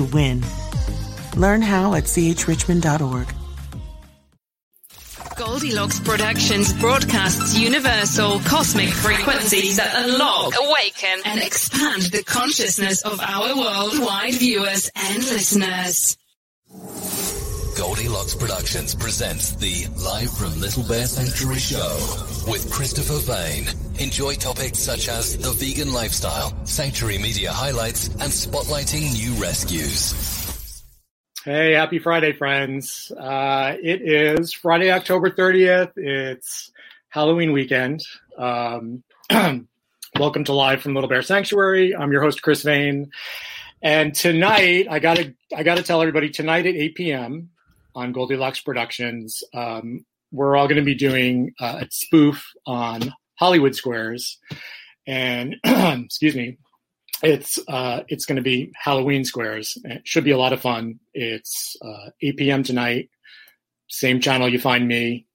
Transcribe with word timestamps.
to 0.00 0.14
win. 0.14 0.42
Learn 1.36 1.62
how 1.62 1.94
at 1.94 2.04
chrichmond.org. 2.04 3.28
Goldilocks 5.36 6.00
Productions 6.00 6.72
broadcasts 6.74 7.58
universal 7.58 8.40
cosmic 8.40 8.88
frequencies 8.88 9.76
that 9.76 10.04
unlock, 10.04 10.52
awaken, 10.54 11.22
and 11.24 11.40
expand 11.40 12.02
the 12.02 12.22
consciousness 12.24 13.02
of 13.02 13.18
our 13.20 13.56
worldwide 13.56 14.34
viewers 14.34 14.90
and 14.94 15.18
listeners. 15.18 16.16
Goldilocks 17.80 18.34
Productions 18.34 18.94
presents 18.94 19.52
the 19.52 19.86
Live 20.04 20.30
from 20.36 20.60
Little 20.60 20.82
Bear 20.82 21.06
Sanctuary 21.06 21.58
show 21.58 21.96
with 22.46 22.70
Christopher 22.70 23.16
Vane. 23.20 23.68
Enjoy 23.98 24.34
topics 24.34 24.80
such 24.80 25.08
as 25.08 25.38
the 25.38 25.50
vegan 25.52 25.90
lifestyle, 25.90 26.54
sanctuary 26.66 27.16
media 27.16 27.50
highlights, 27.50 28.08
and 28.08 28.30
spotlighting 28.30 29.14
new 29.14 29.32
rescues. 29.40 30.84
Hey, 31.42 31.72
happy 31.72 31.98
Friday, 31.98 32.34
friends. 32.34 33.10
Uh, 33.18 33.74
it 33.82 34.02
is 34.02 34.52
Friday, 34.52 34.92
October 34.92 35.30
30th. 35.30 35.92
It's 35.96 36.70
Halloween 37.08 37.52
weekend. 37.52 38.02
Um, 38.36 39.02
welcome 40.18 40.44
to 40.44 40.52
Live 40.52 40.82
from 40.82 40.92
Little 40.92 41.08
Bear 41.08 41.22
Sanctuary. 41.22 41.96
I'm 41.96 42.12
your 42.12 42.20
host, 42.20 42.42
Chris 42.42 42.62
Vane. 42.62 43.10
And 43.80 44.14
tonight, 44.14 44.86
I 44.90 44.98
gotta, 44.98 45.34
I 45.56 45.62
gotta 45.62 45.82
tell 45.82 46.02
everybody 46.02 46.28
tonight 46.28 46.66
at 46.66 46.74
8 46.74 46.94
p.m. 46.94 47.50
on 47.94 48.12
Goldilocks 48.12 48.60
Productions, 48.60 49.42
um, 49.54 50.04
we're 50.32 50.56
all 50.56 50.68
gonna 50.68 50.82
be 50.82 50.94
doing 50.94 51.54
uh, 51.60 51.80
a 51.82 51.88
spoof 51.90 52.46
on 52.66 53.12
Hollywood 53.38 53.74
Squares. 53.74 54.38
And, 55.06 55.56
excuse 55.64 56.36
me, 56.36 56.58
it's 57.22 57.58
uh, 57.68 58.02
it's 58.08 58.26
going 58.26 58.36
to 58.36 58.42
be 58.42 58.72
Halloween 58.76 59.24
squares. 59.24 59.76
It 59.84 60.02
should 60.06 60.24
be 60.24 60.30
a 60.30 60.38
lot 60.38 60.52
of 60.52 60.60
fun. 60.60 61.00
It's 61.12 61.76
uh, 61.82 62.10
8 62.22 62.36
p.m. 62.36 62.62
tonight. 62.62 63.10
Same 63.88 64.20
channel 64.20 64.48
you 64.48 64.58
find 64.58 64.86
me, 64.86 65.26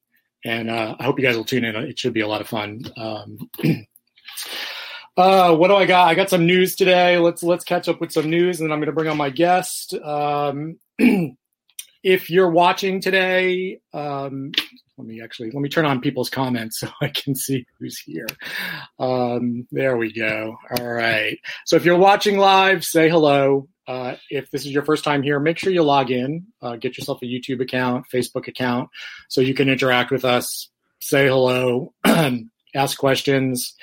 and 0.44 0.70
uh, 0.70 0.96
I 1.00 1.04
hope 1.04 1.20
you 1.20 1.26
guys 1.26 1.36
will 1.36 1.46
tune 1.46 1.66
in. 1.66 1.76
It 1.76 2.00
should 2.00 2.14
be 2.14 2.22
a 2.22 2.28
lot 2.28 2.42
of 2.42 2.48
fun. 2.48 2.82
Um, 2.98 3.38
uh, 5.18 5.56
what 5.56 5.68
do 5.68 5.76
I 5.76 5.86
got? 5.86 6.08
I 6.08 6.16
got 6.16 6.30
some 6.30 6.46
news 6.46 6.76
today. 6.76 7.18
Let's 7.18 7.44
let's 7.44 7.66
catch 7.66 7.88
up 7.88 8.02
with 8.02 8.12
some 8.12 8.30
news, 8.30 8.60
and 8.60 8.68
then 8.68 8.74
I'm 8.74 8.80
going 8.80 8.88
to 8.88 8.94
bring 8.94 9.10
on 9.10 9.18
my 9.18 9.30
guest. 9.30 9.94
Um, 9.94 10.80
if 12.06 12.30
you're 12.30 12.52
watching 12.52 13.02
today, 13.02 13.80
um, 13.92 14.52
let 14.96 15.08
me 15.08 15.24
actually 15.24 15.50
let 15.50 15.60
me 15.60 15.70
turn 15.70 15.86
on 15.86 16.02
people's 16.02 16.30
comments 16.30 16.80
so 16.82 16.88
I 17.02 17.08
can 17.08 17.34
see 17.36 17.66
who's 17.80 17.98
here. 17.98 18.28
Um, 19.00 19.68
there 19.72 19.98
we 19.98 20.14
go. 20.14 20.56
All 20.78 20.86
right. 20.86 21.40
So 21.66 21.76
if 21.76 21.84
you're 21.84 21.98
watching 21.98 22.38
live, 22.38 22.86
say 22.86 23.10
hello. 23.10 23.68
Uh, 23.88 24.16
if 24.30 24.50
this 24.52 24.66
is 24.66 24.72
your 24.72 24.86
first 24.86 25.04
time 25.04 25.24
here, 25.24 25.40
make 25.40 25.58
sure 25.58 25.74
you 25.74 25.82
log 25.82 26.12
in. 26.12 26.46
Uh, 26.62 26.76
get 26.76 26.98
yourself 26.98 27.22
a 27.24 27.26
YouTube 27.26 27.62
account, 27.62 28.06
Facebook 28.14 28.48
account, 28.48 28.90
so 29.28 29.42
you 29.42 29.56
can 29.56 29.68
interact 29.68 30.12
with 30.12 30.26
us. 30.26 30.70
Say 31.00 31.28
hello, 31.28 31.94
ask 32.76 32.98
questions. 32.98 33.76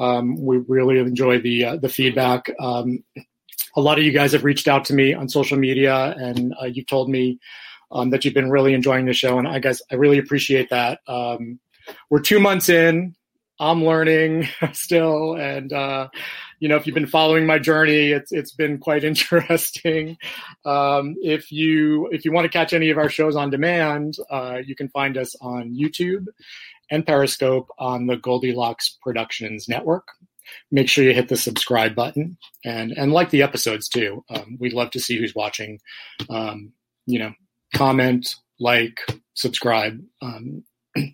Um, 0.00 0.36
we 0.36 0.58
really 0.68 0.98
enjoy 0.98 1.40
the 1.40 1.64
uh, 1.64 1.76
the 1.76 1.88
feedback. 1.88 2.50
Um, 2.60 3.04
a 3.76 3.80
lot 3.80 3.98
of 3.98 4.04
you 4.04 4.12
guys 4.12 4.32
have 4.32 4.44
reached 4.44 4.66
out 4.66 4.84
to 4.86 4.94
me 4.94 5.14
on 5.14 5.28
social 5.28 5.58
media, 5.58 6.14
and 6.18 6.54
uh, 6.60 6.66
you've 6.66 6.86
told 6.86 7.08
me 7.08 7.38
um, 7.90 8.10
that 8.10 8.24
you've 8.24 8.34
been 8.34 8.50
really 8.50 8.74
enjoying 8.74 9.06
the 9.06 9.12
show, 9.12 9.38
and 9.38 9.48
I 9.48 9.58
guess 9.58 9.82
I 9.90 9.94
really 9.94 10.18
appreciate 10.18 10.70
that. 10.70 11.00
Um, 11.06 11.58
we're 12.10 12.20
two 12.20 12.40
months 12.40 12.68
in. 12.68 13.14
I'm 13.60 13.84
learning 13.84 14.48
still, 14.72 15.34
and 15.34 15.72
uh, 15.72 16.08
you 16.60 16.68
know, 16.68 16.76
if 16.76 16.86
you've 16.86 16.94
been 16.94 17.06
following 17.06 17.46
my 17.46 17.58
journey, 17.58 18.12
it's 18.12 18.32
it's 18.32 18.52
been 18.52 18.78
quite 18.78 19.04
interesting. 19.12 20.16
Um, 20.64 21.16
if 21.22 21.50
you 21.50 22.08
if 22.08 22.24
you 22.24 22.32
want 22.32 22.44
to 22.44 22.56
catch 22.56 22.72
any 22.72 22.90
of 22.90 22.98
our 22.98 23.08
shows 23.08 23.36
on 23.36 23.50
demand, 23.50 24.16
uh, 24.30 24.58
you 24.64 24.74
can 24.74 24.88
find 24.88 25.16
us 25.16 25.34
on 25.40 25.74
YouTube 25.74 26.26
and 26.90 27.06
Periscope 27.06 27.68
on 27.78 28.06
the 28.06 28.16
Goldilocks 28.16 28.96
Productions 29.02 29.68
Network. 29.68 30.08
Make 30.70 30.88
sure 30.88 31.04
you 31.04 31.12
hit 31.12 31.28
the 31.28 31.36
subscribe 31.36 31.94
button 31.94 32.38
and 32.64 32.92
and 32.92 33.12
like 33.12 33.30
the 33.30 33.42
episodes 33.42 33.88
too. 33.88 34.24
Um, 34.30 34.56
we'd 34.60 34.72
love 34.72 34.90
to 34.92 35.00
see 35.00 35.18
who's 35.18 35.34
watching. 35.34 35.80
Um, 36.30 36.72
you 37.06 37.18
know, 37.18 37.32
comment, 37.74 38.36
like, 38.58 39.00
subscribe. 39.34 40.02
Um, 40.22 40.64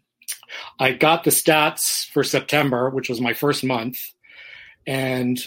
I 0.79 0.93
got 0.93 1.25
the 1.25 1.31
stats 1.31 2.09
for 2.09 2.25
September, 2.25 2.91
which 2.91 3.09
was 3.09 3.21
my 3.21 3.33
first 3.33 3.65
month, 3.65 4.01
and 4.87 5.43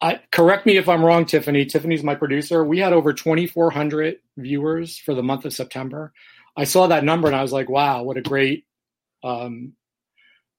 I, 0.00 0.20
correct 0.30 0.66
me 0.66 0.76
if 0.76 0.88
I'm 0.88 1.04
wrong, 1.04 1.24
Tiffany. 1.24 1.64
Tiffany's 1.64 2.02
my 2.02 2.14
producer. 2.14 2.62
We 2.62 2.78
had 2.78 2.92
over 2.92 3.14
2,400 3.14 4.16
viewers 4.36 4.98
for 4.98 5.14
the 5.14 5.22
month 5.22 5.46
of 5.46 5.54
September. 5.54 6.12
I 6.56 6.64
saw 6.64 6.86
that 6.88 7.04
number 7.04 7.26
and 7.26 7.34
I 7.34 7.42
was 7.42 7.52
like, 7.52 7.70
wow, 7.70 8.02
what 8.02 8.18
a 8.18 8.22
great 8.22 8.66
um, 9.22 9.72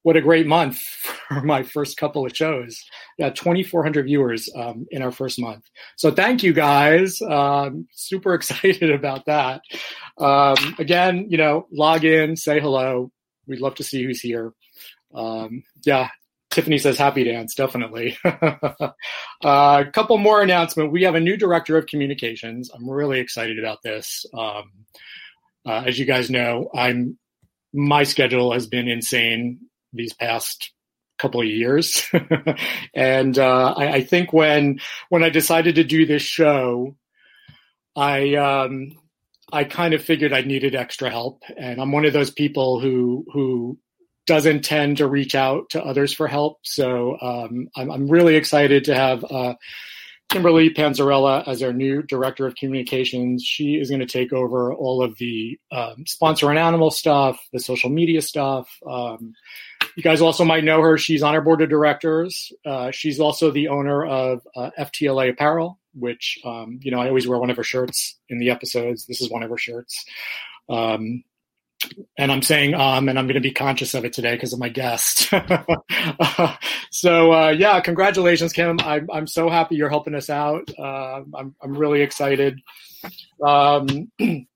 what 0.01 0.17
a 0.17 0.21
great 0.21 0.47
month 0.47 0.81
for 1.27 1.41
my 1.41 1.63
first 1.63 1.97
couple 1.97 2.25
of 2.25 2.35
shows. 2.35 2.83
Yeah, 3.17 3.29
2,400 3.29 4.05
viewers 4.05 4.49
um, 4.55 4.85
in 4.91 5.01
our 5.01 5.11
first 5.11 5.39
month. 5.39 5.65
So 5.97 6.11
thank 6.11 6.43
you 6.43 6.53
guys. 6.53 7.21
Um, 7.21 7.87
super 7.91 8.33
excited 8.35 8.91
about 8.91 9.25
that. 9.25 9.61
Um, 10.17 10.75
again, 10.79 11.27
you 11.29 11.37
know, 11.37 11.67
log 11.71 12.05
in, 12.05 12.35
say 12.35 12.59
hello. 12.59 13.11
We'd 13.47 13.61
love 13.61 13.75
to 13.75 13.83
see 13.83 14.03
who's 14.03 14.21
here. 14.21 14.53
Um, 15.13 15.63
yeah, 15.85 16.09
Tiffany 16.49 16.77
says 16.77 16.97
happy 16.97 17.23
dance, 17.23 17.53
definitely. 17.53 18.17
uh, 18.23 18.89
a 19.43 19.85
couple 19.93 20.17
more 20.17 20.41
announcements. 20.41 20.91
We 20.91 21.03
have 21.03 21.15
a 21.15 21.19
new 21.19 21.37
director 21.37 21.77
of 21.77 21.85
communications. 21.85 22.69
I'm 22.73 22.89
really 22.89 23.19
excited 23.19 23.59
about 23.59 23.83
this. 23.83 24.25
Um, 24.33 24.71
uh, 25.65 25.83
as 25.85 25.97
you 25.99 26.05
guys 26.05 26.29
know, 26.29 26.69
I'm 26.73 27.17
my 27.73 28.03
schedule 28.03 28.53
has 28.53 28.67
been 28.67 28.87
insane 28.87 29.59
these 29.91 30.13
past 30.13 30.71
couple 31.17 31.41
of 31.41 31.47
years, 31.47 32.05
and 32.93 33.37
uh, 33.37 33.73
I, 33.75 33.93
I, 33.93 34.03
think 34.03 34.33
when 34.33 34.79
when 35.09 35.23
I 35.23 35.29
decided 35.29 35.75
to 35.75 35.83
do 35.83 36.05
this 36.05 36.21
show, 36.21 36.95
I 37.95 38.35
um, 38.35 38.97
I 39.51 39.63
kind 39.63 39.93
of 39.93 40.03
figured 40.03 40.33
I 40.33 40.41
needed 40.41 40.75
extra 40.75 41.09
help, 41.09 41.43
and 41.57 41.81
I'm 41.81 41.91
one 41.91 42.05
of 42.05 42.13
those 42.13 42.31
people 42.31 42.79
who 42.79 43.25
who 43.31 43.77
doesn't 44.25 44.65
tend 44.65 44.97
to 44.97 45.07
reach 45.07 45.35
out 45.35 45.69
to 45.71 45.83
others 45.83 46.13
for 46.13 46.27
help. 46.27 46.59
So 46.63 47.17
um, 47.21 47.69
I'm, 47.75 47.91
I'm, 47.91 48.07
really 48.07 48.35
excited 48.35 48.85
to 48.85 48.95
have 48.95 49.23
uh, 49.23 49.53
Kimberly 50.29 50.71
Panzarella 50.71 51.47
as 51.47 51.61
our 51.61 51.73
new 51.73 52.01
director 52.01 52.47
of 52.47 52.55
communications. 52.55 53.43
She 53.43 53.75
is 53.75 53.89
going 53.89 53.99
to 53.99 54.07
take 54.07 54.33
over 54.33 54.73
all 54.73 55.03
of 55.03 55.17
the 55.17 55.59
um, 55.71 56.05
sponsor 56.07 56.49
and 56.49 56.57
animal 56.57 56.89
stuff, 56.89 57.39
the 57.53 57.59
social 57.59 57.89
media 57.89 58.21
stuff. 58.21 58.67
Um, 58.89 59.33
you 59.95 60.03
guys 60.03 60.21
also 60.21 60.43
might 60.43 60.63
know 60.63 60.81
her. 60.81 60.97
She's 60.97 61.23
on 61.23 61.33
our 61.33 61.41
board 61.41 61.61
of 61.61 61.69
directors. 61.69 62.51
Uh, 62.65 62.91
she's 62.91 63.19
also 63.19 63.51
the 63.51 63.69
owner 63.69 64.05
of 64.05 64.45
uh, 64.55 64.71
FTLA 64.77 65.31
Apparel, 65.31 65.79
which 65.93 66.39
um, 66.43 66.79
you 66.81 66.91
know 66.91 66.99
I 66.99 67.07
always 67.07 67.27
wear 67.27 67.39
one 67.39 67.49
of 67.49 67.57
her 67.57 67.63
shirts 67.63 68.17
in 68.29 68.39
the 68.39 68.49
episodes. 68.49 69.05
This 69.05 69.21
is 69.21 69.29
one 69.29 69.43
of 69.43 69.49
her 69.49 69.57
shirts. 69.57 70.05
Um, 70.69 71.23
and 72.17 72.31
I'm 72.31 72.41
saying 72.41 72.73
um, 72.73 73.09
and 73.09 73.19
I'm 73.19 73.25
going 73.25 73.35
to 73.35 73.41
be 73.41 73.51
conscious 73.51 73.93
of 73.93 74.05
it 74.05 74.13
today 74.13 74.33
because 74.33 74.53
of 74.53 74.59
my 74.59 74.69
guest. 74.69 75.29
so 76.91 77.33
uh, 77.33 77.49
yeah, 77.49 77.79
congratulations, 77.79 78.53
Kim. 78.53 78.79
I'm 78.81 79.09
I'm 79.11 79.27
so 79.27 79.49
happy 79.49 79.75
you're 79.75 79.89
helping 79.89 80.15
us 80.15 80.29
out. 80.29 80.69
Uh, 80.77 81.21
I'm 81.33 81.55
I'm 81.61 81.77
really 81.77 82.01
excited. 82.01 82.59
Um, 83.45 84.11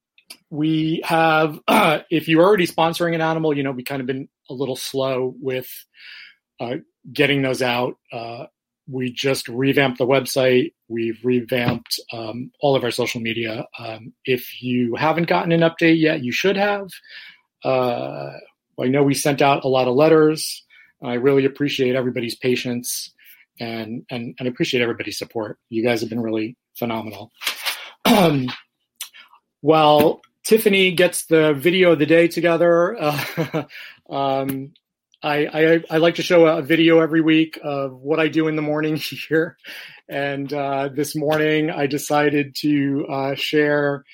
we 0.50 1.02
have, 1.06 1.60
uh, 1.68 2.00
if 2.10 2.28
you're 2.28 2.44
already 2.44 2.68
sponsoring 2.68 3.16
an 3.16 3.22
animal, 3.22 3.56
you 3.56 3.64
know 3.64 3.72
we 3.72 3.84
kind 3.84 4.02
of 4.02 4.08
been 4.08 4.30
a 4.50 4.54
little 4.54 4.76
slow 4.76 5.36
with 5.40 5.70
uh, 6.60 6.76
getting 7.12 7.42
those 7.42 7.62
out. 7.62 7.96
Uh, 8.12 8.46
we 8.92 9.12
just 9.12 9.48
revamped 9.48 10.00
the 10.00 10.08
website. 10.08 10.74
We've 10.88 11.20
revamped 11.24 12.00
um, 12.12 12.52
all 12.60 12.76
of 12.76 12.84
our 12.84 12.92
social 12.92 13.22
media. 13.22 13.68
Um, 13.78 14.14
if 14.26 14.62
you 14.64 14.96
haven't 14.96 15.28
gotten 15.28 15.52
an 15.52 15.62
update 15.62 16.00
yet, 16.00 16.24
you 16.24 16.32
should 16.32 16.58
have. 16.58 16.90
Uh, 17.64 18.32
I 18.82 18.88
know 18.88 19.04
we 19.04 19.14
sent 19.14 19.42
out 19.42 19.64
a 19.64 19.68
lot 19.68 19.88
of 19.88 19.96
letters. 19.96 20.66
I 21.04 21.14
really 21.14 21.46
appreciate 21.46 21.96
everybody's 21.96 22.36
patience 22.36 23.14
and 23.60 24.06
and, 24.10 24.36
and 24.40 24.48
appreciate 24.48 24.82
everybody's 24.82 25.18
support. 25.18 25.60
You 25.70 25.84
guys 25.84 26.02
have 26.02 26.10
been 26.10 26.22
really 26.22 26.58
phenomenal. 26.76 27.32
Um, 28.06 28.48
well, 29.62 30.22
Tiffany 30.50 30.92
gets 30.94 31.26
the 31.26 31.54
video 31.54 31.92
of 31.92 32.00
the 32.00 32.08
day 32.08 32.28
together. 32.28 32.98
Uh, 33.00 33.66
um, 34.10 34.74
I, 35.22 35.46
I, 35.46 35.84
I 35.92 35.98
like 35.98 36.16
to 36.16 36.24
show 36.24 36.48
a 36.48 36.64
video 36.64 37.02
every 37.02 37.22
week 37.22 37.60
of 37.64 37.94
what 38.02 38.20
I 38.20 38.30
do 38.30 38.48
in 38.48 38.56
the 38.56 38.64
morning 38.64 38.96
here, 39.30 39.58
and 40.10 40.52
uh, 40.52 40.90
this 40.92 41.16
morning 41.16 41.70
I 41.70 41.86
decided 41.86 42.56
to 42.62 43.06
uh, 43.08 43.36
share 43.36 44.06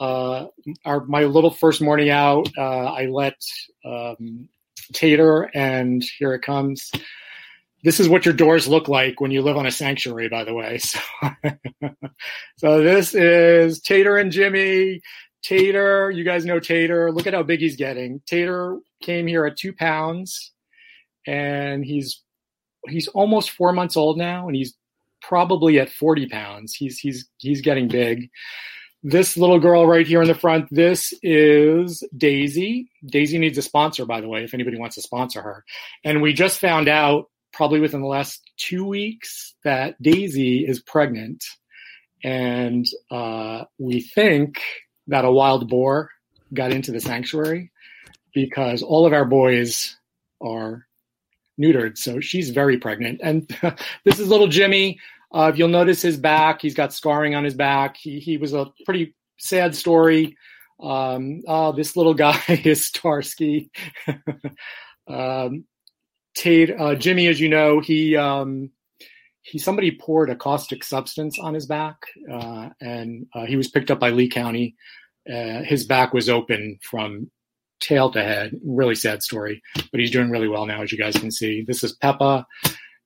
uh, 0.00 0.46
our 0.86 1.04
my 1.04 1.24
little 1.24 1.50
first 1.50 1.82
morning 1.82 2.08
out. 2.08 2.48
Uh, 2.56 2.84
I 2.86 3.04
let 3.04 3.36
um, 3.84 4.48
Tater, 4.94 5.50
and 5.54 6.02
here 6.18 6.32
it 6.32 6.40
comes. 6.40 6.92
This 7.82 8.00
is 8.00 8.08
what 8.08 8.24
your 8.24 8.32
doors 8.32 8.66
look 8.66 8.88
like 8.88 9.20
when 9.20 9.30
you 9.30 9.42
live 9.42 9.58
on 9.58 9.66
a 9.66 9.70
sanctuary, 9.70 10.30
by 10.30 10.44
the 10.44 10.54
way. 10.54 10.80
So, 11.76 11.90
so 12.56 12.82
this 12.82 13.14
is 13.14 13.80
Tater 13.80 14.16
and 14.16 14.32
Jimmy. 14.32 15.02
Tater, 15.44 16.10
you 16.10 16.24
guys 16.24 16.44
know 16.44 16.58
Tater. 16.58 17.12
Look 17.12 17.26
at 17.26 17.34
how 17.34 17.42
big 17.42 17.60
he's 17.60 17.76
getting. 17.76 18.22
Tater 18.26 18.78
came 19.02 19.26
here 19.26 19.44
at 19.44 19.58
two 19.58 19.74
pounds, 19.74 20.52
and 21.26 21.84
he's 21.84 22.22
he's 22.88 23.08
almost 23.08 23.50
four 23.50 23.72
months 23.72 23.96
old 23.96 24.16
now, 24.16 24.46
and 24.46 24.56
he's 24.56 24.74
probably 25.20 25.78
at 25.78 25.90
forty 25.90 26.26
pounds. 26.26 26.74
He's 26.74 26.98
he's 26.98 27.28
he's 27.38 27.60
getting 27.60 27.88
big. 27.88 28.30
This 29.02 29.36
little 29.36 29.60
girl 29.60 29.86
right 29.86 30.06
here 30.06 30.22
in 30.22 30.28
the 30.28 30.34
front, 30.34 30.66
this 30.70 31.12
is 31.22 32.02
Daisy. 32.16 32.90
Daisy 33.04 33.36
needs 33.36 33.58
a 33.58 33.62
sponsor, 33.62 34.06
by 34.06 34.22
the 34.22 34.28
way, 34.28 34.44
if 34.44 34.54
anybody 34.54 34.78
wants 34.78 34.94
to 34.94 35.02
sponsor 35.02 35.42
her. 35.42 35.62
And 36.04 36.22
we 36.22 36.32
just 36.32 36.58
found 36.58 36.88
out, 36.88 37.26
probably 37.52 37.80
within 37.80 38.00
the 38.00 38.06
last 38.06 38.40
two 38.56 38.86
weeks, 38.86 39.56
that 39.62 40.00
Daisy 40.00 40.66
is 40.66 40.80
pregnant. 40.80 41.44
And 42.22 42.86
uh, 43.10 43.64
we 43.78 44.00
think 44.00 44.62
that 45.08 45.24
a 45.24 45.30
wild 45.30 45.68
boar 45.68 46.10
got 46.52 46.72
into 46.72 46.92
the 46.92 47.00
sanctuary 47.00 47.70
because 48.32 48.82
all 48.82 49.06
of 49.06 49.12
our 49.12 49.24
boys 49.24 49.96
are 50.40 50.86
neutered. 51.60 51.96
So 51.96 52.20
she's 52.20 52.50
very 52.50 52.78
pregnant. 52.78 53.20
And 53.22 53.48
this 54.04 54.18
is 54.18 54.28
little 54.28 54.48
Jimmy. 54.48 54.98
Uh, 55.32 55.50
if 55.52 55.58
you'll 55.58 55.68
notice 55.68 56.02
his 56.02 56.16
back, 56.16 56.60
he's 56.62 56.74
got 56.74 56.92
scarring 56.92 57.34
on 57.34 57.44
his 57.44 57.54
back. 57.54 57.96
He, 57.96 58.20
he 58.20 58.36
was 58.36 58.54
a 58.54 58.72
pretty 58.84 59.14
sad 59.38 59.74
story. 59.74 60.36
Um, 60.80 61.42
oh, 61.46 61.72
this 61.72 61.96
little 61.96 62.14
guy 62.26 62.40
is 62.48 62.84
Starsky. 62.84 63.70
um, 65.08 65.64
Tate, 66.34 66.78
uh, 66.78 66.94
Jimmy, 66.96 67.28
as 67.28 67.40
you 67.40 67.48
know, 67.48 67.80
he 67.80 68.16
um, 68.16 68.70
he 69.44 69.58
somebody 69.58 69.90
poured 69.90 70.30
a 70.30 70.36
caustic 70.36 70.82
substance 70.82 71.38
on 71.38 71.52
his 71.52 71.66
back, 71.66 72.06
uh, 72.32 72.70
and 72.80 73.26
uh, 73.34 73.44
he 73.44 73.56
was 73.56 73.68
picked 73.68 73.90
up 73.90 74.00
by 74.00 74.08
Lee 74.08 74.28
County. 74.28 74.74
Uh, 75.28 75.62
his 75.62 75.84
back 75.84 76.14
was 76.14 76.30
open 76.30 76.78
from 76.82 77.30
tail 77.78 78.10
to 78.10 78.22
head. 78.22 78.58
Really 78.64 78.94
sad 78.94 79.22
story, 79.22 79.62
but 79.74 80.00
he's 80.00 80.10
doing 80.10 80.30
really 80.30 80.48
well 80.48 80.64
now, 80.64 80.82
as 80.82 80.90
you 80.90 80.96
guys 80.96 81.16
can 81.16 81.30
see. 81.30 81.62
This 81.62 81.84
is 81.84 81.92
Peppa, 81.92 82.46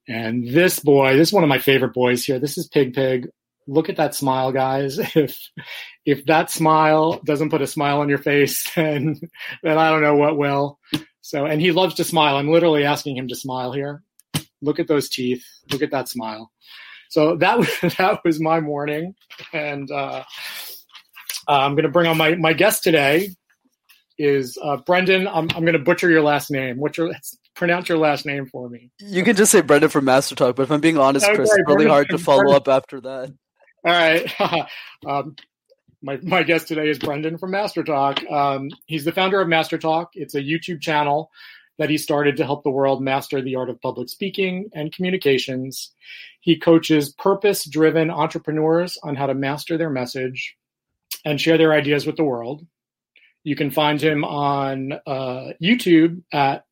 and 0.06 0.46
this 0.46 0.78
boy, 0.78 1.16
this 1.16 1.28
is 1.28 1.34
one 1.34 1.42
of 1.42 1.48
my 1.48 1.58
favorite 1.58 1.92
boys 1.92 2.24
here. 2.24 2.38
This 2.38 2.56
is 2.56 2.68
Pig 2.68 2.94
Pig. 2.94 3.28
Look 3.66 3.88
at 3.88 3.96
that 3.96 4.14
smile, 4.14 4.52
guys. 4.52 4.98
If 5.16 5.36
if 6.06 6.24
that 6.26 6.52
smile 6.52 7.20
doesn't 7.24 7.50
put 7.50 7.62
a 7.62 7.66
smile 7.66 7.98
on 7.98 8.08
your 8.08 8.18
face, 8.18 8.70
then 8.76 9.20
then 9.64 9.76
I 9.76 9.90
don't 9.90 10.02
know 10.02 10.14
what 10.14 10.38
will. 10.38 10.78
So, 11.20 11.46
and 11.46 11.60
he 11.60 11.72
loves 11.72 11.96
to 11.96 12.04
smile. 12.04 12.36
I'm 12.36 12.52
literally 12.52 12.84
asking 12.84 13.16
him 13.16 13.26
to 13.28 13.34
smile 13.34 13.72
here. 13.72 14.04
Look 14.62 14.78
at 14.78 14.88
those 14.88 15.08
teeth. 15.08 15.44
Look 15.70 15.82
at 15.82 15.90
that 15.90 16.08
smile. 16.08 16.50
So 17.08 17.36
that 17.36 17.58
was 17.58 17.68
that 17.98 18.20
was 18.24 18.40
my 18.40 18.60
morning, 18.60 19.14
and 19.52 19.90
uh, 19.90 20.24
I'm 21.46 21.74
going 21.74 21.84
to 21.84 21.90
bring 21.90 22.06
on 22.06 22.16
my 22.16 22.34
my 22.34 22.52
guest 22.52 22.84
today 22.84 23.30
is 24.18 24.58
uh, 24.62 24.76
Brendan. 24.78 25.28
I'm, 25.28 25.48
I'm 25.54 25.62
going 25.62 25.74
to 25.74 25.78
butcher 25.78 26.10
your 26.10 26.22
last 26.22 26.50
name. 26.50 26.78
What's 26.78 26.98
your 26.98 27.12
pronounce 27.54 27.88
your 27.88 27.98
last 27.98 28.26
name 28.26 28.46
for 28.46 28.68
me? 28.68 28.90
You 28.98 29.22
can 29.24 29.36
just 29.36 29.52
say 29.52 29.60
Brendan 29.60 29.90
from 29.90 30.04
Master 30.04 30.34
Talk, 30.34 30.56
but 30.56 30.64
if 30.64 30.70
I'm 30.70 30.80
being 30.80 30.98
honest, 30.98 31.24
okay, 31.24 31.36
Chris, 31.36 31.50
it's 31.52 31.68
really 31.68 31.86
hard 31.86 32.08
to 32.10 32.18
follow 32.18 32.42
Brendan. 32.42 32.56
up 32.56 32.68
after 32.68 33.00
that. 33.00 33.34
All 33.84 33.92
right. 33.92 34.68
um, 35.06 35.36
my 36.02 36.18
my 36.22 36.42
guest 36.42 36.68
today 36.68 36.88
is 36.88 36.98
Brendan 36.98 37.38
from 37.38 37.52
Master 37.52 37.82
Talk. 37.82 38.22
Um, 38.30 38.70
he's 38.86 39.04
the 39.04 39.12
founder 39.12 39.40
of 39.40 39.48
Master 39.48 39.78
Talk. 39.78 40.10
It's 40.14 40.34
a 40.34 40.42
YouTube 40.42 40.80
channel 40.80 41.30
that 41.78 41.90
he 41.90 41.96
started 41.96 42.36
to 42.36 42.44
help 42.44 42.64
the 42.64 42.70
world 42.70 43.02
master 43.02 43.40
the 43.40 43.56
art 43.56 43.70
of 43.70 43.80
public 43.80 44.08
speaking 44.08 44.68
and 44.74 44.92
communications. 44.92 45.92
He 46.40 46.58
coaches 46.58 47.12
purpose 47.12 47.64
driven 47.64 48.10
entrepreneurs 48.10 48.98
on 49.02 49.16
how 49.16 49.26
to 49.26 49.34
master 49.34 49.78
their 49.78 49.90
message 49.90 50.56
and 51.24 51.40
share 51.40 51.58
their 51.58 51.72
ideas 51.72 52.06
with 52.06 52.16
the 52.16 52.24
world. 52.24 52.66
You 53.44 53.56
can 53.56 53.70
find 53.70 54.00
him 54.00 54.24
on 54.24 54.92
uh, 55.06 55.52
YouTube 55.62 56.22
at 56.32 56.64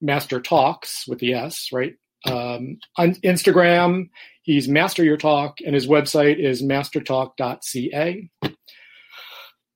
Master 0.00 0.40
Talks 0.40 1.06
with 1.06 1.18
the 1.18 1.34
S, 1.34 1.68
right? 1.72 1.94
Um, 2.26 2.78
on 2.96 3.14
Instagram, 3.16 4.08
he's 4.42 4.68
Master 4.68 5.04
Your 5.04 5.16
Talk, 5.16 5.58
and 5.64 5.74
his 5.74 5.86
website 5.86 6.38
is 6.38 6.62
mastertalk.ca. 6.62 8.30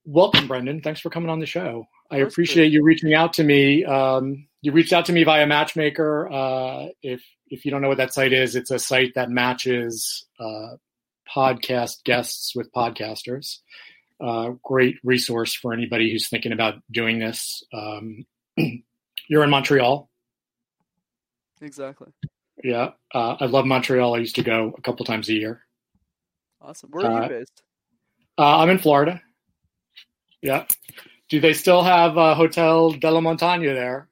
Welcome, 0.05 0.49
Brendan. 0.49 0.81
Thanks 0.81 1.01
for 1.01 1.11
coming 1.11 1.31
on 1.31 1.39
the 1.39 1.47
show. 1.47 1.85
I 2.11 2.19
appreciate 2.19 2.73
you 2.73 2.83
reaching 2.83 3.15
out 3.15 3.35
to 3.35 3.45
me. 3.45 3.85
Um, 3.85 4.49
you 4.63 4.73
reached 4.73 4.93
out 4.93 5.07
to 5.07 5.13
me 5.13 5.25
via 5.25 5.47
Matchmaker. 5.47 6.31
Uh, 6.31 6.87
if 7.03 7.23
if 7.49 7.65
you 7.65 7.71
don't 7.71 7.83
know 7.83 7.89
what 7.89 7.99
that 7.99 8.15
site 8.15 8.33
is, 8.33 8.57
it's 8.57 8.71
a 8.71 8.79
site 8.79 9.15
that 9.15 9.31
matches 9.31 10.27
uh, 10.39 10.77
podcast 11.35 12.05
guests 12.05 12.55
with 12.55 12.73
podcasters 12.73 13.59
uh, 14.21 14.51
great 14.63 14.97
resource 15.03 15.55
for 15.55 15.73
anybody 15.73 16.11
who's 16.11 16.29
thinking 16.29 16.53
about 16.53 16.75
doing 16.91 17.19
this. 17.19 17.65
Um, 17.73 18.27
you're 19.29 19.45
in 19.45 19.51
Montreal. 19.51 20.09
Exactly. 21.61 22.09
Yeah, 22.63 22.91
uh, 23.15 23.37
I 23.41 23.47
love 23.47 23.65
Montreal. 23.65 24.15
I 24.15 24.19
used 24.19 24.37
to 24.37 24.43
go 24.43 24.75
a 24.77 24.83
couple 24.83 25.07
times 25.07 25.29
a 25.29 25.35
year. 25.35 25.63
Awesome. 26.61 26.91
Where 26.91 27.07
are 27.07 27.21
you 27.21 27.25
uh, 27.25 27.29
based? 27.29 27.63
Uh, 28.37 28.59
I'm 28.59 28.69
in 28.69 28.79
Florida. 28.79 29.23
Yeah. 30.43 30.67
Do 31.31 31.41
they 31.41 31.55
still 31.55 31.83
have 31.83 32.19
uh, 32.19 32.35
Hotel 32.35 32.91
de 32.91 33.11
la 33.11 33.21
Montagne 33.21 33.67
there? 33.67 34.09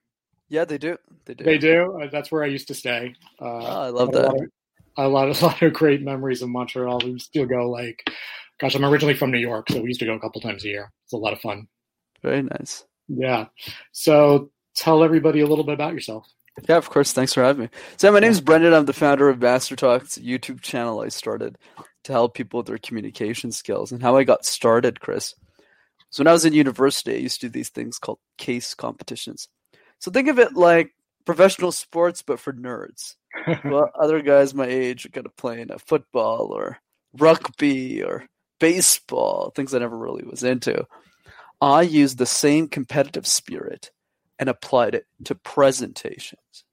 Yeah, 0.49 0.65
they 0.65 0.79
do. 0.79 0.97
They 1.27 1.35
do. 1.35 1.45
They 1.45 1.59
do. 1.59 2.01
Uh, 2.03 2.09
that's 2.11 2.33
where 2.33 2.43
I 2.43 2.47
used 2.47 2.69
to 2.69 2.75
stay. 2.75 3.15
Uh, 3.41 3.45
oh, 3.45 3.83
I 3.83 3.89
love 3.91 4.09
a 4.09 4.13
lot 4.13 4.13
that. 4.13 4.43
of- 4.45 4.51
A 4.97 5.09
lot, 5.09 5.29
of, 5.29 5.41
a 5.43 5.45
lot 5.47 5.63
of 5.63 5.73
great 5.73 6.03
memories 6.03 6.43
of 6.43 6.49
Montreal. 6.49 7.01
We 7.05 7.19
still 7.19 7.47
go 7.47 7.71
like, 7.71 8.03
gosh, 8.61 8.75
I'm 8.75 8.85
originally 8.85 9.15
from 9.15 9.31
New 9.31 9.39
York, 9.39 9.69
so 9.71 9.81
we 9.81 9.89
used 9.89 10.01
to 10.01 10.07
go 10.07 10.15
a 10.15 10.21
couple 10.21 10.41
times 10.41 10.65
a 10.65 10.69
year. 10.69 10.91
It's 11.05 11.13
a 11.13 11.17
lot 11.19 11.33
of 11.33 11.41
fun. 11.41 11.69
Very 12.23 12.43
nice. 12.43 12.85
Yeah. 13.09 13.47
So 13.93 14.51
tell 14.75 15.05
everybody 15.05 15.41
a 15.41 15.47
little 15.47 15.65
bit 15.65 15.75
about 15.75 15.93
yourself. 15.95 16.27
Yeah, 16.69 16.77
of 16.77 16.91
course. 16.91 17.13
Thanks 17.13 17.33
for 17.33 17.43
having 17.45 17.63
me. 17.65 17.69
So 17.99 18.11
my 18.11 18.19
name 18.19 18.33
is 18.33 18.41
Brendan. 18.41 18.75
I'm 18.75 18.87
the 18.87 18.93
founder 18.93 19.29
of 19.29 19.41
Master 19.41 19.77
Talk. 19.77 20.03
It's 20.03 20.17
a 20.17 20.21
YouTube 20.23 20.61
channel 20.61 21.01
I 21.01 21.09
started 21.09 21.57
to 22.05 22.13
help 22.13 22.35
people 22.35 22.59
with 22.59 22.67
their 22.67 22.79
communication 22.79 23.53
skills. 23.53 23.93
And 23.93 24.03
how 24.03 24.17
I 24.17 24.25
got 24.25 24.45
started, 24.45 24.99
Chris. 25.01 25.35
So 26.11 26.23
when 26.23 26.27
I 26.29 26.33
was 26.33 26.45
in 26.45 26.53
university, 26.55 27.15
I 27.15 27.19
used 27.19 27.41
to 27.43 27.47
do 27.47 27.51
these 27.53 27.69
things 27.69 27.99
called 27.99 28.19
case 28.39 28.75
competitions. 28.75 29.47
So 29.99 30.11
think 30.11 30.29
of 30.29 30.39
it 30.39 30.55
like 30.55 30.93
professional 31.25 31.73
sports, 31.73 32.23
but 32.23 32.41
for 32.41 32.53
nerds. 32.53 33.17
well, 33.65 33.91
other 33.99 34.23
guys 34.23 34.55
my 34.55 34.67
age 34.67 35.07
are 35.07 35.11
kind 35.11 35.27
of 35.27 35.37
playing 35.37 35.71
a 35.71 35.79
football 35.79 36.53
or 36.53 36.79
rugby 37.19 38.03
or 38.03 38.27
baseball, 38.61 39.51
things 39.51 39.75
I 39.75 39.79
never 39.79 39.97
really 39.97 40.25
was 40.25 40.43
into. 40.43 40.87
I 41.61 41.83
used 41.83 42.19
the 42.19 42.27
same 42.27 42.69
competitive 42.69 43.27
spirit 43.27 43.91
and 44.39 44.49
applied 44.49 44.95
it 44.95 45.07
to 45.25 45.35
presentations. 45.35 46.65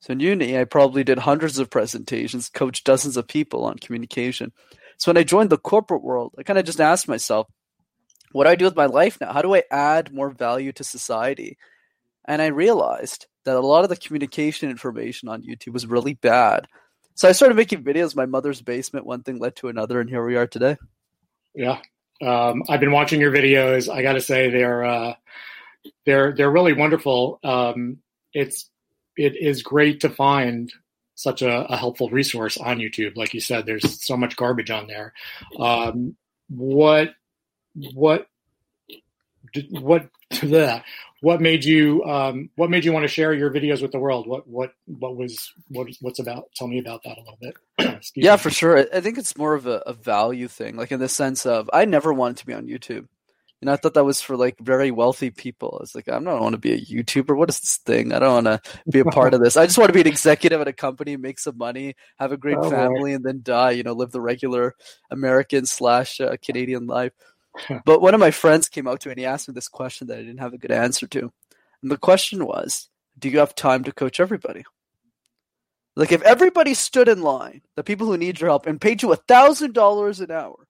So 0.00 0.12
in 0.12 0.20
uni, 0.20 0.58
I 0.58 0.64
probably 0.64 1.04
did 1.04 1.18
hundreds 1.18 1.58
of 1.58 1.70
presentations, 1.70 2.50
coached 2.50 2.84
dozens 2.84 3.16
of 3.16 3.26
people 3.26 3.64
on 3.64 3.78
communication. 3.78 4.52
So 4.98 5.10
when 5.10 5.16
I 5.16 5.22
joined 5.22 5.50
the 5.50 5.56
corporate 5.56 6.02
world, 6.02 6.34
I 6.38 6.42
kind 6.42 6.58
of 6.58 6.66
just 6.66 6.80
asked 6.80 7.08
myself, 7.08 7.46
what 8.32 8.44
do 8.44 8.50
I 8.50 8.56
do 8.56 8.64
with 8.64 8.76
my 8.76 8.86
life 8.86 9.18
now? 9.20 9.32
How 9.32 9.42
do 9.42 9.54
I 9.54 9.62
add 9.70 10.12
more 10.12 10.30
value 10.30 10.72
to 10.72 10.84
society? 10.84 11.56
And 12.26 12.40
I 12.40 12.46
realized 12.46 13.26
that 13.44 13.56
a 13.56 13.60
lot 13.60 13.84
of 13.84 13.90
the 13.90 13.96
communication 13.96 14.70
information 14.70 15.28
on 15.28 15.42
YouTube 15.42 15.72
was 15.72 15.86
really 15.86 16.14
bad. 16.14 16.66
So 17.14 17.28
I 17.28 17.32
started 17.32 17.54
making 17.54 17.84
videos. 17.84 18.16
My 18.16 18.26
mother's 18.26 18.60
basement, 18.60 19.06
one 19.06 19.22
thing 19.22 19.38
led 19.38 19.56
to 19.56 19.68
another, 19.68 20.00
and 20.00 20.08
here 20.08 20.24
we 20.26 20.36
are 20.36 20.46
today. 20.46 20.76
Yeah. 21.54 21.78
Um, 22.22 22.62
I've 22.68 22.80
been 22.80 22.92
watching 22.92 23.20
your 23.20 23.32
videos. 23.32 23.92
I 23.92 24.02
got 24.02 24.14
to 24.14 24.20
say 24.20 24.50
they're 24.50 24.84
uh, 24.84 25.14
they're 26.06 26.34
they're 26.34 26.50
really 26.50 26.72
wonderful. 26.72 27.38
Um, 27.44 27.98
it's 28.32 28.68
it 29.16 29.36
is 29.36 29.62
great 29.62 30.00
to 30.00 30.10
find 30.10 30.72
such 31.14 31.42
a, 31.42 31.64
a, 31.66 31.76
helpful 31.76 32.10
resource 32.10 32.56
on 32.56 32.78
YouTube. 32.78 33.16
Like 33.16 33.34
you 33.34 33.40
said, 33.40 33.66
there's 33.66 34.04
so 34.04 34.16
much 34.16 34.34
garbage 34.34 34.70
on 34.70 34.88
there. 34.88 35.12
Um, 35.58 36.16
what 36.48 37.14
what 37.94 38.26
what 39.70 40.08
what 41.24 41.40
made 41.40 41.64
you 41.64 42.04
um, 42.04 42.50
what 42.56 42.68
made 42.68 42.84
you 42.84 42.92
want 42.92 43.04
to 43.04 43.08
share 43.08 43.32
your 43.32 43.50
videos 43.50 43.80
with 43.80 43.92
the 43.92 43.98
world? 43.98 44.26
What 44.26 44.46
what 44.46 44.72
what 44.84 45.16
was 45.16 45.52
what 45.68 45.88
what's 46.02 46.18
about? 46.18 46.50
Tell 46.54 46.68
me 46.68 46.78
about 46.78 47.02
that 47.04 47.16
a 47.16 47.20
little 47.20 47.38
bit. 47.40 48.02
yeah, 48.14 48.32
me. 48.32 48.38
for 48.38 48.50
sure. 48.50 48.86
I 48.92 49.00
think 49.00 49.16
it's 49.16 49.36
more 49.36 49.54
of 49.54 49.66
a, 49.66 49.82
a, 49.86 49.94
value 49.94 50.48
thing, 50.48 50.76
like 50.76 50.92
in 50.92 51.00
the 51.00 51.08
sense 51.08 51.46
of 51.46 51.70
I 51.72 51.86
never 51.86 52.12
wanted 52.12 52.36
to 52.38 52.46
be 52.46 52.52
on 52.52 52.66
YouTube. 52.66 53.08
and 53.62 53.70
I 53.70 53.76
thought 53.76 53.94
that 53.94 54.04
was 54.04 54.20
for 54.20 54.36
like 54.36 54.58
very 54.60 54.90
wealthy 54.90 55.30
people. 55.30 55.78
I 55.80 55.82
was 55.82 55.94
like, 55.94 56.08
I 56.08 56.18
don't 56.18 56.42
want 56.42 56.52
to 56.52 56.58
be 56.58 56.74
a 56.74 56.78
YouTuber. 56.78 57.34
What 57.34 57.48
is 57.48 57.58
this 57.58 57.78
thing? 57.78 58.12
I 58.12 58.18
don't 58.18 58.44
want 58.44 58.62
to 58.62 58.90
be 58.90 59.00
a 59.00 59.06
part 59.06 59.32
of 59.32 59.40
this. 59.40 59.56
I 59.56 59.64
just 59.64 59.78
want 59.78 59.88
to 59.88 59.94
be 59.94 60.02
an 60.02 60.06
executive 60.06 60.60
at 60.60 60.68
a 60.68 60.74
company, 60.74 61.16
make 61.16 61.38
some 61.38 61.56
money, 61.56 61.96
have 62.18 62.32
a 62.32 62.36
great 62.36 62.58
oh, 62.58 62.68
family, 62.68 63.12
boy. 63.12 63.14
and 63.14 63.24
then 63.24 63.40
die. 63.42 63.70
You 63.70 63.82
know, 63.82 63.94
live 63.94 64.12
the 64.12 64.20
regular 64.20 64.74
American 65.10 65.64
slash 65.64 66.20
uh, 66.20 66.36
Canadian 66.42 66.86
life. 66.86 67.12
but 67.84 68.00
one 68.00 68.14
of 68.14 68.20
my 68.20 68.30
friends 68.30 68.68
came 68.68 68.86
up 68.86 68.98
to 69.00 69.08
me 69.08 69.12
and 69.12 69.18
he 69.20 69.26
asked 69.26 69.48
me 69.48 69.54
this 69.54 69.68
question 69.68 70.06
that 70.08 70.18
I 70.18 70.22
didn't 70.22 70.40
have 70.40 70.54
a 70.54 70.58
good 70.58 70.72
answer 70.72 71.06
to. 71.08 71.32
And 71.82 71.90
the 71.90 71.96
question 71.96 72.46
was, 72.46 72.88
do 73.18 73.28
you 73.28 73.38
have 73.38 73.54
time 73.54 73.84
to 73.84 73.92
coach 73.92 74.20
everybody? 74.20 74.64
Like 75.96 76.12
if 76.12 76.22
everybody 76.22 76.74
stood 76.74 77.08
in 77.08 77.22
line, 77.22 77.62
the 77.76 77.84
people 77.84 78.06
who 78.06 78.16
need 78.16 78.40
your 78.40 78.50
help, 78.50 78.66
and 78.66 78.80
paid 78.80 79.02
you 79.02 79.12
a 79.12 79.16
thousand 79.16 79.74
dollars 79.74 80.20
an 80.20 80.30
hour 80.30 80.66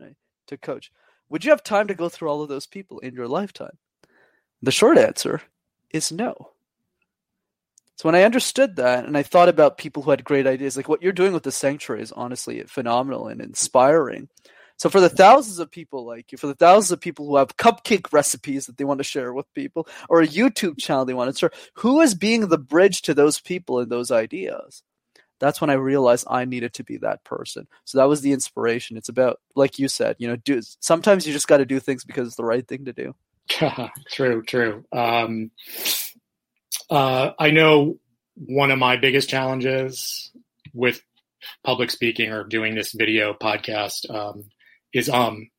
right, 0.00 0.16
to 0.46 0.56
coach, 0.56 0.90
would 1.28 1.44
you 1.44 1.50
have 1.50 1.62
time 1.62 1.88
to 1.88 1.94
go 1.94 2.08
through 2.08 2.28
all 2.28 2.42
of 2.42 2.48
those 2.48 2.66
people 2.66 2.98
in 3.00 3.14
your 3.14 3.28
lifetime? 3.28 3.76
The 4.62 4.70
short 4.70 4.96
answer 4.96 5.42
is 5.90 6.10
no. 6.10 6.52
So 7.96 8.08
when 8.08 8.14
I 8.14 8.22
understood 8.22 8.76
that 8.76 9.04
and 9.04 9.16
I 9.16 9.22
thought 9.22 9.48
about 9.48 9.78
people 9.78 10.02
who 10.02 10.10
had 10.10 10.24
great 10.24 10.46
ideas, 10.46 10.76
like 10.76 10.88
what 10.88 11.02
you're 11.02 11.12
doing 11.12 11.32
with 11.32 11.44
the 11.44 11.52
sanctuary 11.52 12.02
is 12.02 12.12
honestly 12.12 12.62
phenomenal 12.62 13.28
and 13.28 13.40
inspiring. 13.40 14.28
So 14.76 14.88
for 14.88 15.00
the 15.00 15.08
thousands 15.08 15.58
of 15.58 15.70
people 15.70 16.04
like 16.04 16.32
you, 16.32 16.38
for 16.38 16.46
the 16.46 16.54
thousands 16.54 16.92
of 16.92 17.00
people 17.00 17.26
who 17.26 17.36
have 17.36 17.56
cupcake 17.56 18.12
recipes 18.12 18.66
that 18.66 18.76
they 18.76 18.84
want 18.84 18.98
to 18.98 19.04
share 19.04 19.32
with 19.32 19.52
people, 19.54 19.88
or 20.08 20.20
a 20.20 20.26
YouTube 20.26 20.78
channel 20.78 21.04
they 21.04 21.14
want 21.14 21.32
to 21.32 21.38
share, 21.38 21.52
who 21.74 22.00
is 22.00 22.14
being 22.14 22.48
the 22.48 22.58
bridge 22.58 23.02
to 23.02 23.14
those 23.14 23.40
people 23.40 23.78
and 23.78 23.90
those 23.90 24.10
ideas? 24.10 24.82
That's 25.40 25.60
when 25.60 25.70
I 25.70 25.74
realized 25.74 26.26
I 26.28 26.44
needed 26.44 26.74
to 26.74 26.84
be 26.84 26.96
that 26.98 27.24
person. 27.24 27.66
So 27.84 27.98
that 27.98 28.08
was 28.08 28.20
the 28.20 28.32
inspiration. 28.32 28.96
It's 28.96 29.08
about, 29.08 29.40
like 29.54 29.78
you 29.78 29.88
said, 29.88 30.16
you 30.18 30.28
know, 30.28 30.36
do 30.36 30.60
sometimes 30.80 31.26
you 31.26 31.32
just 31.32 31.48
got 31.48 31.58
to 31.58 31.66
do 31.66 31.80
things 31.80 32.04
because 32.04 32.28
it's 32.28 32.36
the 32.36 32.44
right 32.44 32.66
thing 32.66 32.84
to 32.86 32.92
do. 32.92 33.14
true, 34.10 34.42
true. 34.42 34.84
Um, 34.92 35.50
uh, 36.90 37.32
I 37.38 37.50
know 37.50 37.98
one 38.36 38.70
of 38.70 38.78
my 38.78 38.96
biggest 38.96 39.28
challenges 39.28 40.30
with 40.72 41.02
public 41.62 41.90
speaking 41.90 42.30
or 42.30 42.44
doing 42.44 42.74
this 42.74 42.92
video 42.92 43.34
podcast 43.34 44.08
um, 44.10 44.44
is 44.94 45.08
um. 45.08 45.50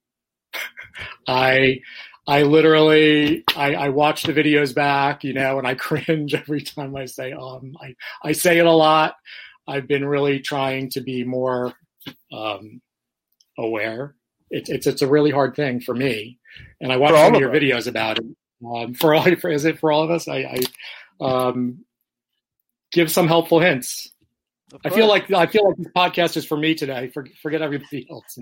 I 1.27 1.81
I 2.27 2.43
literally 2.43 3.43
I, 3.55 3.75
I 3.75 3.89
watch 3.89 4.23
the 4.23 4.33
videos 4.33 4.73
back, 4.73 5.23
you 5.23 5.33
know, 5.33 5.59
and 5.59 5.67
I 5.67 5.75
cringe 5.75 6.33
every 6.33 6.61
time 6.61 6.95
I 6.95 7.05
say 7.05 7.33
um. 7.33 7.75
I 7.81 7.95
I 8.23 8.31
say 8.31 8.57
it 8.57 8.65
a 8.65 8.71
lot. 8.71 9.15
I've 9.67 9.87
been 9.87 10.05
really 10.05 10.39
trying 10.39 10.89
to 10.91 11.01
be 11.01 11.23
more 11.23 11.73
um, 12.31 12.81
aware. 13.57 14.15
It's 14.49 14.69
it's 14.69 14.87
it's 14.87 15.01
a 15.01 15.07
really 15.07 15.31
hard 15.31 15.55
thing 15.55 15.81
for 15.81 15.95
me, 15.95 16.39
and 16.79 16.91
I 16.91 16.97
watch 16.97 17.15
some 17.15 17.33
of 17.33 17.39
your 17.39 17.51
us. 17.51 17.57
videos 17.57 17.87
about 17.87 18.19
it. 18.19 18.25
Um, 18.65 18.93
for 18.93 19.13
all 19.13 19.35
for, 19.41 19.49
is 19.49 19.65
it 19.65 19.79
for 19.79 19.91
all 19.91 20.03
of 20.03 20.11
us? 20.11 20.27
I, 20.27 20.59
I 21.21 21.25
um, 21.25 21.85
give 22.91 23.11
some 23.11 23.27
helpful 23.27 23.59
hints. 23.59 24.11
I 24.83 24.89
feel 24.89 25.07
like 25.07 25.31
I 25.31 25.45
feel 25.45 25.67
like 25.67 25.77
this 25.77 25.87
podcast 25.95 26.37
is 26.37 26.45
for 26.45 26.57
me 26.57 26.75
today. 26.75 27.09
For, 27.09 27.27
forget 27.41 27.61
everybody 27.61 28.07
else. 28.09 28.37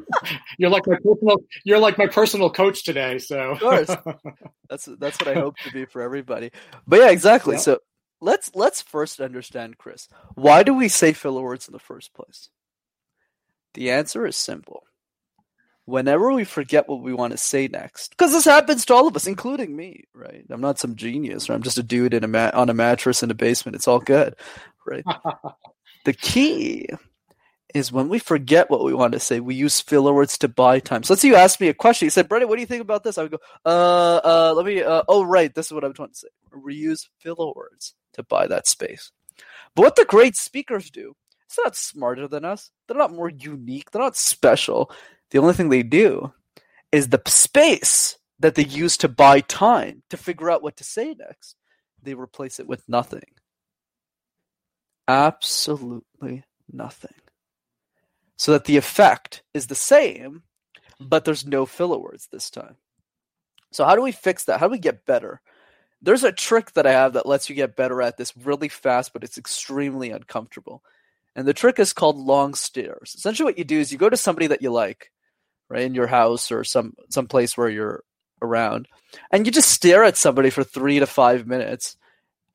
you're 0.58 0.70
like 0.70 0.86
my 0.86 0.96
personal. 0.96 1.36
You're 1.64 1.78
like 1.78 1.98
my 1.98 2.06
personal 2.06 2.50
coach 2.50 2.84
today. 2.84 3.18
So 3.18 3.52
of 3.52 3.60
course, 3.60 3.90
that's 4.68 4.88
that's 4.98 5.18
what 5.18 5.28
I 5.28 5.34
hope 5.34 5.56
to 5.64 5.72
be 5.72 5.84
for 5.86 6.02
everybody. 6.02 6.50
But 6.86 7.00
yeah, 7.00 7.10
exactly. 7.10 7.56
Yeah. 7.56 7.62
So 7.62 7.78
let's 8.20 8.50
let's 8.54 8.82
first 8.82 9.20
understand, 9.20 9.78
Chris. 9.78 10.08
Why 10.34 10.62
do 10.62 10.74
we 10.74 10.88
say 10.88 11.12
filler 11.12 11.42
words 11.42 11.68
in 11.68 11.72
the 11.72 11.78
first 11.78 12.14
place? 12.14 12.50
The 13.74 13.90
answer 13.90 14.26
is 14.26 14.36
simple. 14.36 14.84
Whenever 15.84 16.32
we 16.32 16.44
forget 16.44 16.88
what 16.88 17.02
we 17.02 17.12
want 17.12 17.32
to 17.32 17.36
say 17.36 17.66
next, 17.66 18.10
because 18.10 18.30
this 18.30 18.44
happens 18.44 18.84
to 18.84 18.94
all 18.94 19.08
of 19.08 19.16
us, 19.16 19.26
including 19.26 19.74
me, 19.74 20.04
right? 20.14 20.44
I'm 20.48 20.60
not 20.60 20.78
some 20.78 20.94
genius, 20.94 21.50
or 21.50 21.54
I'm 21.54 21.62
just 21.62 21.78
a 21.78 21.82
dude 21.82 22.14
in 22.14 22.22
a 22.22 22.28
mat 22.28 22.54
on 22.54 22.70
a 22.70 22.74
mattress 22.74 23.24
in 23.24 23.32
a 23.32 23.34
basement. 23.34 23.74
It's 23.74 23.88
all 23.88 23.98
good, 23.98 24.36
right? 24.86 25.04
the 26.04 26.12
key 26.12 26.88
is 27.74 27.92
when 27.92 28.08
we 28.08 28.18
forget 28.18 28.70
what 28.70 28.84
we 28.84 28.92
want 28.92 29.12
to 29.12 29.20
say, 29.20 29.40
we 29.40 29.54
use 29.54 29.80
filler 29.80 30.12
words 30.12 30.36
to 30.38 30.48
buy 30.48 30.78
time. 30.78 31.02
So 31.02 31.14
let's 31.14 31.22
say 31.22 31.28
you 31.28 31.36
ask 31.36 31.60
me 31.60 31.68
a 31.68 31.74
question. 31.74 32.06
You 32.06 32.10
said, 32.10 32.28
Brendan, 32.28 32.48
what 32.48 32.56
do 32.56 32.60
you 32.60 32.66
think 32.66 32.82
about 32.82 33.02
this? 33.02 33.16
I 33.16 33.22
would 33.22 33.32
go, 33.32 33.38
uh, 33.64 34.20
uh, 34.22 34.54
let 34.54 34.66
me, 34.66 34.82
uh, 34.82 35.02
oh, 35.08 35.22
right, 35.22 35.54
this 35.54 35.66
is 35.66 35.72
what 35.72 35.84
I'm 35.84 35.94
trying 35.94 36.10
to 36.10 36.14
say. 36.14 36.28
Reuse 36.54 37.08
filler 37.18 37.52
words 37.54 37.94
to 38.14 38.22
buy 38.22 38.46
that 38.46 38.66
space. 38.66 39.10
But 39.74 39.82
what 39.82 39.96
the 39.96 40.04
great 40.04 40.36
speakers 40.36 40.90
do, 40.90 41.14
it's 41.46 41.58
not 41.64 41.76
smarter 41.76 42.28
than 42.28 42.44
us. 42.44 42.70
They're 42.86 42.96
not 42.96 43.12
more 43.12 43.30
unique. 43.30 43.90
They're 43.90 44.02
not 44.02 44.16
special. 44.16 44.90
The 45.30 45.38
only 45.38 45.54
thing 45.54 45.70
they 45.70 45.82
do 45.82 46.32
is 46.90 47.08
the 47.08 47.22
space 47.26 48.18
that 48.40 48.54
they 48.54 48.64
use 48.64 48.98
to 48.98 49.08
buy 49.08 49.40
time 49.40 50.02
to 50.10 50.16
figure 50.16 50.50
out 50.50 50.62
what 50.62 50.76
to 50.76 50.84
say 50.84 51.14
next. 51.18 51.56
They 52.02 52.14
replace 52.14 52.60
it 52.60 52.66
with 52.66 52.86
nothing. 52.88 53.22
Absolutely 55.08 56.44
nothing. 56.72 57.14
So 58.36 58.52
that 58.52 58.64
the 58.64 58.76
effect 58.76 59.42
is 59.54 59.66
the 59.66 59.74
same, 59.74 60.42
mm-hmm. 60.74 61.08
but 61.08 61.24
there's 61.24 61.46
no 61.46 61.66
filler 61.66 61.98
words 61.98 62.28
this 62.30 62.50
time. 62.50 62.76
So, 63.70 63.84
how 63.84 63.96
do 63.96 64.02
we 64.02 64.12
fix 64.12 64.44
that? 64.44 64.60
How 64.60 64.66
do 64.68 64.72
we 64.72 64.78
get 64.78 65.06
better? 65.06 65.40
There's 66.02 66.24
a 66.24 66.32
trick 66.32 66.72
that 66.72 66.86
I 66.86 66.92
have 66.92 67.12
that 67.12 67.26
lets 67.26 67.48
you 67.48 67.54
get 67.54 67.76
better 67.76 68.02
at 68.02 68.16
this 68.16 68.36
really 68.36 68.68
fast, 68.68 69.12
but 69.12 69.22
it's 69.22 69.38
extremely 69.38 70.10
uncomfortable. 70.10 70.82
And 71.34 71.46
the 71.46 71.54
trick 71.54 71.78
is 71.78 71.92
called 71.92 72.18
long 72.18 72.54
stares. 72.54 73.14
Essentially, 73.16 73.44
what 73.44 73.58
you 73.58 73.64
do 73.64 73.78
is 73.78 73.92
you 73.92 73.98
go 73.98 74.10
to 74.10 74.16
somebody 74.16 74.48
that 74.48 74.62
you 74.62 74.70
like, 74.70 75.10
right, 75.70 75.82
in 75.82 75.94
your 75.94 76.08
house 76.08 76.52
or 76.52 76.64
some 76.64 76.94
some 77.08 77.26
place 77.26 77.56
where 77.56 77.70
you're 77.70 78.04
around, 78.42 78.88
and 79.30 79.46
you 79.46 79.52
just 79.52 79.70
stare 79.70 80.04
at 80.04 80.16
somebody 80.16 80.50
for 80.50 80.64
three 80.64 80.98
to 80.98 81.06
five 81.06 81.46
minutes, 81.46 81.96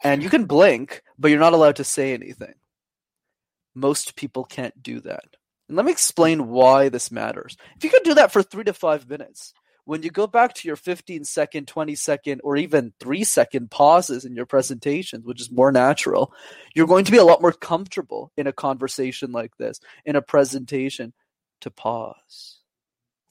and 0.04 0.22
you 0.24 0.30
can 0.30 0.46
blink, 0.46 1.01
but 1.18 1.30
you're 1.30 1.39
not 1.39 1.54
allowed 1.54 1.77
to 1.77 1.84
say 1.84 2.13
anything. 2.13 2.54
Most 3.75 4.16
people 4.16 4.44
can't 4.44 4.82
do 4.82 5.00
that. 5.01 5.25
And 5.68 5.75
let 5.75 5.86
me 5.86 5.92
explain 5.92 6.48
why 6.48 6.89
this 6.89 7.12
matters. 7.12 7.58
If 7.75 7.84
you 7.84 7.89
can 7.89 8.04
do 8.04 8.16
that 8.16 8.32
for 8.32 8.42
three 8.42 8.63
to 8.63 8.74
five 8.74 9.10
minutes, 9.10 9.54
when 9.88 10.04
you 10.04 10.10
go 10.10 10.27
back 10.27 10.54
to 10.56 10.68
your 10.68 10.75
15 10.75 11.24
second, 11.24 11.68
20 11.68 11.96
second, 11.96 12.42
or 12.44 12.58
even 12.58 12.94
three 13.00 13.24
second 13.24 13.72
pauses 13.72 14.25
in 14.25 14.36
your 14.36 14.46
presentations, 14.46 15.25
which 15.25 15.39
is 15.39 15.50
more 15.50 15.72
natural, 15.72 16.34
you're 16.75 16.88
going 16.88 17.06
to 17.06 17.12
be 17.12 17.18
a 17.18 17.24
lot 17.24 17.42
more 17.42 17.54
comfortable 17.54 18.32
in 18.36 18.48
a 18.48 18.54
conversation 18.54 19.32
like 19.32 19.56
this, 19.58 19.80
in 20.06 20.18
a 20.18 20.22
presentation, 20.22 21.13
to 21.62 21.72
pause 21.72 22.60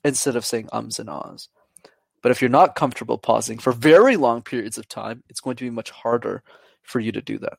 instead 0.02 0.34
of 0.34 0.46
saying 0.46 0.68
ums 0.72 0.98
and 0.98 1.10
ahs. 1.10 1.48
But 2.22 2.32
if 2.32 2.40
you're 2.40 2.50
not 2.50 2.74
comfortable 2.74 3.18
pausing 3.18 3.58
for 3.58 3.72
very 3.72 4.16
long 4.16 4.42
periods 4.42 4.78
of 4.78 4.88
time, 4.88 5.22
it's 5.28 5.40
going 5.40 5.56
to 5.56 5.64
be 5.64 5.70
much 5.70 5.90
harder 5.90 6.42
for 6.82 7.00
you 7.00 7.12
to 7.12 7.22
do 7.22 7.38
that. 7.38 7.58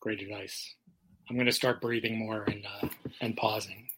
Great 0.00 0.22
advice. 0.22 0.74
I'm 1.28 1.36
going 1.36 1.46
to 1.46 1.52
start 1.52 1.80
breathing 1.80 2.18
more 2.18 2.44
and 2.44 2.66
uh, 2.66 2.88
and 3.20 3.36
pausing. 3.36 3.88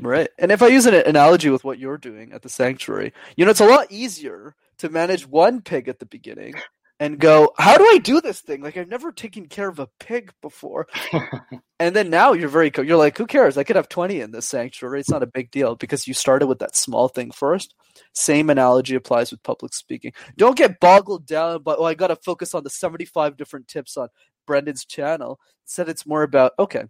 Right. 0.00 0.28
And 0.38 0.52
if 0.52 0.62
I 0.62 0.68
use 0.68 0.86
an 0.86 0.94
analogy 0.94 1.50
with 1.50 1.64
what 1.64 1.78
you're 1.78 1.98
doing 1.98 2.32
at 2.32 2.42
the 2.42 2.48
sanctuary, 2.48 3.12
you 3.36 3.44
know, 3.44 3.50
it's 3.50 3.60
a 3.60 3.66
lot 3.66 3.90
easier 3.90 4.54
to 4.78 4.88
manage 4.88 5.26
one 5.26 5.60
pig 5.60 5.88
at 5.88 5.98
the 5.98 6.06
beginning 6.06 6.54
and 7.00 7.18
go, 7.18 7.52
how 7.56 7.78
do 7.78 7.84
I 7.84 7.98
do 7.98 8.20
this 8.20 8.40
thing? 8.40 8.60
Like 8.60 8.76
I've 8.76 8.88
never 8.88 9.12
taken 9.12 9.46
care 9.46 9.68
of 9.68 9.78
a 9.78 9.88
pig 10.00 10.32
before. 10.42 10.88
and 11.80 11.94
then 11.94 12.10
now 12.10 12.32
you're 12.32 12.48
very 12.48 12.72
you're 12.76 12.96
like, 12.96 13.16
who 13.16 13.26
cares? 13.26 13.56
I 13.56 13.64
could 13.64 13.76
have 13.76 13.88
20 13.88 14.20
in 14.20 14.32
this 14.32 14.46
sanctuary. 14.46 15.00
It's 15.00 15.10
not 15.10 15.22
a 15.22 15.26
big 15.26 15.50
deal 15.50 15.76
because 15.76 16.08
you 16.08 16.14
started 16.14 16.46
with 16.46 16.58
that 16.58 16.76
small 16.76 17.08
thing 17.08 17.30
first. 17.30 17.74
Same 18.14 18.50
analogy 18.50 18.96
applies 18.96 19.30
with 19.30 19.42
public 19.42 19.74
speaking. 19.74 20.12
Don't 20.36 20.56
get 20.56 20.80
boggled 20.80 21.26
down 21.26 21.62
by, 21.62 21.74
oh, 21.74 21.84
I 21.84 21.94
got 21.94 22.08
to 22.08 22.16
focus 22.16 22.54
on 22.54 22.64
the 22.64 22.70
75 22.70 23.36
different 23.36 23.68
tips 23.68 23.96
on 23.96 24.08
Brendan's 24.46 24.84
channel. 24.84 25.38
Said 25.64 25.88
it's 25.88 26.06
more 26.06 26.22
about, 26.22 26.52
okay, 26.58 26.84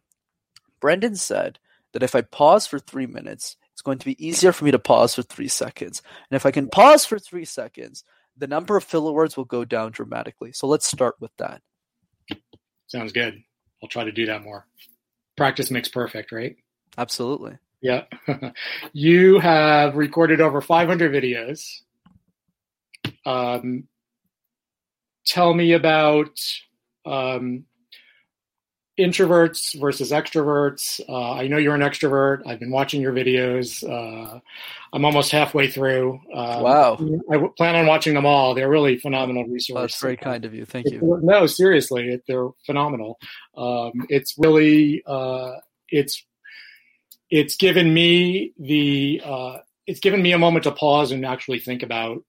Brendan 0.81 1.17
said 1.17 1.59
that 1.93 2.03
if 2.03 2.15
I 2.15 2.23
pause 2.23 2.67
for 2.67 2.79
three 2.79 3.07
minutes, 3.07 3.57
it's 3.73 3.83
going 3.83 3.99
to 3.99 4.07
be 4.07 4.25
easier 4.25 4.53
for 4.53 4.65
me 4.65 4.71
to 4.71 4.79
pause 4.79 5.15
for 5.15 5.23
three 5.23 5.49
seconds. 5.49 6.03
And 6.31 6.37
if 6.37 6.47
I 6.47 6.51
can 6.51 6.69
pause 6.69 7.05
for 7.05 7.19
three 7.19 7.45
seconds, 7.45 8.05
the 8.39 8.47
number 8.47 8.77
of 8.77 8.85
filler 8.85 9.13
words 9.13 9.37
will 9.37 9.45
go 9.45 9.65
down 9.65 9.93
dramatically. 9.93 10.53
So 10.53 10.67
let's 10.67 10.87
start 10.87 11.17
with 11.21 11.33
that. 11.39 11.61
Sounds 12.87 13.13
good. 13.13 13.43
I'll 13.83 13.89
try 13.89 14.05
to 14.05 14.13
do 14.13 14.27
that 14.27 14.43
more. 14.43 14.67
Practice 15.37 15.71
makes 15.71 15.89
perfect, 15.89 16.33
right? 16.33 16.57
Absolutely. 16.97 17.59
Yeah. 17.81 18.05
you 18.93 19.39
have 19.39 19.97
recorded 19.97 20.41
over 20.41 20.61
500 20.61 21.13
videos. 21.13 21.65
Um, 23.25 23.85
tell 25.27 25.55
me 25.55 25.73
about 25.73 26.41
um, 27.07 27.65
introverts 28.99 29.79
versus 29.81 30.11
extroverts. 30.11 31.01
Uh, 31.09 31.33
I 31.33 31.47
know 31.47 31.57
you're 31.57 31.75
an 31.75 31.83
extrovert. 31.83 32.43
I've 32.47 32.59
been 32.59 32.71
watching 32.71 33.01
your 33.01 33.13
videos. 33.13 33.83
Uh, 33.89 34.41
I'm 34.93 35.05
almost 35.05 35.31
halfway 35.31 35.69
through. 35.69 36.21
Um, 36.35 36.63
wow. 36.63 36.99
I 37.31 37.39
plan 37.57 37.77
on 37.77 37.87
watching 37.87 38.15
them 38.15 38.27
all. 38.27 38.55
They're 38.55 38.69
really 38.69 38.99
phenomenal 38.99 39.45
resources. 39.45 39.93
That's 39.93 40.03
very 40.03 40.17
kind 40.17 40.45
of 40.45 40.53
you. 40.53 40.65
Thank 40.65 40.91
you. 40.91 41.21
No, 41.23 41.47
seriously, 41.47 42.21
they're 42.27 42.49
phenomenal. 42.67 43.19
Um, 43.57 43.93
it's 44.09 44.35
really, 44.37 45.03
uh, 45.07 45.53
it's, 45.89 46.25
it's 47.31 47.57
given 47.57 47.95
me 47.95 48.53
the, 48.59 49.23
uh, 49.25 49.59
it's 49.87 50.01
given 50.01 50.21
me 50.21 50.33
a 50.33 50.39
moment 50.39 50.65
to 50.65 50.73
pause 50.73 51.13
and 51.13 51.25
actually 51.25 51.61
think 51.61 51.83
about 51.83 52.25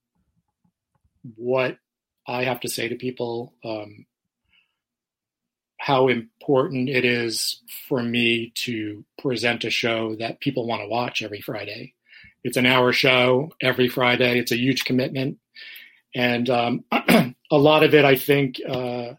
what 1.36 1.78
I 2.28 2.44
have 2.44 2.60
to 2.62 2.70
say 2.70 2.88
to 2.88 2.96
people. 2.96 3.54
Um, 3.66 4.06
how 5.80 6.10
important 6.10 6.90
it 6.90 7.06
is 7.06 7.62
for 7.88 8.04
me 8.04 8.52
to 8.54 9.04
present 9.18 9.64
a 9.64 9.70
show 9.70 10.16
that 10.16 10.42
people 10.42 10.68
want 10.68 10.82
to 10.82 10.88
watch 10.88 11.22
every 11.22 11.42
Friday. 11.42 11.94
It's 12.44 12.58
an 12.58 12.66
hour 12.66 12.92
show 12.92 13.52
every 13.62 13.88
Friday. 13.88 14.40
It's 14.40 14.52
a 14.52 14.58
huge 14.58 14.84
commitment. 14.84 15.40
And 16.14 16.50
um, 16.50 16.84
a 16.92 17.34
lot 17.52 17.84
of 17.84 17.94
it, 17.94 18.04
I 18.04 18.18
think, 18.18 18.60
uh, 18.68 19.14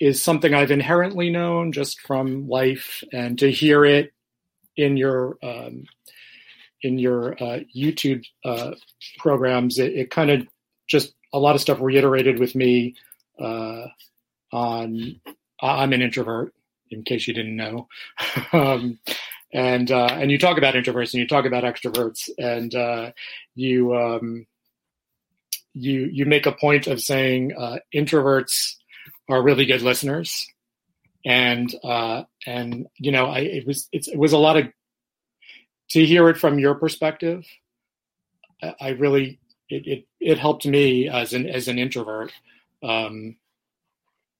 is 0.00 0.22
something 0.22 0.54
I've 0.54 0.70
inherently 0.70 1.28
known 1.28 1.72
just 1.72 2.00
from 2.00 2.48
life. 2.48 3.04
And 3.12 3.38
to 3.40 3.50
hear 3.50 3.84
it 3.84 4.12
in 4.76 4.96
your 4.96 5.36
um, 5.42 5.84
in 6.82 6.98
your 6.98 7.32
uh, 7.32 7.60
YouTube 7.76 8.24
uh, 8.44 8.72
programs, 9.18 9.78
it, 9.78 9.92
it 9.92 10.10
kind 10.10 10.30
of 10.30 10.46
just 10.86 11.14
a 11.34 11.38
lot 11.38 11.54
of 11.54 11.60
stuff 11.60 11.80
reiterated 11.80 12.38
with 12.38 12.54
me 12.54 12.94
uh, 13.38 13.86
on 14.52 15.20
I'm 15.60 15.92
an 15.92 16.02
introvert, 16.02 16.54
in 16.90 17.02
case 17.02 17.26
you 17.26 17.34
didn't 17.34 17.56
know. 17.56 17.88
um, 18.52 18.98
and 19.52 19.90
uh, 19.90 20.08
and 20.10 20.30
you 20.30 20.38
talk 20.38 20.58
about 20.58 20.74
introverts 20.74 21.14
and 21.14 21.20
you 21.20 21.26
talk 21.26 21.46
about 21.46 21.64
extroverts, 21.64 22.28
and 22.38 22.74
uh, 22.74 23.12
you 23.54 23.96
um, 23.96 24.46
you 25.72 26.08
you 26.12 26.26
make 26.26 26.46
a 26.46 26.52
point 26.52 26.86
of 26.86 27.00
saying 27.00 27.54
uh, 27.56 27.78
introverts 27.94 28.74
are 29.28 29.42
really 29.42 29.64
good 29.64 29.82
listeners, 29.82 30.46
and 31.24 31.74
uh, 31.82 32.24
and 32.46 32.86
you 32.98 33.10
know 33.10 33.26
I 33.26 33.40
it 33.40 33.66
was 33.66 33.88
it 33.92 34.18
was 34.18 34.32
a 34.32 34.38
lot 34.38 34.56
of 34.56 34.66
to 35.90 36.04
hear 36.04 36.28
it 36.28 36.36
from 36.36 36.58
your 36.58 36.74
perspective. 36.74 37.46
I, 38.62 38.74
I 38.80 38.88
really 38.90 39.40
it, 39.70 39.86
it 39.86 40.06
it 40.20 40.38
helped 40.38 40.66
me 40.66 41.08
as 41.08 41.32
an 41.32 41.46
as 41.48 41.68
an 41.68 41.78
introvert. 41.78 42.32
Um, 42.82 43.36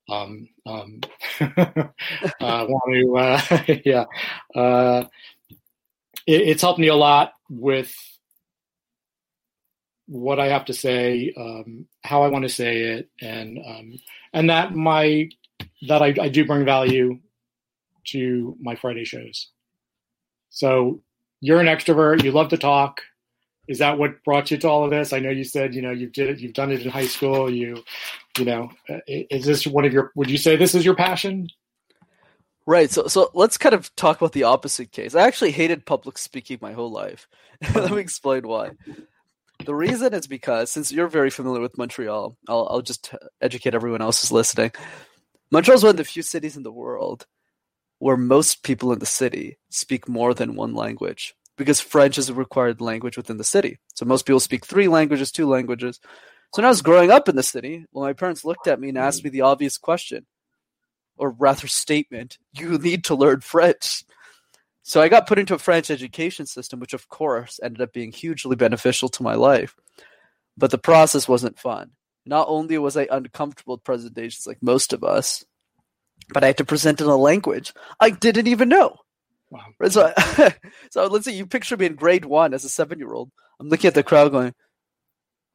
um, 0.08 0.48
um, 0.66 1.00
uh, 1.40 1.86
want 2.40 2.92
to, 2.92 3.16
uh, 3.16 3.74
yeah, 3.84 4.04
uh, 4.54 5.04
it, 6.26 6.40
it's 6.42 6.62
helped 6.62 6.78
me 6.78 6.88
a 6.88 6.94
lot 6.94 7.32
with 7.50 7.94
what 10.06 10.40
I 10.40 10.46
have 10.48 10.64
to 10.66 10.74
say, 10.74 11.34
um, 11.36 11.86
how 12.02 12.22
I 12.22 12.28
want 12.28 12.44
to 12.44 12.48
say 12.48 12.80
it, 12.80 13.10
and 13.20 13.58
um, 13.66 13.98
and 14.32 14.50
that 14.50 14.74
my 14.74 15.28
that 15.88 16.02
I, 16.02 16.14
I 16.20 16.28
do 16.28 16.46
bring 16.46 16.64
value 16.64 17.18
to 18.08 18.56
my 18.60 18.74
Friday 18.76 19.04
shows. 19.04 19.48
So 20.50 21.02
you're 21.40 21.60
an 21.60 21.66
extrovert. 21.66 22.24
You 22.24 22.32
love 22.32 22.48
to 22.48 22.56
talk 22.56 23.02
is 23.68 23.78
that 23.78 23.98
what 23.98 24.24
brought 24.24 24.50
you 24.50 24.56
to 24.56 24.68
all 24.68 24.84
of 24.84 24.90
this? 24.90 25.12
I 25.12 25.20
know 25.20 25.28
you 25.28 25.44
said 25.44 25.74
you 25.74 25.82
know 25.82 25.90
you've 25.90 26.12
did 26.12 26.30
it, 26.30 26.40
you've 26.40 26.54
done 26.54 26.72
it 26.72 26.80
in 26.80 26.90
high 26.90 27.06
school. 27.06 27.50
You, 27.50 27.84
you 28.38 28.44
know, 28.44 28.70
uh, 28.88 28.98
is 29.06 29.44
this 29.44 29.66
one 29.66 29.84
of 29.84 29.92
your? 29.92 30.12
Would 30.14 30.30
you 30.30 30.38
say 30.38 30.56
this 30.56 30.74
is 30.74 30.84
your 30.84 30.94
passion? 30.94 31.48
Right. 32.66 32.90
So 32.90 33.06
so 33.06 33.30
let's 33.34 33.56
kind 33.56 33.74
of 33.74 33.94
talk 33.96 34.18
about 34.18 34.32
the 34.32 34.42
opposite 34.42 34.92
case. 34.92 35.14
I 35.14 35.26
actually 35.26 35.52
hated 35.52 35.86
public 35.86 36.18
speaking 36.18 36.58
my 36.60 36.72
whole 36.72 36.92
life. 36.92 37.26
Let 37.74 37.90
me 37.92 38.00
explain 38.00 38.46
why. 38.46 38.72
The 39.64 39.74
reason 39.74 40.14
is 40.14 40.26
because 40.26 40.70
since 40.70 40.92
you're 40.92 41.08
very 41.08 41.30
familiar 41.30 41.60
with 41.60 41.78
Montreal, 41.78 42.36
I'll 42.48 42.68
I'll 42.70 42.82
just 42.82 43.14
educate 43.40 43.74
everyone 43.74 44.02
else 44.02 44.20
who's 44.20 44.32
listening. 44.32 44.72
Montreal 45.50 45.76
is 45.76 45.82
one 45.82 45.90
of 45.90 45.96
the 45.96 46.04
few 46.04 46.22
cities 46.22 46.56
in 46.56 46.62
the 46.62 46.70
world 46.70 47.26
where 47.98 48.16
most 48.16 48.62
people 48.62 48.92
in 48.92 48.98
the 48.98 49.06
city 49.06 49.58
speak 49.70 50.08
more 50.08 50.34
than 50.34 50.54
one 50.54 50.74
language 50.74 51.34
because 51.56 51.80
French 51.80 52.18
is 52.18 52.28
a 52.28 52.34
required 52.34 52.80
language 52.80 53.16
within 53.16 53.36
the 53.36 53.44
city. 53.44 53.78
So 53.94 54.06
most 54.06 54.24
people 54.24 54.40
speak 54.40 54.64
three 54.64 54.88
languages, 54.88 55.32
two 55.32 55.48
languages. 55.48 56.00
So 56.54 56.62
when 56.62 56.66
I 56.66 56.70
was 56.70 56.82
growing 56.82 57.10
up 57.10 57.28
in 57.28 57.36
the 57.36 57.42
city, 57.42 57.84
well, 57.92 58.04
my 58.04 58.14
parents 58.14 58.44
looked 58.44 58.66
at 58.66 58.80
me 58.80 58.88
and 58.88 58.98
asked 58.98 59.22
me 59.22 59.30
mm. 59.30 59.34
the 59.34 59.40
obvious 59.42 59.76
question, 59.76 60.26
or 61.16 61.30
rather 61.30 61.66
statement, 61.66 62.38
you 62.52 62.78
need 62.78 63.04
to 63.04 63.14
learn 63.14 63.40
French. 63.40 64.04
So 64.82 65.02
I 65.02 65.08
got 65.08 65.26
put 65.26 65.38
into 65.38 65.54
a 65.54 65.58
French 65.58 65.90
education 65.90 66.46
system, 66.46 66.80
which 66.80 66.94
of 66.94 67.08
course 67.08 67.60
ended 67.62 67.82
up 67.82 67.92
being 67.92 68.12
hugely 68.12 68.56
beneficial 68.56 69.10
to 69.10 69.22
my 69.22 69.34
life. 69.34 69.76
But 70.56 70.70
the 70.70 70.78
process 70.78 71.28
wasn't 71.28 71.58
fun. 71.58 71.90
Not 72.24 72.48
only 72.48 72.78
was 72.78 72.96
I 72.96 73.06
uncomfortable 73.10 73.74
with 73.74 73.84
presentations 73.84 74.46
like 74.46 74.62
most 74.62 74.94
of 74.94 75.04
us, 75.04 75.44
but 76.30 76.42
I 76.42 76.48
had 76.48 76.58
to 76.58 76.64
present 76.64 77.00
in 77.00 77.06
a 77.06 77.16
language 77.16 77.72
I 78.00 78.10
didn't 78.10 78.46
even 78.46 78.70
know. 78.70 78.96
Wow. 79.50 79.66
So, 79.88 80.12
so 80.90 81.06
let's 81.06 81.24
say 81.24 81.32
you 81.32 81.46
picture 81.46 81.76
me 81.76 81.86
in 81.86 81.94
grade 81.94 82.24
one 82.24 82.54
as 82.54 82.64
a 82.64 82.68
seven 82.68 82.98
year 82.98 83.12
old. 83.12 83.30
I'm 83.60 83.68
looking 83.68 83.88
at 83.88 83.94
the 83.94 84.02
crowd 84.02 84.32
going, 84.32 84.54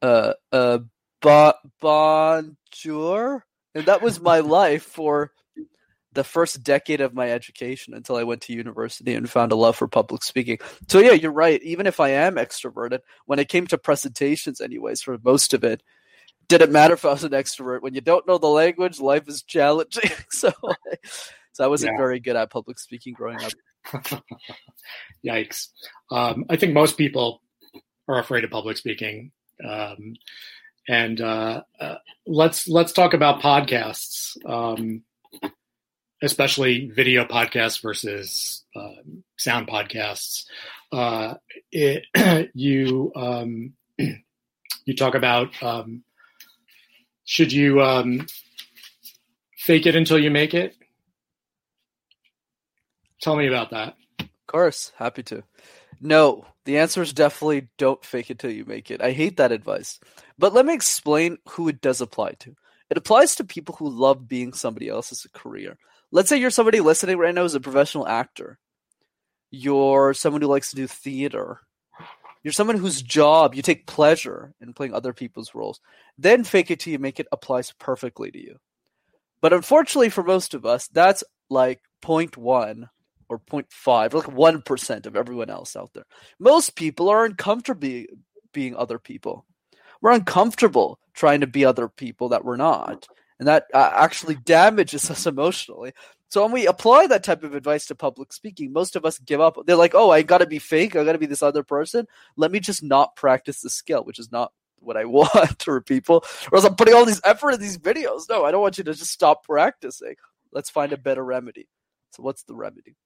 uh, 0.04 0.34
uh, 0.52 0.78
bon, 1.22 1.54
bonjour. 1.80 3.46
And 3.74 3.86
that 3.86 4.02
was 4.02 4.20
my 4.20 4.40
life 4.40 4.82
for 4.82 5.32
the 6.12 6.22
first 6.22 6.62
decade 6.62 7.00
of 7.00 7.14
my 7.14 7.30
education 7.30 7.94
until 7.94 8.16
I 8.16 8.22
went 8.22 8.42
to 8.42 8.52
university 8.52 9.14
and 9.14 9.28
found 9.28 9.50
a 9.50 9.56
love 9.56 9.76
for 9.76 9.88
public 9.88 10.22
speaking. 10.22 10.58
So 10.88 11.00
yeah, 11.00 11.12
you're 11.12 11.32
right. 11.32 11.60
Even 11.62 11.86
if 11.86 12.00
I 12.00 12.10
am 12.10 12.36
extroverted, 12.36 13.00
when 13.26 13.38
it 13.38 13.48
came 13.48 13.66
to 13.68 13.78
presentations, 13.78 14.60
anyways, 14.60 15.00
for 15.02 15.18
most 15.24 15.54
of 15.54 15.64
it, 15.64 15.82
didn't 16.48 16.70
matter 16.70 16.94
if 16.94 17.04
I 17.06 17.12
was 17.12 17.24
an 17.24 17.32
extrovert. 17.32 17.80
When 17.80 17.94
you 17.94 18.02
don't 18.02 18.26
know 18.28 18.36
the 18.36 18.46
language, 18.46 19.00
life 19.00 19.26
is 19.26 19.42
challenging. 19.42 20.10
so, 20.30 20.52
so 21.52 21.64
I 21.64 21.66
wasn't 21.66 21.92
yeah. 21.94 21.98
very 21.98 22.20
good 22.20 22.36
at 22.36 22.50
public 22.50 22.78
speaking 22.78 23.14
growing 23.14 23.38
up. 23.42 24.02
Yikes. 25.26 25.68
Um, 26.12 26.44
I 26.50 26.56
think 26.56 26.74
most 26.74 26.98
people 26.98 27.40
are 28.06 28.18
afraid 28.18 28.44
of 28.44 28.50
public 28.50 28.76
speaking. 28.76 29.32
Um, 29.62 30.14
and 30.88 31.20
uh, 31.20 31.62
uh, 31.80 31.96
let's 32.26 32.68
let's 32.68 32.92
talk 32.92 33.14
about 33.14 33.40
podcasts, 33.40 34.36
um, 34.46 35.02
especially 36.22 36.90
video 36.94 37.24
podcasts 37.24 37.80
versus 37.80 38.64
um, 38.76 39.24
sound 39.36 39.66
podcasts. 39.66 40.44
Uh, 40.92 41.34
it, 41.72 42.04
you 42.54 43.12
um, 43.16 43.72
you 43.98 44.94
talk 44.96 45.14
about 45.14 45.50
um, 45.62 46.04
should 47.24 47.52
you 47.52 47.82
um, 47.82 48.26
fake 49.56 49.86
it 49.86 49.96
until 49.96 50.18
you 50.18 50.30
make 50.30 50.52
it? 50.54 50.76
Tell 53.22 53.36
me 53.36 53.46
about 53.46 53.70
that. 53.70 53.96
Of 54.20 54.46
course, 54.46 54.92
happy 54.98 55.22
to. 55.24 55.42
No, 56.04 56.44
the 56.66 56.76
answer 56.76 57.00
is 57.00 57.14
definitely 57.14 57.68
don't 57.78 58.04
fake 58.04 58.30
it 58.30 58.38
till 58.38 58.50
you 58.50 58.66
make 58.66 58.90
it. 58.90 59.00
I 59.00 59.12
hate 59.12 59.38
that 59.38 59.52
advice. 59.52 59.98
But 60.38 60.52
let 60.52 60.66
me 60.66 60.74
explain 60.74 61.38
who 61.48 61.66
it 61.66 61.80
does 61.80 62.02
apply 62.02 62.32
to. 62.40 62.54
It 62.90 62.98
applies 62.98 63.34
to 63.36 63.44
people 63.44 63.74
who 63.76 63.88
love 63.88 64.28
being 64.28 64.52
somebody 64.52 64.86
else 64.86 65.12
as 65.12 65.24
a 65.24 65.30
career. 65.30 65.78
Let's 66.12 66.28
say 66.28 66.36
you're 66.36 66.50
somebody 66.50 66.80
listening 66.80 67.16
right 67.16 67.34
now 67.34 67.40
who's 67.40 67.54
a 67.54 67.60
professional 67.60 68.06
actor. 68.06 68.58
You're 69.50 70.12
someone 70.12 70.42
who 70.42 70.48
likes 70.48 70.68
to 70.70 70.76
do 70.76 70.86
theater. 70.86 71.60
You're 72.42 72.52
someone 72.52 72.76
whose 72.76 73.00
job 73.00 73.54
you 73.54 73.62
take 73.62 73.86
pleasure 73.86 74.52
in 74.60 74.74
playing 74.74 74.92
other 74.92 75.14
people's 75.14 75.54
roles. 75.54 75.80
Then 76.18 76.44
fake 76.44 76.70
it 76.70 76.80
till 76.80 76.92
you 76.92 76.98
make 76.98 77.18
it 77.18 77.28
applies 77.32 77.72
perfectly 77.78 78.30
to 78.30 78.38
you. 78.38 78.58
But 79.40 79.54
unfortunately 79.54 80.10
for 80.10 80.22
most 80.22 80.52
of 80.52 80.66
us, 80.66 80.86
that's 80.86 81.24
like 81.48 81.80
point 82.02 82.36
one 82.36 82.90
or 83.34 83.38
0.5 83.38 84.14
or 84.14 84.18
like 84.18 84.62
1% 84.64 85.06
of 85.06 85.16
everyone 85.16 85.50
else 85.50 85.76
out 85.76 85.92
there. 85.94 86.06
Most 86.38 86.76
people 86.76 87.08
are 87.08 87.24
uncomfortable 87.24 88.04
being 88.52 88.76
other 88.76 88.98
people. 88.98 89.44
We're 90.00 90.12
uncomfortable 90.12 90.98
trying 91.14 91.40
to 91.40 91.46
be 91.46 91.64
other 91.64 91.88
people 91.88 92.30
that 92.30 92.44
we're 92.44 92.56
not. 92.56 93.08
And 93.38 93.48
that 93.48 93.66
uh, 93.74 93.90
actually 93.94 94.36
damages 94.36 95.10
us 95.10 95.26
emotionally. 95.26 95.92
So 96.28 96.42
when 96.42 96.52
we 96.52 96.66
apply 96.66 97.06
that 97.08 97.22
type 97.22 97.44
of 97.44 97.54
advice 97.54 97.86
to 97.86 97.94
public 97.94 98.32
speaking, 98.32 98.72
most 98.72 98.96
of 98.96 99.04
us 99.04 99.18
give 99.18 99.40
up. 99.40 99.56
They're 99.66 99.76
like, 99.76 99.94
"Oh, 99.94 100.10
I 100.10 100.22
got 100.22 100.38
to 100.38 100.46
be 100.46 100.58
fake. 100.58 100.96
I 100.96 101.04
got 101.04 101.12
to 101.12 101.18
be 101.18 101.26
this 101.26 101.42
other 101.42 101.62
person. 101.62 102.06
Let 102.36 102.50
me 102.50 102.58
just 102.58 102.82
not 102.82 103.14
practice 103.14 103.60
the 103.60 103.70
skill, 103.70 104.02
which 104.04 104.18
is 104.18 104.32
not 104.32 104.52
what 104.80 104.96
I 104.96 105.04
want 105.04 105.62
for 105.62 105.80
people. 105.80 106.24
Or 106.50 106.56
else 106.56 106.64
I'm 106.64 106.74
putting 106.74 106.94
all 106.94 107.04
these 107.04 107.20
effort 107.24 107.52
in 107.52 107.60
these 107.60 107.78
videos. 107.78 108.28
No, 108.28 108.44
I 108.44 108.50
don't 108.50 108.62
want 108.62 108.78
you 108.78 108.84
to 108.84 108.94
just 108.94 109.12
stop 109.12 109.44
practicing. 109.44 110.16
Let's 110.52 110.70
find 110.70 110.92
a 110.92 110.96
better 110.96 111.24
remedy. 111.24 111.68
So 112.10 112.22
what's 112.22 112.44
the 112.44 112.54
remedy? 112.54 112.96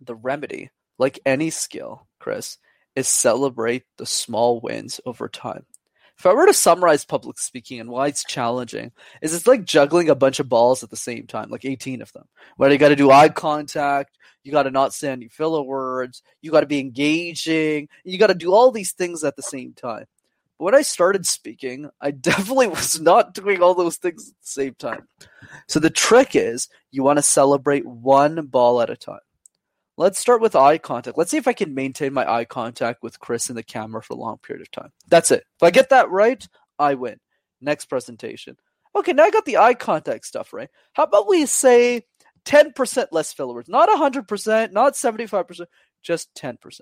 The 0.00 0.14
remedy, 0.14 0.70
like 0.98 1.20
any 1.24 1.50
skill, 1.50 2.06
Chris, 2.18 2.58
is 2.96 3.08
celebrate 3.08 3.84
the 3.98 4.06
small 4.06 4.60
wins 4.60 5.00
over 5.06 5.28
time. 5.28 5.66
If 6.18 6.26
I 6.26 6.34
were 6.34 6.46
to 6.46 6.52
summarize 6.52 7.06
public 7.06 7.38
speaking 7.38 7.80
and 7.80 7.88
why 7.88 8.08
it's 8.08 8.24
challenging, 8.24 8.92
is 9.22 9.34
it's 9.34 9.46
like 9.46 9.64
juggling 9.64 10.10
a 10.10 10.14
bunch 10.14 10.38
of 10.38 10.50
balls 10.50 10.82
at 10.82 10.90
the 10.90 10.96
same 10.96 11.26
time, 11.26 11.48
like 11.48 11.64
18 11.64 12.02
of 12.02 12.12
them. 12.12 12.28
Where 12.58 12.70
you 12.70 12.76
got 12.76 12.90
to 12.90 12.96
do 12.96 13.10
eye 13.10 13.30
contact, 13.30 14.18
you 14.44 14.52
got 14.52 14.64
to 14.64 14.70
not 14.70 14.92
say 14.92 15.10
any 15.10 15.28
filler 15.28 15.62
words, 15.62 16.22
you 16.42 16.50
got 16.50 16.60
to 16.60 16.66
be 16.66 16.78
engaging, 16.78 17.88
you 18.04 18.18
got 18.18 18.26
to 18.26 18.34
do 18.34 18.52
all 18.52 18.70
these 18.70 18.92
things 18.92 19.24
at 19.24 19.36
the 19.36 19.42
same 19.42 19.72
time. 19.72 20.04
But 20.58 20.64
when 20.66 20.74
I 20.74 20.82
started 20.82 21.24
speaking, 21.24 21.88
I 22.02 22.10
definitely 22.10 22.68
was 22.68 23.00
not 23.00 23.32
doing 23.32 23.62
all 23.62 23.74
those 23.74 23.96
things 23.96 24.28
at 24.28 24.34
the 24.42 24.46
same 24.46 24.74
time. 24.74 25.08
So 25.68 25.80
the 25.80 25.88
trick 25.88 26.36
is 26.36 26.68
you 26.90 27.02
want 27.02 27.16
to 27.16 27.22
celebrate 27.22 27.86
one 27.86 28.44
ball 28.46 28.82
at 28.82 28.90
a 28.90 28.96
time. 28.96 29.20
Let's 30.00 30.18
start 30.18 30.40
with 30.40 30.56
eye 30.56 30.78
contact. 30.78 31.18
Let's 31.18 31.30
see 31.30 31.36
if 31.36 31.46
I 31.46 31.52
can 31.52 31.74
maintain 31.74 32.14
my 32.14 32.26
eye 32.26 32.46
contact 32.46 33.02
with 33.02 33.20
Chris 33.20 33.50
in 33.50 33.54
the 33.54 33.62
camera 33.62 34.02
for 34.02 34.14
a 34.14 34.16
long 34.16 34.38
period 34.38 34.62
of 34.62 34.70
time. 34.70 34.92
That's 35.08 35.30
it. 35.30 35.44
If 35.56 35.62
I 35.62 35.70
get 35.70 35.90
that 35.90 36.08
right, 36.08 36.42
I 36.78 36.94
win. 36.94 37.18
Next 37.60 37.84
presentation. 37.84 38.56
Okay, 38.96 39.12
now 39.12 39.24
I 39.24 39.30
got 39.30 39.44
the 39.44 39.58
eye 39.58 39.74
contact 39.74 40.24
stuff 40.24 40.54
right. 40.54 40.70
How 40.94 41.02
about 41.02 41.28
we 41.28 41.44
say 41.44 42.06
10% 42.46 43.08
less 43.12 43.34
filler? 43.34 43.62
Not 43.68 43.90
100%, 43.90 44.72
not 44.72 44.94
75%, 44.94 45.66
just 46.02 46.34
10%. 46.34 46.80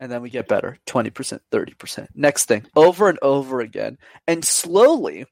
And 0.00 0.10
then 0.10 0.20
we 0.20 0.30
get 0.30 0.48
better 0.48 0.78
20%, 0.88 1.38
30%. 1.52 2.08
Next 2.16 2.46
thing, 2.46 2.66
over 2.74 3.08
and 3.08 3.20
over 3.22 3.60
again. 3.60 3.98
And 4.26 4.44
slowly, 4.44 5.26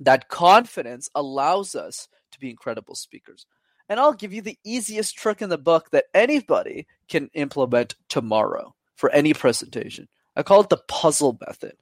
that 0.00 0.28
confidence 0.28 1.08
allows 1.14 1.74
us 1.74 2.06
to 2.32 2.38
be 2.38 2.50
incredible 2.50 2.96
speakers 2.96 3.46
and 3.88 4.00
I'll 4.00 4.12
give 4.12 4.32
you 4.32 4.42
the 4.42 4.58
easiest 4.64 5.16
trick 5.16 5.42
in 5.42 5.48
the 5.48 5.58
book 5.58 5.90
that 5.90 6.06
anybody 6.14 6.86
can 7.08 7.30
implement 7.34 7.94
tomorrow 8.08 8.74
for 8.96 9.10
any 9.10 9.34
presentation. 9.34 10.08
I 10.34 10.42
call 10.42 10.60
it 10.60 10.68
the 10.68 10.82
puzzle 10.88 11.38
method. 11.46 11.74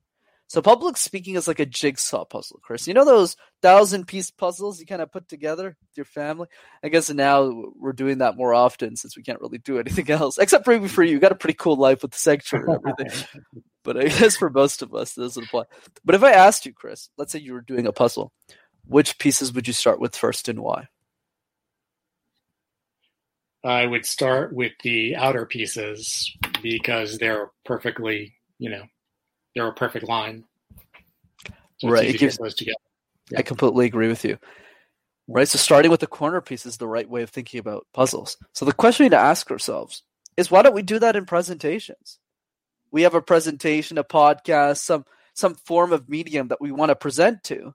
So 0.46 0.60
public 0.60 0.96
speaking 0.96 1.36
is 1.36 1.48
like 1.48 1.58
a 1.58 1.66
jigsaw 1.66 2.24
puzzle, 2.24 2.60
Chris. 2.62 2.86
You 2.86 2.94
know 2.94 3.04
those 3.04 3.36
thousand 3.62 4.06
piece 4.06 4.30
puzzles 4.30 4.78
you 4.78 4.86
kind 4.86 5.00
of 5.00 5.10
put 5.10 5.26
together 5.26 5.76
with 5.80 5.96
your 5.96 6.04
family? 6.04 6.48
I 6.82 6.90
guess 6.90 7.10
now 7.10 7.72
we're 7.74 7.92
doing 7.94 8.18
that 8.18 8.36
more 8.36 8.52
often 8.52 8.94
since 8.96 9.16
we 9.16 9.22
can't 9.22 9.40
really 9.40 9.58
do 9.58 9.78
anything 9.78 10.10
else. 10.10 10.38
Except 10.38 10.66
maybe 10.66 10.88
for 10.88 11.02
you. 11.02 11.12
You 11.12 11.18
got 11.18 11.32
a 11.32 11.36
pretty 11.36 11.56
cool 11.58 11.76
life 11.76 12.02
with 12.02 12.12
the 12.12 12.18
sanctuary 12.18 12.66
and 12.68 12.86
everything. 12.86 13.26
but 13.84 13.96
I 13.96 14.08
guess 14.08 14.36
for 14.36 14.50
most 14.50 14.82
of 14.82 14.94
us, 14.94 15.14
this 15.14 15.24
doesn't 15.24 15.46
apply. 15.46 15.64
But 16.04 16.14
if 16.14 16.22
I 16.22 16.32
asked 16.32 16.66
you, 16.66 16.74
Chris, 16.74 17.08
let's 17.16 17.32
say 17.32 17.38
you 17.38 17.54
were 17.54 17.62
doing 17.62 17.86
a 17.86 17.92
puzzle, 17.92 18.32
which 18.86 19.18
pieces 19.18 19.52
would 19.54 19.66
you 19.66 19.72
start 19.72 19.98
with 19.98 20.14
first 20.14 20.48
and 20.48 20.60
why? 20.60 20.88
I 23.64 23.86
would 23.86 24.04
start 24.04 24.52
with 24.52 24.72
the 24.82 25.16
outer 25.16 25.46
pieces 25.46 26.36
because 26.62 27.18
they're 27.18 27.50
perfectly, 27.64 28.34
you 28.58 28.70
know, 28.70 28.82
they're 29.54 29.68
a 29.68 29.74
perfect 29.74 30.06
line. 30.06 30.44
So 31.78 31.88
right. 31.88 32.08
It 32.08 32.18
gives, 32.18 32.36
those 32.36 32.54
together. 32.54 32.76
Yeah. 33.30 33.38
I 33.38 33.42
completely 33.42 33.86
agree 33.86 34.08
with 34.08 34.24
you. 34.24 34.38
Right. 35.26 35.48
So 35.48 35.58
starting 35.58 35.90
with 35.90 36.00
the 36.00 36.06
corner 36.06 36.40
piece 36.40 36.66
is 36.66 36.76
the 36.76 36.86
right 36.86 37.08
way 37.08 37.22
of 37.22 37.30
thinking 37.30 37.58
about 37.58 37.86
puzzles. 37.94 38.36
So 38.52 38.64
the 38.64 38.72
question 38.72 39.04
we 39.04 39.06
need 39.06 39.16
to 39.16 39.18
ask 39.18 39.50
ourselves 39.50 40.02
is 40.36 40.50
why 40.50 40.62
don't 40.62 40.74
we 40.74 40.82
do 40.82 40.98
that 40.98 41.16
in 41.16 41.24
presentations? 41.24 42.18
We 42.90 43.02
have 43.02 43.14
a 43.14 43.22
presentation, 43.22 43.98
a 43.98 44.04
podcast, 44.04 44.78
some 44.78 45.04
some 45.32 45.54
form 45.54 45.92
of 45.92 46.08
medium 46.08 46.48
that 46.48 46.60
we 46.60 46.70
want 46.70 46.90
to 46.90 46.96
present 46.96 47.42
to. 47.44 47.74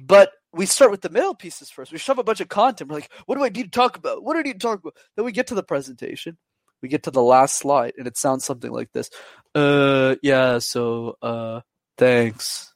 But 0.00 0.32
we 0.54 0.66
start 0.66 0.90
with 0.90 1.02
the 1.02 1.10
middle 1.10 1.34
pieces 1.34 1.70
first. 1.70 1.92
We 1.92 1.98
shove 1.98 2.18
a 2.18 2.24
bunch 2.24 2.40
of 2.40 2.48
content. 2.48 2.90
We're 2.90 2.96
like, 2.96 3.10
what 3.26 3.36
do 3.36 3.44
I 3.44 3.48
need 3.48 3.64
to 3.64 3.70
talk 3.70 3.96
about? 3.96 4.22
What 4.22 4.34
do 4.34 4.40
I 4.40 4.42
need 4.42 4.60
to 4.60 4.66
talk 4.66 4.80
about? 4.80 4.96
Then 5.16 5.24
we 5.24 5.32
get 5.32 5.48
to 5.48 5.54
the 5.54 5.62
presentation. 5.62 6.38
We 6.82 6.88
get 6.88 7.04
to 7.04 7.10
the 7.10 7.22
last 7.22 7.56
slide, 7.56 7.94
and 7.96 8.06
it 8.06 8.16
sounds 8.16 8.44
something 8.44 8.70
like 8.70 8.92
this. 8.92 9.10
Uh, 9.54 10.16
yeah. 10.22 10.58
So, 10.58 11.16
uh, 11.22 11.60
thanks. 11.96 12.74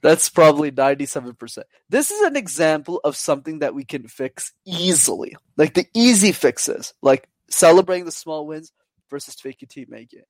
That's 0.00 0.28
probably 0.28 0.70
97%. 0.70 1.58
This 1.88 2.10
is 2.10 2.20
an 2.22 2.36
example 2.36 3.00
of 3.02 3.16
something 3.16 3.60
that 3.60 3.74
we 3.74 3.84
can 3.84 4.06
fix 4.06 4.52
easily. 4.64 5.34
Like 5.56 5.74
the 5.74 5.86
easy 5.94 6.32
fixes, 6.32 6.94
like 7.02 7.28
celebrating 7.50 8.04
the 8.04 8.12
small 8.12 8.46
wins 8.46 8.72
versus 9.10 9.34
fake 9.34 9.66
make 9.88 10.12
it. 10.12 10.26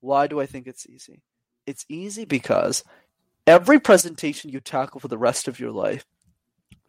Why 0.00 0.26
do 0.26 0.40
I 0.40 0.46
think 0.46 0.66
it's 0.66 0.86
easy? 0.86 1.22
It's 1.66 1.84
easy 1.88 2.24
because 2.24 2.84
every 3.46 3.80
presentation 3.80 4.50
you 4.50 4.60
tackle 4.60 5.00
for 5.00 5.08
the 5.08 5.18
rest 5.18 5.48
of 5.48 5.60
your 5.60 5.70
life, 5.70 6.04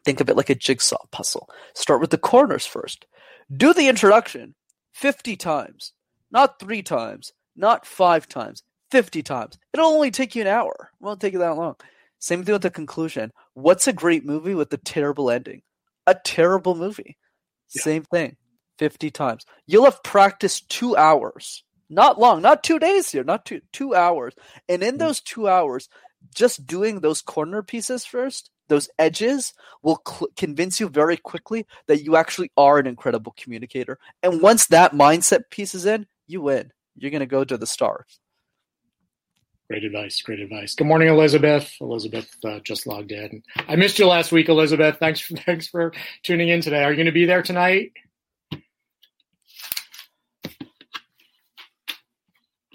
think 0.04 0.20
of 0.20 0.30
it 0.30 0.38
like 0.38 0.50
a 0.50 0.56
jigsaw 0.56 1.06
puzzle. 1.12 1.50
Start 1.74 2.02
with 2.02 2.12
the 2.12 2.18
corners 2.18 2.66
first. 2.66 3.06
Do 3.56 3.74
the 3.74 3.88
introduction 3.88 4.56
50 4.94 5.36
times, 5.36 5.94
not 6.32 6.60
three 6.60 6.82
times, 6.82 7.34
not 7.56 7.86
five 7.86 8.28
times, 8.28 8.64
50 8.92 9.24
times. 9.24 9.58
It'll 9.74 9.88
only 9.88 10.12
take 10.12 10.36
you 10.36 10.42
an 10.42 10.48
hour. 10.48 10.90
It 10.94 11.04
won't 11.04 11.20
take 11.20 11.34
you 11.34 11.40
that 11.40 11.58
long. 11.58 11.76
Same 12.20 12.44
thing 12.44 12.54
with 12.54 12.62
the 12.62 12.70
conclusion. 12.70 13.32
What's 13.54 13.88
a 13.88 13.94
great 13.94 14.26
movie 14.26 14.56
with 14.56 14.72
a 14.74 14.78
terrible 14.78 15.30
ending? 15.30 15.62
A 16.08 16.16
terrible 16.16 16.76
movie. 16.76 17.18
Yeah. 17.74 17.82
Same 17.82 18.04
thing. 18.04 18.38
50 18.80 19.12
times. 19.12 19.46
You'll 19.68 19.86
have 19.86 20.04
practiced 20.04 20.70
two 20.70 20.96
hours. 20.96 21.64
Not 21.90 22.20
long, 22.20 22.42
not 22.42 22.64
two 22.64 22.80
days 22.80 23.12
here, 23.12 23.24
not 23.24 23.46
two, 23.46 23.62
two 23.72 23.94
hours. 23.94 24.34
And 24.68 24.82
in 24.82 24.96
mm. 24.96 25.00
those 25.00 25.22
two 25.22 25.48
hours, 25.48 25.88
just 26.34 26.66
doing 26.66 27.00
those 27.00 27.22
corner 27.22 27.62
pieces 27.62 28.06
first, 28.06 28.52
those 28.68 28.90
edges, 28.98 29.54
will 29.84 30.02
cl- 30.08 30.30
convince 30.36 30.80
you 30.80 30.90
very 30.90 31.18
quickly 31.18 31.66
that 31.88 32.04
you 32.04 32.16
actually 32.16 32.52
are 32.58 32.80
an 32.80 32.88
incredible 32.88 33.34
communicator. 33.38 34.00
And 34.24 34.42
once 34.42 34.68
that 34.68 34.94
mindset 34.94 35.50
piece 35.50 35.76
is 35.76 35.86
in, 35.86 36.08
you 36.28 36.42
win. 36.42 36.72
You're 36.96 37.12
going 37.12 37.20
to 37.20 37.26
go 37.26 37.44
to 37.44 37.58
the 37.58 37.68
stars. 37.68 38.20
Great 39.70 39.84
advice. 39.84 40.22
Great 40.22 40.40
advice. 40.40 40.76
Good 40.76 40.86
morning, 40.86 41.08
Elizabeth. 41.08 41.74
Elizabeth 41.82 42.30
uh, 42.46 42.60
just 42.60 42.86
logged 42.86 43.12
in. 43.12 43.42
I 43.68 43.76
missed 43.76 43.98
you 43.98 44.06
last 44.06 44.32
week, 44.32 44.48
Elizabeth. 44.48 44.98
Thanks 45.00 45.20
for, 45.20 45.36
thanks 45.46 45.68
for 45.68 45.92
tuning 46.24 46.50
in 46.50 46.62
today. 46.62 46.84
Are 46.84 46.92
you 46.92 46.96
going 46.96 47.08
to 47.08 47.12
be 47.12 47.26
there 47.26 47.42
tonight? 47.42 47.92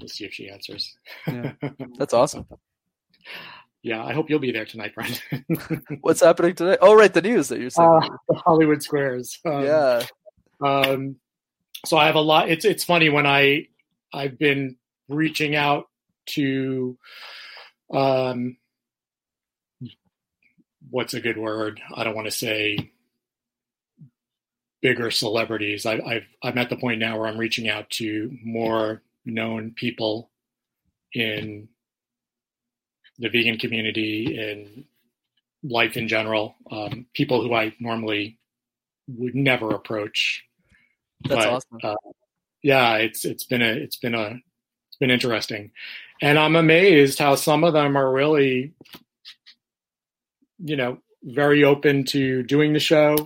Let's 0.01 0.15
see 0.15 0.25
if 0.25 0.33
she 0.33 0.49
answers. 0.49 0.97
Yeah, 1.29 1.53
that's 1.99 2.15
awesome. 2.15 2.47
Yeah, 3.83 4.05
I 4.05 4.13
hope 4.13 4.29
you'll 4.29 4.41
be 4.41 4.53
there 4.53 4.67
tonight, 4.67 4.95
Brendan. 4.95 5.83
What's 6.03 6.21
happening 6.21 6.55
today? 6.55 6.77
Oh, 6.81 6.95
right, 6.95 7.13
the 7.13 7.23
news 7.23 7.49
that 7.49 7.61
you're 7.61 7.71
saying. 7.71 7.89
Uh, 8.29 8.35
Hollywood 8.35 8.83
Squares. 8.83 9.39
Um, 9.45 9.65
yeah. 9.65 10.03
Um, 10.63 11.17
so 11.87 11.97
I 11.97 12.07
have 12.07 12.15
a 12.15 12.21
lot. 12.21 12.51
It's 12.51 12.65
it's 12.65 12.85
funny 12.85 13.09
when 13.09 13.27
I 13.27 13.69
I've 14.13 14.39
been 14.39 14.77
reaching 15.09 15.57
out 15.57 15.87
to 16.27 16.99
um, 17.93 18.57
what's 20.91 21.15
a 21.15 21.21
good 21.21 21.39
word? 21.39 21.81
I 21.95 22.05
don't 22.05 22.15
want 22.15 22.27
to 22.27 22.33
say 22.33 22.93
bigger 24.83 25.11
celebrities. 25.11 25.87
I, 25.87 26.01
I've 26.07 26.27
I'm 26.43 26.59
at 26.59 26.71
the 26.71 26.77
point 26.77 27.01
now 27.01 27.19
where 27.19 27.29
I'm 27.29 27.39
reaching 27.39 27.69
out 27.69 27.89
to 27.91 28.37
more 28.45 29.03
known 29.25 29.73
people 29.75 30.31
in 31.13 31.69
the 33.21 33.29
vegan 33.29 33.59
community 33.59 34.37
and 34.39 34.85
life 35.63 35.97
in 35.97 36.09
general. 36.09 36.57
Um, 36.71 37.07
people 37.15 37.43
who 37.43 37.55
I 37.55 37.75
normally 37.79 38.39
would 39.09 39.35
never 39.35 39.71
approach. 39.71 40.45
That's 41.29 41.45
But, 41.45 41.53
awesome. 41.53 41.79
uh, 41.83 41.95
yeah, 42.63 42.97
it's 42.97 43.25
it's 43.25 43.45
been 43.45 43.63
a 43.63 43.73
it's 43.73 43.97
been 43.97 44.15
a 44.15 44.41
it's 44.89 44.97
been 44.99 45.11
interesting, 45.11 45.71
and 46.23 46.39
I'm 46.39 46.57
amazed 46.57 47.19
how 47.19 47.35
some 47.35 47.63
of 47.65 47.75
them 47.75 47.97
are 47.97 48.13
really, 48.13 48.73
you 50.59 50.77
know, 50.77 50.99
very 51.23 51.65
open 51.65 52.05
to 52.05 52.43
doing 52.43 52.73
the 52.73 52.81
show. 52.81 53.17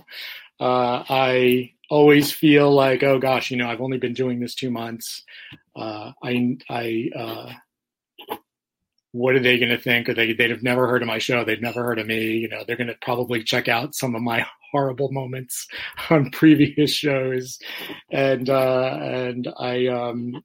Uh, 0.59 1.03
I 1.09 1.71
always 1.89 2.31
feel 2.31 2.71
like, 2.73 3.03
oh 3.03 3.19
gosh, 3.19 3.51
you 3.51 3.57
know, 3.57 3.69
I've 3.69 3.81
only 3.81 3.97
been 3.97 4.13
doing 4.13 4.39
this 4.39 4.55
two 4.55 4.71
months. 4.71 5.23
Uh, 5.75 6.11
I 6.23 6.57
I 6.69 7.09
uh, 7.15 7.53
what 9.15 9.33
are 9.33 9.39
they 9.39 9.57
going 9.57 9.69
to 9.69 9.77
think? 9.77 10.09
Or 10.09 10.13
they 10.13 10.33
they'd 10.33 10.49
have 10.49 10.61
never 10.61 10.87
heard 10.87 11.01
of 11.01 11.07
my 11.07 11.19
show. 11.19 11.45
They've 11.45 11.61
never 11.61 11.85
heard 11.85 11.99
of 11.99 12.05
me. 12.05 12.33
You 12.37 12.49
know, 12.49 12.65
they're 12.67 12.75
going 12.75 12.87
to 12.87 12.97
probably 13.01 13.43
check 13.43 13.69
out 13.69 13.95
some 13.95 14.13
of 14.13 14.21
my 14.21 14.45
horrible 14.71 15.09
moments 15.11 15.67
on 16.09 16.31
previous 16.31 16.91
shows, 16.91 17.57
and 18.11 18.49
uh, 18.49 18.99
and 19.01 19.47
I 19.57 19.87
um, 19.87 20.43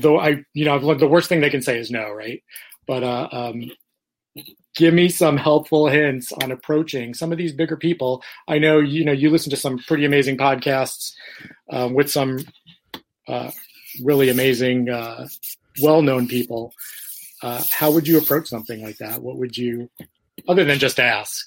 though 0.00 0.18
I 0.18 0.42
you 0.52 0.64
know 0.64 0.74
I've 0.74 0.82
learned 0.82 1.00
the 1.00 1.06
worst 1.06 1.28
thing 1.28 1.40
they 1.40 1.50
can 1.50 1.62
say 1.62 1.78
is 1.78 1.92
no, 1.92 2.10
right? 2.10 2.42
But 2.84 3.04
uh, 3.04 3.28
um, 3.30 3.70
give 4.74 4.92
me 4.92 5.08
some 5.08 5.36
helpful 5.36 5.86
hints 5.86 6.32
on 6.32 6.50
approaching 6.50 7.14
some 7.14 7.30
of 7.30 7.38
these 7.38 7.52
bigger 7.52 7.76
people. 7.76 8.24
I 8.48 8.58
know 8.58 8.80
you 8.80 9.04
know 9.04 9.12
you 9.12 9.30
listen 9.30 9.50
to 9.50 9.56
some 9.56 9.78
pretty 9.78 10.04
amazing 10.04 10.36
podcasts 10.36 11.12
um, 11.70 11.94
with 11.94 12.10
some 12.10 12.40
uh, 13.28 13.52
really 14.02 14.30
amazing, 14.30 14.88
uh, 14.88 15.28
well-known 15.82 16.28
people. 16.28 16.72
Uh, 17.42 17.62
how 17.70 17.90
would 17.90 18.06
you 18.06 18.18
approach 18.18 18.48
something 18.48 18.82
like 18.82 18.98
that? 18.98 19.22
What 19.22 19.36
would 19.36 19.56
you, 19.56 19.90
other 20.46 20.64
than 20.64 20.78
just 20.78 21.00
ask? 21.00 21.46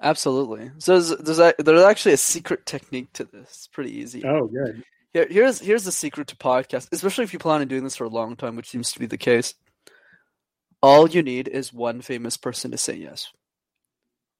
Absolutely. 0.00 0.70
So 0.78 0.98
there's, 0.98 1.18
there's 1.18 1.38
a, 1.38 1.54
there's 1.58 1.84
actually 1.84 2.14
a 2.14 2.18
secret 2.18 2.66
technique 2.66 3.12
to 3.14 3.24
this. 3.24 3.48
It's 3.48 3.66
pretty 3.66 3.96
easy. 3.98 4.24
Oh, 4.24 4.46
good. 4.46 4.82
Here, 5.12 5.26
here's 5.30 5.60
here's 5.60 5.84
the 5.84 5.92
secret 5.92 6.28
to 6.28 6.36
podcast, 6.36 6.88
especially 6.92 7.24
if 7.24 7.32
you 7.32 7.38
plan 7.38 7.62
on 7.62 7.68
doing 7.68 7.84
this 7.84 7.96
for 7.96 8.04
a 8.04 8.08
long 8.08 8.36
time, 8.36 8.56
which 8.56 8.68
seems 8.68 8.92
to 8.92 8.98
be 8.98 9.06
the 9.06 9.16
case. 9.16 9.54
All 10.82 11.08
you 11.08 11.22
need 11.22 11.48
is 11.48 11.72
one 11.72 12.02
famous 12.02 12.36
person 12.36 12.70
to 12.70 12.76
say 12.76 12.96
yes. 12.96 13.32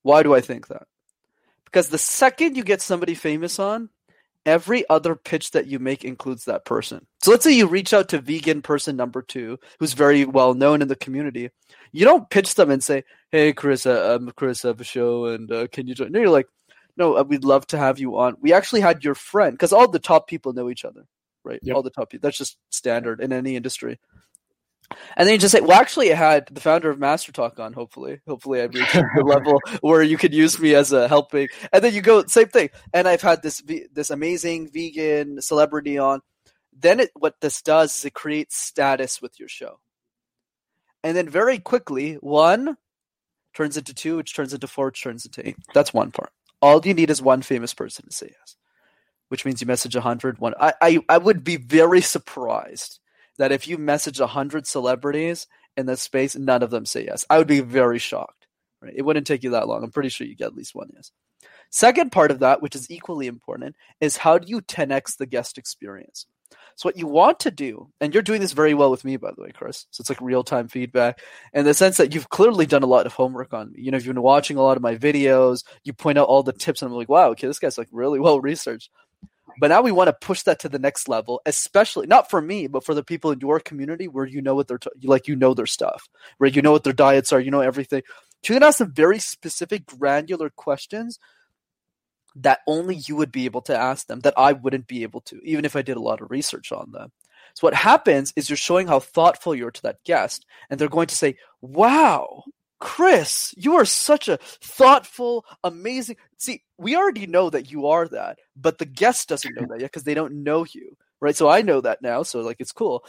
Why 0.02 0.22
do 0.22 0.35
I 0.35 0.42
think 0.42 0.68
that? 0.68 0.87
Because 1.64 1.88
the 1.88 1.98
second 1.98 2.57
you 2.57 2.62
get 2.62 2.83
somebody 2.83 3.14
famous 3.14 3.59
on, 3.59 3.88
every 4.47 4.89
other 4.89 5.15
pitch 5.17 5.51
that 5.51 5.67
you 5.67 5.79
make 5.79 6.05
includes 6.05 6.45
that 6.45 6.65
person. 6.65 7.07
So 7.23 7.33
let's 7.33 7.45
say 7.45 7.53
you 7.53 7.67
reach 7.67 7.93
out 7.93 8.09
to 8.11 8.21
vegan 8.21 8.63
person 8.63 8.97
number 8.97 9.21
two, 9.21 9.59
who's 9.79 9.93
very 9.93 10.25
well 10.25 10.55
known 10.55 10.81
in 10.81 10.89
the 10.89 10.97
community. 10.97 11.51
You 11.93 12.05
don't 12.05 12.31
pitch 12.31 12.55
them 12.55 12.71
and 12.71 12.83
say, 12.83 13.05
"Hey, 13.31 13.53
Chris, 13.53 13.85
uh, 13.85 14.17
I'm 14.17 14.31
Chris. 14.31 14.65
I 14.65 14.69
have 14.69 14.81
a 14.81 14.85
show, 14.85 15.27
and 15.27 15.51
uh, 15.53 15.67
can 15.69 15.87
you 15.87 15.95
join?" 15.95 16.13
No, 16.13 16.21
you're 16.21 16.31
like, 16.31 16.49
"No, 16.97 17.17
uh, 17.19 17.25
we'd 17.25 17.45
love 17.45 17.67
to 17.69 17.79
have 17.79 17.99
you 17.99 18.17
on." 18.17 18.37
We 18.41 18.53
actually 18.53 18.81
had 18.81 19.05
your 19.05 19.15
friend 19.15 19.53
because 19.53 19.73
all 19.73 19.89
the 19.89 19.99
top 19.99 20.29
people 20.29 20.53
know 20.53 20.71
each 20.71 20.85
other, 20.85 21.05
right? 21.45 21.61
Yep. 21.63 21.77
All 21.77 21.83
the 21.83 21.91
top 21.91 22.11
people. 22.11 22.27
That's 22.27 22.39
just 22.39 22.57
standard 22.71 23.21
in 23.21 23.33
any 23.33 23.57
industry. 23.57 23.99
And 25.16 25.27
then 25.27 25.35
you 25.35 25.38
just 25.38 25.53
say, 25.53 25.61
"Well, 25.61 25.81
actually, 25.81 26.12
I 26.12 26.16
had 26.16 26.46
the 26.46 26.61
founder 26.61 26.90
of 26.90 26.99
Master 26.99 27.33
Talk 27.33 27.59
on. 27.59 27.72
Hopefully, 27.72 28.20
hopefully, 28.27 28.61
I've 28.61 28.75
reached 28.75 28.92
the 28.92 29.22
level 29.25 29.61
where 29.81 30.03
you 30.03 30.16
could 30.16 30.35
use 30.35 30.59
me 30.59 30.75
as 30.75 30.92
a 30.92 31.09
helping." 31.09 31.49
And 31.72 31.83
then 31.83 31.94
you 31.94 32.03
go 32.03 32.25
same 32.27 32.49
thing. 32.49 32.70
And 32.92 33.09
I've 33.09 33.22
had 33.22 33.42
this 33.42 33.62
this 33.92 34.11
amazing 34.11 34.70
vegan 34.70 35.40
celebrity 35.42 35.99
on. 35.99 36.20
Then 36.79 37.01
it, 37.01 37.11
what 37.14 37.40
this 37.40 37.62
does 37.62 37.96
is 37.96 38.05
it 38.05 38.14
creates 38.14 38.57
status 38.57 39.22
with 39.22 39.40
your 39.40 39.49
show. 39.49 39.81
And 41.03 41.16
then 41.16 41.29
very 41.29 41.59
quickly, 41.59 42.14
one 42.14 42.77
turns 43.55 43.77
into 43.77 43.94
two, 43.94 44.16
which 44.16 44.35
turns 44.35 44.53
into 44.53 44.66
four, 44.66 44.87
which 44.87 45.03
turns 45.03 45.25
into 45.25 45.46
eight. 45.49 45.57
That's 45.72 45.94
one 45.94 46.11
part. 46.11 46.31
All 46.61 46.85
you 46.85 46.94
need 46.94 47.11
is 47.11 47.22
one 47.22 47.42
famous 47.42 47.72
person 47.75 48.07
to 48.07 48.12
say 48.14 48.27
yes, 48.27 48.57
which 49.29 49.44
means 49.44 49.61
you 49.61 49.66
message 49.66 49.96
a 49.96 50.01
hundred. 50.01 50.38
One, 50.38 50.55
I, 50.61 50.75
I, 50.81 50.99
I 51.09 51.18
would 51.18 51.44
be 51.44 51.57
very 51.57 52.01
surprised 52.01 53.01
that 53.38 53.53
if 53.53 53.68
you 53.68 53.79
message 53.79 54.20
a 54.20 54.27
hundred 54.27 54.66
celebrities 54.66 55.46
in 55.77 55.87
this 55.87 56.03
space, 56.03 56.37
none 56.37 56.62
of 56.62 56.70
them 56.70 56.87
say 56.87 57.05
yes. 57.05 57.25
I 57.29 57.38
would 57.38 57.46
be 57.46 57.61
very 57.61 57.99
shocked. 57.99 58.46
Right? 58.81 58.94
It 58.94 59.03
wouldn't 59.03 59.27
take 59.27 59.42
you 59.42 59.51
that 59.51 59.68
long. 59.68 59.83
I'm 59.83 59.90
pretty 59.90 60.09
sure 60.09 60.27
you 60.27 60.37
get 60.37 60.49
at 60.49 60.55
least 60.55 60.75
one 60.75 60.90
yes. 60.94 61.11
Second 61.70 62.12
part 62.12 62.31
of 62.31 62.38
that, 62.40 62.62
which 62.62 62.77
is 62.77 62.90
equally 62.90 63.27
important, 63.27 63.75
is 64.01 64.16
how 64.16 64.38
do 64.38 64.49
you 64.49 64.61
10x 64.61 65.16
the 65.16 65.27
guest 65.27 65.59
experience? 65.59 66.27
So 66.77 66.88
what 66.88 66.99
you 66.99 67.07
want 67.07 67.40
to 67.40 67.51
do, 67.51 67.88
and 68.01 68.12
you're 68.12 68.22
doing 68.22 68.40
this 68.40 68.53
very 68.53 68.75
well 68.75 68.90
with 68.90 69.05
me, 69.05 69.16
by 69.16 69.33
the 69.35 69.42
way, 69.42 69.51
Chris. 69.51 69.87
So 69.90 70.03
it's 70.03 70.11
like 70.11 70.20
real 70.20 70.44
time 70.44 70.68
feedback 70.68 71.20
in 71.55 71.64
the 71.64 71.72
sense 71.72 71.96
that 71.96 72.14
you've 72.14 72.29
clearly 72.29 72.66
done 72.66 72.83
a 72.83 72.87
lot 72.87 73.07
of 73.07 73.14
homework 73.14 73.55
on 73.55 73.72
me. 73.72 73.81
You 73.81 73.90
know, 73.90 73.96
you've 73.96 74.07
been 74.07 74.22
watching 74.22 74.59
a 74.59 74.62
lot 74.62 74.77
of 74.77 74.83
my 74.83 74.94
videos. 74.94 75.64
You 75.85 75.94
point 75.94 76.18
out 76.18 76.29
all 76.29 76.42
the 76.42 76.53
tips, 76.53 76.83
and 76.83 76.90
I'm 76.90 76.96
like, 76.96 77.09
wow, 77.09 77.31
okay, 77.31 77.46
this 77.46 77.59
guy's 77.59 77.79
like 77.79 77.88
really 77.90 78.20
well 78.20 78.40
researched. 78.40 78.90
But 79.59 79.69
now 79.69 79.83
we 79.83 79.92
want 79.92 80.09
to 80.09 80.27
push 80.27 80.42
that 80.42 80.61
to 80.61 80.69
the 80.69 80.79
next 80.79 81.09
level, 81.09 81.40
especially 81.47 82.07
not 82.07 82.31
for 82.31 82.40
me, 82.42 82.66
but 82.66 82.85
for 82.85 82.95
the 82.95 83.03
people 83.03 83.31
in 83.31 83.40
your 83.40 83.59
community 83.61 84.07
where 84.09 84.27
you 84.27 84.42
know 84.42 84.55
what 84.55 84.69
they're 84.69 84.79
t- 84.79 84.90
like, 85.03 85.29
you 85.29 85.37
know 85.37 85.55
their 85.55 85.66
stuff, 85.66 86.09
where 86.38 86.51
you 86.51 86.62
know 86.62 86.73
what 86.73 86.85
their 86.85 86.92
diets 86.92 87.33
are, 87.33 87.40
you 87.40 87.51
know 87.51 87.61
everything. 87.61 88.03
You 88.47 88.55
can 88.55 88.62
ask 88.62 88.79
some 88.79 88.92
very 88.92 89.19
specific, 89.19 89.87
granular 89.87 90.51
questions 90.51 91.19
that 92.37 92.61
only 92.66 92.97
you 92.97 93.16
would 93.16 93.33
be 93.33 93.47
able 93.47 93.62
to 93.62 93.77
ask 93.77 94.07
them 94.07 94.21
that 94.21 94.35
I 94.37 94.53
wouldn't 94.53 94.87
be 94.87 95.03
able 95.03 95.23
to, 95.23 95.40
even 95.42 95.64
if 95.64 95.75
I 95.75 95.83
did 95.83 95.97
a 95.97 96.03
lot 96.03 96.21
of 96.21 96.31
research 96.31 96.71
on 96.71 96.92
them. 96.92 97.11
So 97.55 97.66
what 97.66 97.75
happens 97.75 98.33
is 98.37 98.51
you're 98.51 98.57
showing 98.59 98.87
how 98.87 99.01
thoughtful 99.01 99.55
you 99.55 99.66
are 99.66 99.71
to 99.71 99.83
that 99.83 100.05
guest, 100.05 100.45
and 100.69 100.79
they're 100.79 100.88
going 100.88 101.07
to 101.07 101.16
say, 101.16 101.37
"Wow, 101.62 102.45
Chris, 102.79 103.55
you 103.57 103.77
are 103.77 103.87
such 103.87 104.29
a 104.29 104.38
thoughtful, 104.61 105.47
amazing." 105.64 106.16
See, 106.37 106.62
we 106.79 106.97
already 106.97 107.27
know 107.27 107.51
that 107.51 107.71
you 107.71 107.87
are 107.87 108.07
that, 108.09 108.39
but 108.55 108.79
the 108.79 108.85
guest 108.85 109.29
doesn't 109.29 109.55
know 109.55 109.67
that 109.69 109.81
yet 109.81 109.91
because 109.91 110.05
they 110.05 110.15
don't 110.15 110.45
know 110.45 110.67
you, 110.71 110.97
right? 111.21 111.37
So 111.37 111.49
I 111.49 111.62
know 111.62 111.81
that 111.81 112.03
now, 112.03 112.23
so 112.23 112.41
like 112.41 112.61
it's 112.61 112.73
cool, 112.73 113.05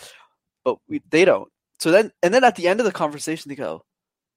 but 0.63 0.77
we, 0.87 1.01
they 1.09 1.25
don't. 1.25 1.49
So 1.79 1.91
then, 1.91 2.11
and 2.23 2.33
then 2.33 2.43
at 2.43 2.55
the 2.55 2.67
end 2.67 2.79
of 2.79 2.85
the 2.85 2.91
conversation, 2.91 3.49
they 3.49 3.55
go, 3.55 3.83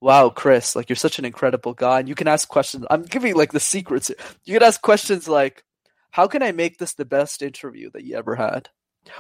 wow, 0.01 0.31
Chris, 0.31 0.75
like 0.75 0.89
you're 0.89 0.97
such 0.97 1.19
an 1.19 1.25
incredible 1.25 1.75
guy. 1.75 2.01
And 2.01 2.09
you 2.09 2.15
can 2.15 2.29
ask 2.29 2.49
questions. 2.49 2.87
I'm 2.91 3.03
giving 3.03 3.35
like 3.35 3.53
the 3.53 3.61
secrets. 3.61 4.11
You 4.45 4.55
can 4.55 4.67
ask 4.67 4.81
questions 4.81 5.29
like, 5.29 5.65
how 6.11 6.27
can 6.27 6.43
I 6.43 6.53
make 6.53 6.79
this 6.79 6.95
the 6.95 7.05
best 7.05 7.43
interview 7.43 7.91
that 7.93 8.05
you 8.05 8.17
ever 8.17 8.35
had? 8.35 8.69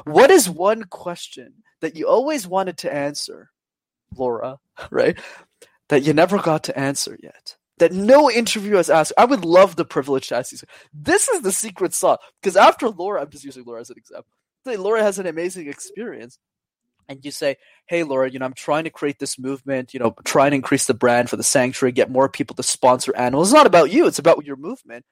What 0.04 0.30
is 0.30 0.50
one 0.50 0.84
question 0.84 1.54
that 1.80 1.96
you 1.96 2.08
always 2.08 2.46
wanted 2.46 2.78
to 2.78 2.92
answer, 2.92 3.50
Laura, 4.16 4.58
right? 4.90 5.18
That 5.88 6.02
you 6.02 6.12
never 6.12 6.38
got 6.38 6.64
to 6.64 6.78
answer 6.78 7.18
yet? 7.22 7.56
That 7.80 7.92
no 7.92 8.30
interview 8.30 8.76
has 8.76 8.88
asked. 8.88 9.12
I 9.18 9.24
would 9.24 9.44
love 9.44 9.76
the 9.76 9.84
privilege 9.84 10.28
to 10.28 10.36
ask 10.36 10.52
you. 10.52 10.58
This 10.94 11.28
is 11.28 11.42
the 11.42 11.52
secret 11.52 11.94
sauce. 11.94 12.18
Because 12.40 12.56
after 12.56 12.88
Laura, 12.88 13.22
I'm 13.22 13.30
just 13.30 13.44
using 13.44 13.64
Laura 13.64 13.80
as 13.80 13.90
an 13.90 13.96
example. 13.98 14.30
Say 14.66 14.76
Laura 14.76 15.02
has 15.02 15.18
an 15.18 15.26
amazing 15.26 15.66
experience 15.68 16.38
and 17.10 17.24
you 17.24 17.32
say, 17.32 17.56
"Hey, 17.86 18.04
Laura, 18.04 18.30
you 18.30 18.38
know, 18.38 18.46
I'm 18.46 18.54
trying 18.54 18.84
to 18.84 18.90
create 18.90 19.18
this 19.18 19.38
movement. 19.38 19.92
You 19.92 20.00
know, 20.00 20.14
try 20.24 20.46
and 20.46 20.54
increase 20.54 20.84
the 20.84 20.94
brand 20.94 21.28
for 21.28 21.36
the 21.36 21.42
sanctuary, 21.42 21.92
get 21.92 22.10
more 22.10 22.28
people 22.28 22.54
to 22.56 22.62
sponsor 22.62 23.14
animals. 23.16 23.48
It's 23.48 23.54
not 23.54 23.66
about 23.66 23.90
you; 23.90 24.06
it's 24.06 24.20
about 24.20 24.46
your 24.46 24.56
movement. 24.56 25.04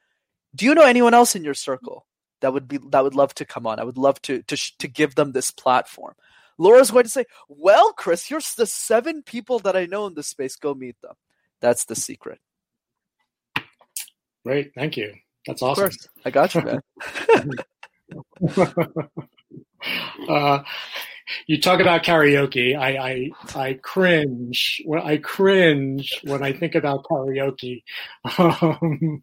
Do 0.55 0.65
you 0.65 0.75
know 0.75 0.85
anyone 0.85 1.13
else 1.13 1.35
in 1.35 1.45
your 1.45 1.55
circle 1.55 2.07
that 2.41 2.53
would 2.53 2.69
be 2.69 2.79
that 2.91 3.03
would 3.03 3.17
love 3.17 3.35
to 3.35 3.45
come 3.45 3.67
on? 3.67 3.81
I 3.81 3.85
would 3.85 3.99
love 3.99 4.23
to 4.23 4.43
to 4.45 4.57
to 4.79 4.89
give 4.89 5.17
them 5.17 5.33
this 5.33 5.51
platform." 5.51 6.15
Laura's 6.59 6.91
going 6.91 7.05
to 7.05 7.11
say, 7.11 7.25
"Well, 7.49 7.93
Chris, 7.95 8.27
here's 8.27 8.55
the 8.55 8.67
seven 8.67 9.23
people 9.23 9.59
that 9.61 9.77
I 9.77 9.87
know 9.87 10.07
in 10.07 10.15
this 10.15 10.29
space. 10.29 10.57
Go 10.57 10.75
meet 10.75 11.01
them." 11.03 11.15
That's 11.61 11.85
the 11.87 11.97
secret. 11.97 12.41
Great, 14.49 14.73
thank 14.75 14.97
you. 14.97 15.13
That's 15.47 15.61
Of 15.61 15.69
awesome. 15.73 15.83
course, 15.83 16.09
I 16.25 16.31
got 16.31 16.55
you, 16.55 16.63
man. 16.63 16.81
uh, 20.31 20.61
you 21.47 21.61
talk 21.61 21.81
about 21.81 22.03
karaoke. 22.03 22.75
I, 22.75 22.97
I 22.97 23.31
I 23.55 23.75
cringe. 23.83 24.81
When 24.87 25.03
I 25.03 25.19
cringe 25.19 26.19
when 26.25 26.43
I 26.43 26.55
think 26.55 26.75
about 26.75 27.05
karaoke. 27.05 27.83
Um, 28.39 29.23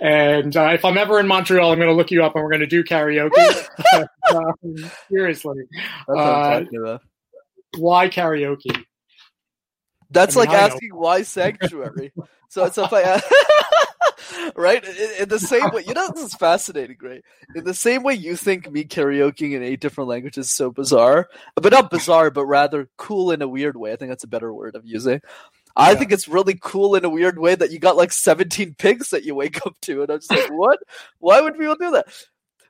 and 0.00 0.56
uh, 0.56 0.70
if 0.74 0.84
I'm 0.84 0.98
ever 0.98 1.20
in 1.20 1.28
Montreal, 1.28 1.70
I'm 1.70 1.78
going 1.78 1.88
to 1.88 1.94
look 1.94 2.10
you 2.10 2.24
up 2.24 2.34
and 2.34 2.42
we're 2.42 2.50
going 2.50 2.58
to 2.58 2.66
do 2.66 2.82
karaoke. 2.82 3.68
um, 4.34 4.90
seriously, 5.08 5.62
That's 6.08 6.18
Uh, 6.18 6.20
I'm 6.20 6.64
talking 6.64 6.80
about. 6.80 7.02
why 7.78 8.08
karaoke? 8.08 8.84
That's 10.10 10.36
I 10.36 10.40
mean, 10.40 10.48
like 10.48 10.58
know. 10.58 10.66
asking 10.66 10.90
why 10.96 11.22
sanctuary. 11.22 12.12
so 12.48 12.64
it's 12.64 12.76
if 12.76 12.92
I 12.92 13.22
right 14.56 14.84
in, 14.84 15.22
in 15.22 15.28
the 15.28 15.38
same 15.40 15.70
way. 15.70 15.84
You 15.86 15.94
know, 15.94 16.10
this 16.14 16.24
is 16.24 16.34
fascinating, 16.34 16.96
right? 17.02 17.22
In 17.54 17.64
the 17.64 17.74
same 17.74 18.02
way 18.02 18.14
you 18.14 18.36
think 18.36 18.70
me 18.70 18.84
karaokeing 18.84 19.52
in 19.52 19.62
eight 19.62 19.80
different 19.80 20.08
languages 20.10 20.46
is 20.46 20.52
so 20.54 20.70
bizarre, 20.70 21.28
but 21.56 21.72
not 21.72 21.90
bizarre, 21.90 22.30
but 22.30 22.46
rather 22.46 22.88
cool 22.98 23.32
in 23.32 23.42
a 23.42 23.48
weird 23.48 23.76
way. 23.76 23.92
I 23.92 23.96
think 23.96 24.10
that's 24.10 24.24
a 24.24 24.28
better 24.28 24.52
word 24.54 24.76
of 24.76 24.84
using. 24.86 25.20
I 25.76 25.94
Yeah. 25.94 25.96
think 25.96 26.12
it's 26.12 26.28
really 26.28 26.58
cool 26.60 26.94
in 26.96 27.04
a 27.04 27.10
weird 27.10 27.38
way 27.38 27.54
that 27.54 27.70
you 27.72 27.78
got 27.78 27.96
like 27.96 28.12
17 28.12 28.74
pigs 28.76 29.10
that 29.10 29.24
you 29.24 29.34
wake 29.34 29.64
up 29.66 29.74
to, 29.82 30.02
and 30.02 30.10
I'm 30.10 30.20
just 30.20 30.32
like, 30.32 30.48
what? 30.48 30.78
Why 31.18 31.40
would 31.40 31.58
people 31.58 31.76
do 31.76 31.92
that? 31.92 32.06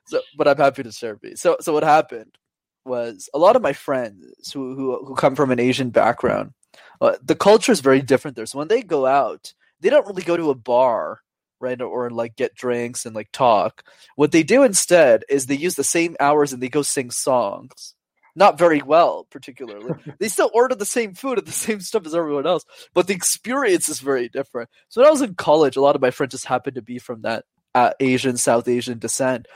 So, 0.05 0.21
but 0.37 0.47
I'm 0.47 0.57
happy 0.57 0.83
to 0.83 0.91
share 0.91 1.17
me. 1.23 1.35
So, 1.35 1.57
so 1.61 1.73
what 1.73 1.83
happened 1.83 2.37
was 2.85 3.29
a 3.33 3.39
lot 3.39 3.55
of 3.55 3.61
my 3.61 3.73
friends 3.73 4.51
who 4.53 4.75
who, 4.75 5.05
who 5.05 5.15
come 5.15 5.35
from 5.35 5.51
an 5.51 5.59
Asian 5.59 5.89
background, 5.91 6.53
uh, 7.01 7.15
the 7.23 7.35
culture 7.35 7.71
is 7.71 7.81
very 7.81 8.01
different 8.01 8.37
there. 8.37 8.45
So 8.45 8.59
when 8.59 8.67
they 8.69 8.81
go 8.83 9.05
out, 9.05 9.53
they 9.81 9.89
don't 9.89 10.07
really 10.07 10.23
go 10.23 10.37
to 10.37 10.51
a 10.51 10.55
bar, 10.55 11.19
right, 11.59 11.81
or, 11.81 12.09
like 12.09 12.35
get 12.35 12.55
drinks 12.55 13.05
and 13.05 13.15
like 13.15 13.31
talk. 13.31 13.83
What 14.15 14.31
they 14.31 14.43
do 14.43 14.63
instead 14.63 15.23
is 15.29 15.45
they 15.45 15.55
use 15.55 15.75
the 15.75 15.83
same 15.83 16.15
hours 16.19 16.53
and 16.53 16.61
they 16.61 16.69
go 16.69 16.81
sing 16.81 17.11
songs. 17.11 17.95
Not 18.37 18.57
very 18.57 18.81
well, 18.81 19.25
particularly. 19.31 19.93
they 20.19 20.27
still 20.27 20.51
order 20.53 20.75
the 20.75 20.85
same 20.85 21.13
food 21.13 21.37
and 21.37 21.47
the 21.47 21.53
same 21.53 21.79
stuff 21.79 22.05
as 22.05 22.13
everyone 22.13 22.45
else, 22.45 22.65
but 22.93 23.07
the 23.07 23.13
experience 23.13 23.87
is 23.87 24.01
very 24.01 24.27
different. 24.27 24.69
So 24.89 25.01
when 25.01 25.07
I 25.07 25.11
was 25.11 25.21
in 25.21 25.35
college, 25.35 25.77
a 25.77 25.81
lot 25.81 25.95
of 25.95 26.01
my 26.01 26.11
friends 26.11 26.31
just 26.31 26.45
happened 26.45 26.75
to 26.75 26.81
be 26.81 26.99
from 26.99 27.21
that 27.21 27.45
uh, 27.73 27.91
Asian, 27.99 28.37
South 28.37 28.67
Asian 28.67 28.99
descent. 28.99 29.47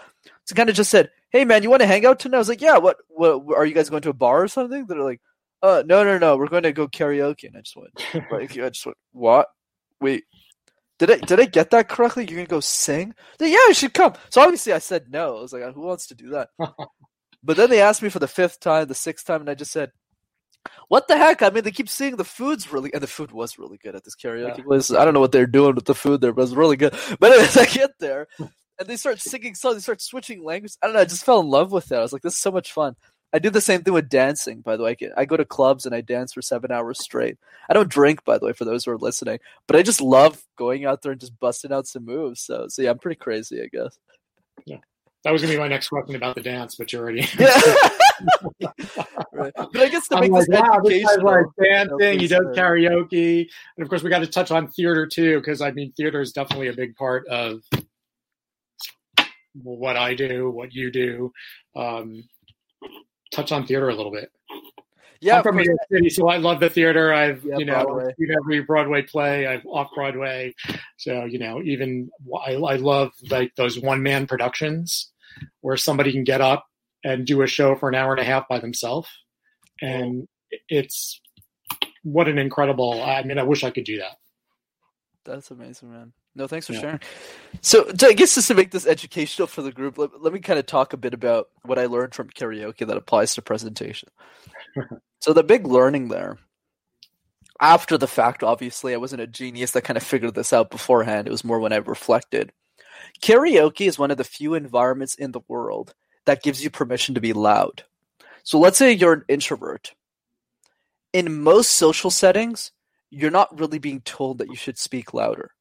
So 0.46 0.56
kind 0.56 0.70
of 0.70 0.76
just 0.76 0.92
said, 0.92 1.10
"Hey 1.30 1.46
man, 1.46 1.64
you 1.64 1.70
want 1.70 1.82
to 1.82 1.88
hang 1.88 2.06
out 2.06 2.20
tonight?" 2.20 2.38
I 2.38 2.40
was 2.40 2.50
like, 2.50 2.62
"Yeah." 2.62 2.78
What? 2.78 2.98
What? 3.08 3.56
Are 3.56 3.66
you 3.66 3.74
guys 3.74 3.90
going 3.90 4.02
to 4.04 4.10
a 4.10 4.14
bar 4.14 4.44
or 4.44 4.48
something? 4.48 4.86
They're 4.86 5.04
like, 5.04 5.22
"Uh, 5.62 5.84
no, 5.86 6.04
no, 6.04 6.18
no. 6.18 6.38
We're 6.38 6.48
going 6.48 6.64
to 6.64 6.74
go 6.74 6.88
karaoke." 6.88 7.46
And 7.46 7.58
I 7.58 7.62
just 7.62 7.76
went, 7.76 7.92
like, 8.32 8.58
I 8.58 8.70
just 8.70 8.86
went, 8.86 8.98
"What? 9.12 9.48
Wait." 10.02 10.24
Did 11.00 11.12
I 11.12 11.18
did 11.18 11.40
I 11.40 11.46
get 11.46 11.72
that 11.72 11.88
correctly? 11.90 12.26
You're 12.26 12.36
gonna 12.38 12.48
go 12.48 12.60
sing? 12.60 13.14
They're 13.38 13.48
yeah, 13.48 13.58
I 13.70 13.72
should 13.74 13.94
come. 13.94 14.14
So 14.30 14.42
obviously 14.42 14.74
I 14.74 14.80
said 14.80 15.06
no. 15.10 15.38
I 15.38 15.42
was 15.42 15.54
like, 15.54 15.74
who 15.74 15.82
wants 15.82 16.08
to 16.08 16.16
do 16.16 16.30
that? 16.32 16.50
but 17.44 17.58
then 17.58 17.70
they 17.70 17.82
asked 17.82 18.02
me 18.04 18.10
for 18.10 18.20
the 18.20 18.28
fifth 18.28 18.60
time, 18.60 18.88
the 18.88 18.96
sixth 18.96 19.26
time, 19.26 19.40
and 19.40 19.50
I 19.50 19.54
just 19.56 19.72
said, 19.72 19.92
"What 20.90 21.08
the 21.08 21.18
heck?" 21.18 21.42
I 21.42 21.50
mean, 21.52 21.64
they 21.64 21.72
keep 21.72 21.88
saying 21.88 22.18
the 22.18 22.26
food's 22.26 22.72
really, 22.72 22.94
and 22.94 23.02
the 23.02 23.08
food 23.08 23.32
was 23.32 23.58
really 23.58 23.78
good 23.78 23.96
at 23.96 24.04
this 24.04 24.16
karaoke 24.16 24.58
Yeah. 24.58 24.64
place. 24.64 24.92
I 24.92 25.06
don't 25.06 25.14
know 25.14 25.22
what 25.22 25.32
they're 25.32 25.48
doing 25.48 25.74
with 25.76 25.86
the 25.86 25.96
food 25.96 26.20
there, 26.20 26.34
but 26.34 26.42
it's 26.44 26.52
really 26.52 26.76
good. 26.78 26.94
But 27.20 27.32
anyways, 27.32 27.56
I 27.56 27.66
get 27.66 27.92
there, 28.00 28.28
and 28.40 28.88
they 28.88 28.98
start 28.98 29.22
singing 29.22 29.56
songs. 29.56 29.76
They 29.76 29.82
start 29.82 30.02
switching 30.02 30.44
language. 30.44 30.74
I 30.84 30.88
don't 30.88 30.96
know. 30.96 31.02
I 31.02 31.06
just 31.06 31.24
fell 31.24 31.40
in 31.40 31.48
love 31.48 31.72
with 31.72 31.92
it. 31.94 31.96
I 31.96 32.02
was 32.02 32.12
like, 32.12 32.24
"This 32.24 32.34
is 32.34 32.42
so 32.42 32.52
much 32.52 32.74
fun." 32.74 32.96
I 33.32 33.39
do 33.39 33.50
the 33.50 33.62
same 33.62 33.84
thing 33.84 33.94
with 33.94 34.10
dancing. 34.10 34.62
By 34.62 34.76
the 34.76 34.84
way, 34.84 34.92
I, 34.92 34.94
get, 34.96 35.12
I 35.15 35.26
go 35.26 35.38
to 35.38 35.46
clubs 35.46 35.86
and 35.86 35.94
I 35.94 36.02
dance 36.02 36.34
for 36.34 36.42
seven 36.42 36.72
hours 36.72 37.00
straight. 37.00 37.38
I 37.70 37.74
don't 37.74 37.89
drink, 37.89 38.26
by 38.26 38.38
the 38.38 38.48
way, 38.48 38.54
for 38.54 38.65
those 38.65 38.86
who 38.86 38.92
are 38.92 38.98
listening, 38.98 39.39
but 39.68 39.76
I 39.76 39.84
just 39.84 40.02
love 40.02 40.44
going 40.58 40.86
out 40.86 41.02
there 41.02 41.12
and 41.12 41.22
just 41.22 41.39
busting 41.39 41.72
out 41.72 41.88
some 41.88 42.06
moves. 42.06 42.42
So, 42.42 42.65
so 42.70 42.82
yeah, 42.82 42.92
I'm 42.92 43.00
pretty 43.00 43.20
crazy, 43.20 43.62
I 43.62 43.68
guess. 43.72 44.00
Yeah. 44.65 44.78
That 45.24 45.32
was 45.32 45.42
gonna 45.42 45.54
be 45.54 45.60
my 45.60 45.68
next 45.68 45.89
question 45.89 46.15
about 46.15 46.36
the 46.36 46.42
dance, 46.42 46.76
but 46.76 46.94
you 46.94 47.00
already. 47.00 47.22
right. 49.34 49.52
But 49.54 49.78
I 49.78 49.89
guess 49.89 50.08
to 50.08 50.15
I'm 50.15 50.22
make 50.22 50.32
like, 50.32 50.48
this 50.48 50.60
wow, 50.60 50.80
this 50.82 51.06
guy's 51.06 51.18
like 51.24 51.46
dancing. 51.62 52.20
He 52.20 52.28
does 52.28 52.46
karaoke, 52.56 53.46
and 53.76 53.84
of 53.84 53.89
course, 53.89 54.02
we 54.02 54.10
got 54.10 54.20
to 54.20 54.28
touch 54.28 54.50
on 54.50 54.70
theater 54.70 55.06
too, 55.06 55.39
because 55.39 55.60
I 55.60 55.72
mean, 55.72 55.92
theater 55.98 56.22
is 56.22 56.32
definitely 56.32 56.70
a 56.70 56.74
big 56.74 56.96
part 56.96 57.28
of 57.28 57.60
what 59.62 59.98
I 59.98 60.13
do, 60.13 60.50
what 60.50 60.74
you 60.74 60.89
do. 60.89 61.34
Um, 61.76 62.24
touch 63.32 63.52
on 63.52 63.65
theater 63.65 63.89
a 63.89 63.96
little 63.96 64.12
bit. 64.12 64.32
yeah, 65.22 65.38
I'm 65.38 65.44
from 65.44 65.58
New. 65.58 65.63
York 65.63 65.80
City, 65.92 66.10
so 66.10 66.28
I 66.28 66.38
love 66.38 66.60
the 66.60 66.70
theater. 66.70 67.13
I've 67.13 67.44
Yeah, 67.44 67.58
you 67.58 67.65
know 67.65 67.84
Broadway. 67.86 68.13
seen 68.20 68.32
every 68.32 68.62
Broadway 68.62 69.02
play. 69.02 69.48
I've 69.48 69.65
off 69.65 69.89
Broadway, 69.94 70.54
so 70.98 71.26
you 71.26 71.39
know 71.39 71.62
even 71.63 72.10
I, 72.46 72.54
I 72.54 72.76
love 72.76 73.12
like 73.30 73.56
those 73.56 73.80
one 73.80 74.02
man 74.04 74.28
productions 74.28 75.12
where 75.62 75.78
somebody 75.78 76.12
can 76.12 76.24
get 76.24 76.42
up 76.42 76.65
and 77.04 77.26
do 77.26 77.42
a 77.42 77.48
show 77.48 77.76
for 77.76 77.89
an 77.89 77.96
hour 77.96 78.12
and 78.12 78.22
a 78.22 78.26
half 78.26 78.48
by 78.48 78.60
themselves, 78.60 79.10
and 79.82 80.28
it's 80.68 81.22
what 82.04 82.28
an 82.28 82.38
incredible. 82.38 83.02
I 83.02 83.24
mean, 83.24 83.38
I 83.38 83.44
wish 83.44 83.63
I 83.63 83.72
could 83.72 83.84
do 83.86 84.00
that. 84.00 84.18
That's 85.26 85.52
amazing, 85.52 85.92
man. 85.92 86.13
No, 86.39 86.47
thanks 86.47 86.67
for 86.67 86.73
Yeah. 86.73 86.80
sharing. 86.80 86.99
So, 87.62 87.84
to, 87.84 88.08
I 88.08 88.13
guess 88.13 88.34
just 88.34 88.47
to 88.47 88.54
make 88.54 88.71
this 88.71 88.88
educational 88.88 89.45
for 89.45 89.62
the 89.62 89.73
group, 89.73 89.97
let, 89.97 90.21
let 90.21 90.32
me 90.32 90.39
kind 90.39 90.58
of 90.58 90.65
talk 90.65 90.93
a 90.93 90.97
bit 90.97 91.13
about 91.13 91.49
what 91.63 91.78
I 91.78 91.86
learned 91.86 92.15
from 92.15 92.30
karaoke 92.30 92.88
that 92.88 92.95
applies 92.95 93.36
to 93.36 93.41
presentation. 93.41 94.08
so, 95.19 95.34
the 95.34 95.43
big 95.43 95.67
learning 95.67 96.08
there, 96.08 96.38
after 97.60 97.97
the 97.97 98.08
fact, 98.08 98.41
obviously, 98.41 98.93
I 98.93 98.97
wasn't 98.97 99.21
a 99.21 99.28
genius 99.28 99.71
that 99.71 99.82
kind 99.82 99.97
of 99.97 100.04
figured 100.04 100.34
this 100.34 100.54
out 100.54 100.71
beforehand. 100.71 101.28
It 101.28 101.32
was 101.32 101.43
more 101.43 101.60
when 101.60 101.73
I 101.73 101.78
reflected. 101.78 102.54
Karaoke 103.21 103.86
is 103.88 103.99
one 103.99 104.10
of 104.12 104.17
the 104.17 104.23
few 104.23 104.54
environments 104.54 105.15
in 105.15 105.34
the 105.34 105.41
world 105.49 105.93
that 106.25 106.41
gives 106.41 106.63
you 106.63 106.69
permission 106.69 107.15
to 107.15 107.21
be 107.21 107.34
loud. 107.34 107.84
So, 108.43 108.60
let's 108.60 108.78
say 108.78 108.93
you're 108.93 109.12
an 109.12 109.25
introvert. 109.28 109.93
In 111.12 111.41
most 111.43 111.71
social 111.71 112.12
settings, 112.12 112.71
you're 113.10 113.30
not 113.30 113.60
really 113.60 113.80
being 113.80 113.99
told 114.02 114.38
that 114.38 114.47
you 114.47 114.56
should 114.56 114.78
speak 114.78 115.13
louder. 115.13 115.52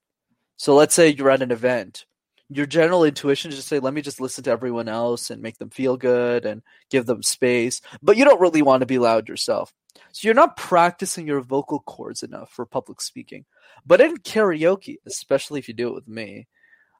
So 0.58 0.74
let's 0.74 0.94
say 0.94 1.08
you're 1.08 1.30
at 1.30 1.40
an 1.40 1.52
event. 1.52 2.04
Your 2.50 2.66
general 2.66 3.04
intuition 3.04 3.50
is 3.50 3.56
to 3.56 3.62
say, 3.62 3.78
let 3.78 3.94
me 3.94 4.02
just 4.02 4.20
listen 4.20 4.44
to 4.44 4.50
everyone 4.50 4.88
else 4.88 5.30
and 5.30 5.40
make 5.40 5.58
them 5.58 5.70
feel 5.70 5.96
good 5.96 6.44
and 6.44 6.62
give 6.90 7.06
them 7.06 7.22
space. 7.22 7.80
But 8.02 8.16
you 8.16 8.24
don't 8.24 8.40
really 8.40 8.62
want 8.62 8.80
to 8.82 8.86
be 8.86 8.98
loud 8.98 9.28
yourself. 9.28 9.72
So 10.12 10.26
you're 10.26 10.34
not 10.34 10.56
practicing 10.56 11.26
your 11.26 11.40
vocal 11.40 11.80
cords 11.80 12.22
enough 12.22 12.50
for 12.52 12.66
public 12.66 13.00
speaking. 13.00 13.44
But 13.86 14.00
in 14.00 14.16
karaoke, 14.18 14.96
especially 15.06 15.60
if 15.60 15.68
you 15.68 15.74
do 15.74 15.88
it 15.88 15.94
with 15.94 16.08
me, 16.08 16.48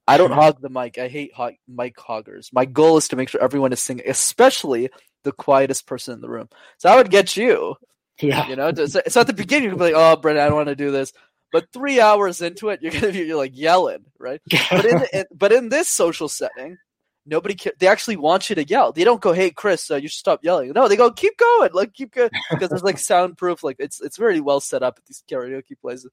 I 0.06 0.16
don't 0.16 0.32
hog 0.32 0.60
the 0.60 0.70
mic. 0.70 0.98
I 0.98 1.08
hate 1.08 1.34
hog- 1.34 1.54
mic 1.66 1.98
hoggers. 1.98 2.50
My 2.52 2.64
goal 2.64 2.96
is 2.96 3.08
to 3.08 3.16
make 3.16 3.28
sure 3.28 3.42
everyone 3.42 3.72
is 3.72 3.82
singing, 3.82 4.08
especially 4.08 4.90
the 5.24 5.32
quietest 5.32 5.86
person 5.86 6.14
in 6.14 6.20
the 6.20 6.30
room. 6.30 6.48
So 6.78 6.88
I 6.88 6.96
would 6.96 7.10
get 7.10 7.36
you 7.36 7.76
Yeah, 8.20 8.48
you 8.48 8.56
know, 8.56 8.72
so, 8.74 9.00
so 9.08 9.20
at 9.20 9.26
the 9.26 9.32
beginning 9.32 9.68
you'll 9.70 9.78
be 9.78 9.92
like, 9.92 9.94
"Oh, 9.96 10.16
Brent, 10.16 10.38
I 10.38 10.46
don't 10.46 10.56
want 10.56 10.68
to 10.68 10.76
do 10.76 10.90
this," 10.90 11.12
but 11.52 11.72
three 11.72 12.00
hours 12.00 12.40
into 12.40 12.68
it, 12.68 12.80
you're 12.82 12.92
gonna 12.92 13.12
be 13.12 13.20
you're 13.20 13.36
like 13.36 13.56
yelling, 13.56 14.04
right? 14.18 14.40
But 14.70 14.84
in, 14.84 15.02
in 15.12 15.24
but 15.34 15.52
in 15.52 15.68
this 15.68 15.88
social 15.88 16.28
setting, 16.28 16.78
nobody 17.26 17.54
ca- 17.54 17.72
they 17.78 17.86
actually 17.86 18.16
want 18.16 18.48
you 18.48 18.56
to 18.56 18.64
yell. 18.64 18.92
They 18.92 19.04
don't 19.04 19.20
go, 19.20 19.32
"Hey, 19.32 19.50
Chris, 19.50 19.90
uh, 19.90 19.96
you 19.96 20.08
should 20.08 20.18
stop 20.18 20.44
yelling." 20.44 20.72
No, 20.72 20.88
they 20.88 20.96
go, 20.96 21.10
"Keep 21.10 21.38
going, 21.38 21.70
like 21.72 21.94
keep 21.94 22.12
going," 22.12 22.30
because 22.50 22.68
there's 22.68 22.82
like 22.82 22.98
soundproof. 22.98 23.62
Like 23.62 23.76
it's 23.78 24.00
it's 24.00 24.16
very 24.16 24.40
well 24.40 24.60
set 24.60 24.82
up 24.82 24.94
at 24.98 25.06
these 25.06 25.22
karaoke 25.30 25.78
places, 25.80 26.10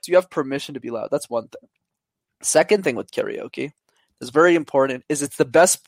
so 0.00 0.10
you 0.10 0.16
have 0.16 0.30
permission 0.30 0.74
to 0.74 0.80
be 0.80 0.90
loud. 0.90 1.08
That's 1.10 1.30
one 1.30 1.48
thing. 1.48 1.68
Second 2.42 2.84
thing 2.84 2.96
with 2.96 3.10
karaoke 3.10 3.72
is 4.20 4.30
very 4.30 4.54
important. 4.54 5.04
Is 5.08 5.22
it's 5.22 5.36
the 5.36 5.44
best 5.44 5.86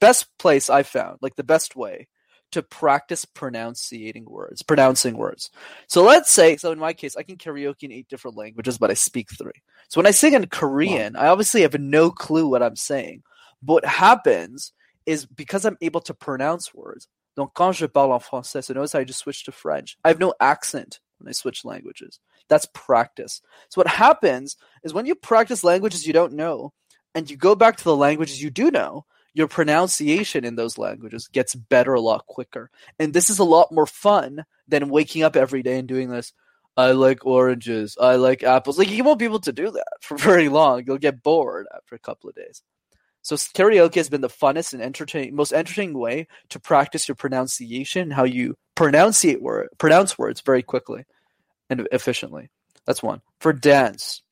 best 0.00 0.26
place 0.38 0.68
I 0.68 0.82
found, 0.82 1.18
like 1.22 1.36
the 1.36 1.44
best 1.44 1.76
way 1.76 2.08
to 2.52 2.62
practice 2.62 3.24
pronunciating 3.24 4.24
words, 4.24 4.62
pronouncing 4.62 5.16
words. 5.16 5.50
So 5.86 6.02
let's 6.02 6.30
say, 6.30 6.56
so 6.56 6.72
in 6.72 6.78
my 6.78 6.92
case, 6.92 7.16
I 7.16 7.22
can 7.22 7.36
karaoke 7.36 7.84
in 7.84 7.92
eight 7.92 8.08
different 8.08 8.36
languages, 8.36 8.78
but 8.78 8.90
I 8.90 8.94
speak 8.94 9.28
three. 9.30 9.52
So 9.88 9.98
when 9.98 10.06
I 10.06 10.10
sing 10.10 10.34
in 10.34 10.46
Korean, 10.46 11.16
I 11.16 11.28
obviously 11.28 11.62
have 11.62 11.78
no 11.78 12.10
clue 12.10 12.46
what 12.46 12.62
I'm 12.62 12.76
saying. 12.76 13.22
But 13.62 13.74
what 13.74 13.84
happens 13.84 14.72
is 15.06 15.26
because 15.26 15.64
I'm 15.64 15.78
able 15.80 16.00
to 16.02 16.14
pronounce 16.14 16.74
words. 16.74 17.08
Donc 17.36 17.54
quand 17.54 17.72
je 17.72 17.86
parle 17.86 18.12
en 18.12 18.20
français, 18.20 18.64
so 18.64 18.74
notice 18.74 18.94
I 18.94 19.04
just 19.04 19.20
switched 19.20 19.46
to 19.46 19.52
French. 19.52 19.96
I 20.04 20.08
have 20.08 20.18
no 20.18 20.34
accent 20.40 21.00
when 21.18 21.28
I 21.28 21.32
switch 21.32 21.64
languages. 21.64 22.18
That's 22.48 22.66
practice. 22.74 23.40
So 23.68 23.80
what 23.80 23.86
happens 23.86 24.56
is 24.82 24.92
when 24.92 25.06
you 25.06 25.14
practice 25.14 25.62
languages 25.62 26.06
you 26.06 26.12
don't 26.12 26.34
know, 26.34 26.72
and 27.14 27.30
you 27.30 27.36
go 27.36 27.54
back 27.54 27.76
to 27.76 27.84
the 27.84 27.96
languages 27.96 28.42
you 28.42 28.50
do 28.50 28.70
know, 28.70 29.04
your 29.32 29.48
pronunciation 29.48 30.44
in 30.44 30.56
those 30.56 30.78
languages 30.78 31.28
gets 31.28 31.54
better 31.54 31.94
a 31.94 32.00
lot 32.00 32.26
quicker. 32.26 32.70
And 32.98 33.12
this 33.12 33.30
is 33.30 33.38
a 33.38 33.44
lot 33.44 33.72
more 33.72 33.86
fun 33.86 34.44
than 34.68 34.88
waking 34.88 35.22
up 35.22 35.36
every 35.36 35.62
day 35.62 35.78
and 35.78 35.88
doing 35.88 36.10
this. 36.10 36.32
I 36.76 36.92
like 36.92 37.26
oranges. 37.26 37.96
I 38.00 38.16
like 38.16 38.42
apples. 38.42 38.78
Like 38.78 38.90
you 38.90 39.04
won't 39.04 39.18
be 39.18 39.24
able 39.24 39.40
to 39.40 39.52
do 39.52 39.70
that 39.70 39.92
for 40.00 40.16
very 40.16 40.48
long. 40.48 40.84
You'll 40.86 40.98
get 40.98 41.22
bored 41.22 41.66
after 41.74 41.94
a 41.94 42.00
couple 42.00 42.30
of 42.30 42.36
days. 42.36 42.62
So 43.22 43.36
karaoke 43.36 43.96
has 43.96 44.08
been 44.08 44.22
the 44.22 44.28
funnest 44.28 44.72
and 44.72 44.82
entertaining, 44.82 45.36
most 45.36 45.52
entertaining 45.52 45.98
way 45.98 46.26
to 46.48 46.58
practice 46.58 47.06
your 47.06 47.16
pronunciation, 47.16 48.10
how 48.10 48.24
you 48.24 48.56
word, 48.78 49.68
pronounce 49.76 50.18
words 50.18 50.40
very 50.40 50.62
quickly 50.62 51.04
and 51.68 51.86
efficiently. 51.92 52.48
That's 52.86 53.02
one. 53.02 53.20
For 53.40 53.52
dance, 53.52 54.22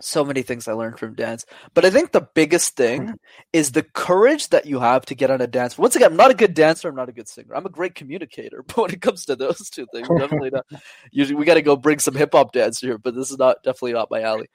so 0.00 0.24
many 0.24 0.42
things 0.42 0.66
I 0.66 0.72
learned 0.72 0.98
from 0.98 1.14
dance. 1.14 1.44
But 1.74 1.84
I 1.84 1.90
think 1.90 2.12
the 2.12 2.28
biggest 2.34 2.76
thing 2.76 3.02
mm-hmm. 3.02 3.14
is 3.52 3.72
the 3.72 3.82
courage 3.82 4.48
that 4.48 4.66
you 4.66 4.80
have 4.80 5.04
to 5.06 5.14
get 5.14 5.30
on 5.30 5.40
a 5.40 5.46
dance. 5.46 5.76
Once 5.78 5.96
again, 5.96 6.12
I'm 6.12 6.16
not 6.16 6.30
a 6.30 6.34
good 6.34 6.54
dancer. 6.54 6.88
I'm 6.88 6.96
not 6.96 7.08
a 7.08 7.12
good 7.12 7.28
singer. 7.28 7.54
I'm 7.54 7.66
a 7.66 7.70
great 7.70 7.94
communicator. 7.94 8.64
But 8.72 8.78
when 8.78 8.90
it 8.92 9.02
comes 9.02 9.26
to 9.26 9.36
those 9.36 9.68
two 9.68 9.86
things, 9.92 10.08
definitely 10.08 10.50
not. 10.50 10.66
Usually, 11.12 11.36
we 11.36 11.44
got 11.44 11.54
to 11.54 11.62
go 11.62 11.76
bring 11.76 11.98
some 11.98 12.14
hip 12.14 12.30
hop 12.32 12.52
dance 12.52 12.80
here. 12.80 12.96
But 12.96 13.14
this 13.14 13.30
is 13.30 13.38
not 13.38 13.62
definitely 13.62 13.92
not 13.92 14.10
my 14.10 14.22
alley. 14.22 14.48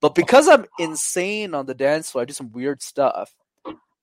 But 0.00 0.14
because 0.14 0.46
I'm 0.48 0.66
insane 0.78 1.54
on 1.54 1.66
the 1.66 1.74
dance 1.74 2.10
floor, 2.10 2.22
I 2.22 2.24
do 2.26 2.34
some 2.34 2.52
weird 2.52 2.82
stuff. 2.82 3.34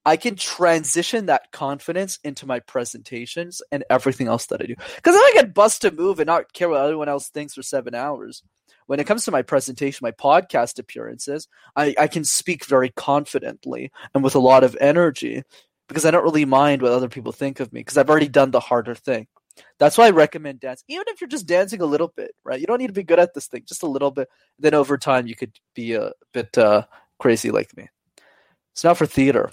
I 0.06 0.16
can 0.16 0.38
transition 0.38 1.26
that 1.26 1.52
confidence 1.52 2.18
into 2.24 2.46
my 2.46 2.62
presentations 2.62 3.62
and 3.72 3.84
everything 3.90 4.28
else 4.28 4.46
that 4.48 4.62
I 4.62 4.66
do. 4.66 4.76
Because 4.96 5.16
I 5.16 5.34
can 5.36 5.52
bust 5.52 5.84
a 5.84 5.92
move 5.92 6.20
and 6.20 6.28
not 6.28 6.54
care 6.54 6.70
what 6.70 6.82
everyone 6.82 7.10
else 7.10 7.28
thinks 7.28 7.54
for 7.54 7.62
seven 7.62 7.94
hours 7.94 8.42
when 8.88 9.00
it 9.00 9.06
comes 9.06 9.26
to 9.26 9.32
my 9.32 9.42
presentation, 9.42 10.00
my 10.04 10.12
podcast 10.12 10.80
appearances, 10.80 11.48
I, 11.76 11.94
I 11.98 12.08
can 12.08 12.24
speak 12.24 12.66
very 12.66 12.90
confidently 12.90 13.92
and 14.16 14.24
with 14.24 14.36
a 14.36 14.40
lot 14.40 14.64
of 14.64 14.76
energy 14.82 15.44
because 15.88 16.06
I 16.06 16.12
don't 16.12 16.24
really 16.24 16.46
mind 16.46 16.82
what 16.82 16.92
other 16.92 17.10
people 17.10 17.32
think 17.32 17.60
of 17.60 17.72
me 17.72 17.82
because 17.82 17.98
I've 17.98 18.10
already 18.10 18.30
done 18.30 18.52
the 18.52 18.60
harder 18.60 18.96
thing. 18.96 19.28
That's 19.80 19.98
why 19.98 20.08
I 20.08 20.12
recommend 20.12 20.60
dance, 20.60 20.84
even 20.88 21.06
if 21.08 21.20
you're 21.20 21.28
just 21.28 21.48
dancing 21.48 21.82
a 21.82 21.86
little 21.86 22.10
bit, 22.16 22.32
right? 22.44 22.60
You 22.60 22.68
don't 22.68 22.80
need 22.80 22.88
to 22.88 22.94
be 22.94 23.04
good 23.04 23.20
at 23.20 23.34
this 23.34 23.48
thing, 23.48 23.64
just 23.68 23.84
a 23.84 23.88
little 23.88 24.12
bit. 24.12 24.30
Then 24.60 24.74
over 24.74 24.98
time, 24.98 25.28
you 25.28 25.36
could 25.36 25.52
be 25.74 25.94
a 25.94 26.12
bit 26.32 26.58
uh, 26.58 26.84
crazy 27.20 27.52
like 27.52 27.76
me. 27.76 27.90
So 28.74 28.90
now 28.90 28.94
for 28.94 29.06
theater. 29.06 29.50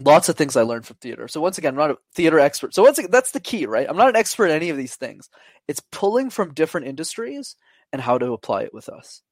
Lots 0.00 0.28
of 0.28 0.36
things 0.36 0.56
I 0.56 0.62
learned 0.62 0.86
from 0.86 0.96
theater. 1.00 1.26
So 1.26 1.40
once 1.40 1.58
again, 1.58 1.72
I'm 1.72 1.78
not 1.78 1.90
a 1.90 1.98
theater 2.14 2.38
expert. 2.38 2.72
So 2.72 2.84
once 2.84 2.98
again, 2.98 3.10
that's 3.10 3.32
the 3.32 3.40
key, 3.40 3.66
right? 3.66 3.86
I'm 3.88 3.96
not 3.96 4.10
an 4.10 4.16
expert 4.16 4.46
in 4.46 4.52
any 4.52 4.70
of 4.70 4.76
these 4.76 4.94
things. 4.94 5.28
It's 5.66 5.82
pulling 5.90 6.30
from 6.30 6.54
different 6.54 6.86
industries 6.86 7.56
and 7.92 8.02
how 8.02 8.18
to 8.18 8.32
apply 8.32 8.62
it 8.62 8.74
with 8.74 8.88
us. 8.88 9.22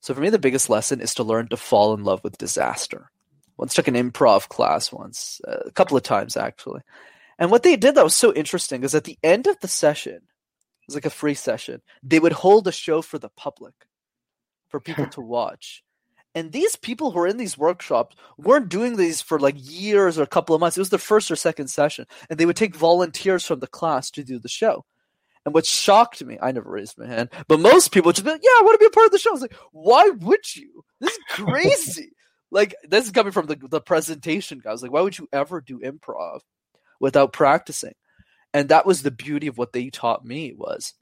So 0.00 0.14
for 0.14 0.20
me, 0.20 0.30
the 0.30 0.38
biggest 0.38 0.70
lesson 0.70 1.00
is 1.00 1.14
to 1.14 1.24
learn 1.24 1.48
to 1.48 1.56
fall 1.56 1.94
in 1.94 2.04
love 2.04 2.22
with 2.22 2.38
disaster. 2.38 3.10
Once 3.56 3.74
took 3.74 3.88
an 3.88 3.94
improv 3.94 4.48
class 4.48 4.92
once, 4.92 5.40
uh, 5.46 5.58
a 5.66 5.72
couple 5.72 5.96
of 5.96 6.02
times 6.02 6.36
actually. 6.36 6.80
And 7.38 7.50
what 7.50 7.62
they 7.62 7.76
did 7.76 7.94
that 7.94 8.04
was 8.04 8.14
so 8.14 8.32
interesting 8.32 8.84
is 8.84 8.94
at 8.94 9.04
the 9.04 9.18
end 9.22 9.46
of 9.46 9.58
the 9.60 9.68
session, 9.68 10.14
it 10.14 10.86
was 10.86 10.94
like 10.94 11.06
a 11.06 11.10
free 11.10 11.34
session, 11.34 11.82
they 12.02 12.20
would 12.20 12.32
hold 12.32 12.68
a 12.68 12.72
show 12.72 13.02
for 13.02 13.18
the 13.18 13.28
public, 13.30 13.74
for 14.68 14.80
people 14.80 15.06
to 15.10 15.20
watch. 15.20 15.82
And 16.34 16.52
these 16.52 16.76
people 16.76 17.10
who 17.10 17.18
are 17.20 17.26
in 17.26 17.36
these 17.36 17.58
workshops 17.58 18.14
weren't 18.36 18.68
doing 18.68 18.96
these 18.96 19.20
for 19.20 19.40
like 19.40 19.56
years 19.58 20.18
or 20.18 20.22
a 20.22 20.26
couple 20.26 20.54
of 20.54 20.60
months. 20.60 20.76
It 20.76 20.80
was 20.80 20.90
their 20.90 20.98
first 20.98 21.30
or 21.30 21.36
second 21.36 21.68
session. 21.68 22.06
And 22.30 22.38
they 22.38 22.46
would 22.46 22.54
take 22.54 22.76
volunteers 22.76 23.44
from 23.44 23.58
the 23.58 23.66
class 23.66 24.10
to 24.12 24.22
do 24.22 24.38
the 24.38 24.48
show. 24.48 24.84
And 25.48 25.54
what 25.54 25.64
shocked 25.64 26.22
me, 26.22 26.36
I 26.42 26.52
never 26.52 26.70
raised 26.70 26.98
my 26.98 27.06
hand, 27.06 27.30
but 27.46 27.58
most 27.58 27.90
people 27.90 28.12
just 28.12 28.22
be 28.22 28.32
like, 28.32 28.42
yeah, 28.44 28.50
I 28.50 28.62
want 28.64 28.74
to 28.74 28.84
be 28.84 28.86
a 28.86 28.90
part 28.90 29.06
of 29.06 29.12
the 29.12 29.18
show. 29.18 29.30
I 29.30 29.32
was 29.32 29.40
like, 29.40 29.56
why 29.72 30.10
would 30.10 30.54
you? 30.54 30.84
This 31.00 31.12
is 31.12 31.18
crazy. 31.30 32.12
like, 32.50 32.74
this 32.86 33.06
is 33.06 33.12
coming 33.12 33.32
from 33.32 33.46
the, 33.46 33.56
the 33.56 33.80
presentation 33.80 34.60
guys. 34.62 34.82
Like, 34.82 34.92
why 34.92 35.00
would 35.00 35.16
you 35.16 35.26
ever 35.32 35.62
do 35.62 35.78
improv 35.78 36.40
without 37.00 37.32
practicing? 37.32 37.94
And 38.52 38.68
that 38.68 38.84
was 38.84 39.00
the 39.00 39.10
beauty 39.10 39.46
of 39.46 39.56
what 39.56 39.72
they 39.72 39.88
taught 39.88 40.22
me 40.22 40.52
was 40.52 40.92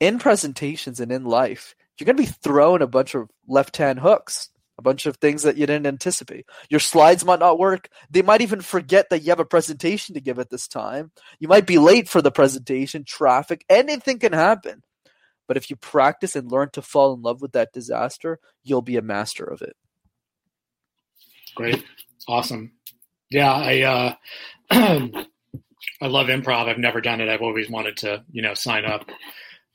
in 0.00 0.18
presentations 0.18 0.98
and 0.98 1.12
in 1.12 1.26
life, 1.26 1.74
you're 1.98 2.06
going 2.06 2.16
to 2.16 2.22
be 2.22 2.38
thrown 2.42 2.80
a 2.80 2.86
bunch 2.86 3.14
of 3.14 3.28
left 3.46 3.76
hand 3.76 3.98
hooks 3.98 4.48
a 4.78 4.82
bunch 4.82 5.06
of 5.06 5.16
things 5.16 5.42
that 5.42 5.56
you 5.56 5.66
didn't 5.66 5.86
anticipate. 5.86 6.46
Your 6.68 6.80
slides 6.80 7.24
might 7.24 7.38
not 7.38 7.58
work. 7.58 7.88
They 8.10 8.22
might 8.22 8.40
even 8.40 8.60
forget 8.60 9.10
that 9.10 9.22
you 9.22 9.30
have 9.30 9.40
a 9.40 9.44
presentation 9.44 10.14
to 10.14 10.20
give 10.20 10.38
at 10.38 10.50
this 10.50 10.66
time. 10.66 11.12
You 11.38 11.48
might 11.48 11.66
be 11.66 11.78
late 11.78 12.08
for 12.08 12.20
the 12.20 12.32
presentation, 12.32 13.04
traffic, 13.04 13.64
anything 13.68 14.18
can 14.18 14.32
happen. 14.32 14.82
But 15.46 15.56
if 15.56 15.70
you 15.70 15.76
practice 15.76 16.36
and 16.36 16.50
learn 16.50 16.70
to 16.72 16.82
fall 16.82 17.12
in 17.14 17.22
love 17.22 17.42
with 17.42 17.52
that 17.52 17.72
disaster, 17.72 18.38
you'll 18.62 18.82
be 18.82 18.96
a 18.96 19.02
master 19.02 19.44
of 19.44 19.62
it. 19.62 19.76
Great. 21.54 21.84
Awesome. 22.26 22.72
Yeah, 23.30 23.52
I 23.52 23.80
uh 23.82 24.14
I 24.70 26.06
love 26.06 26.26
improv. 26.26 26.68
I've 26.68 26.78
never 26.78 27.00
done 27.00 27.20
it. 27.20 27.28
I've 27.28 27.42
always 27.42 27.70
wanted 27.70 27.98
to, 27.98 28.24
you 28.32 28.42
know, 28.42 28.54
sign 28.54 28.84
up. 28.84 29.08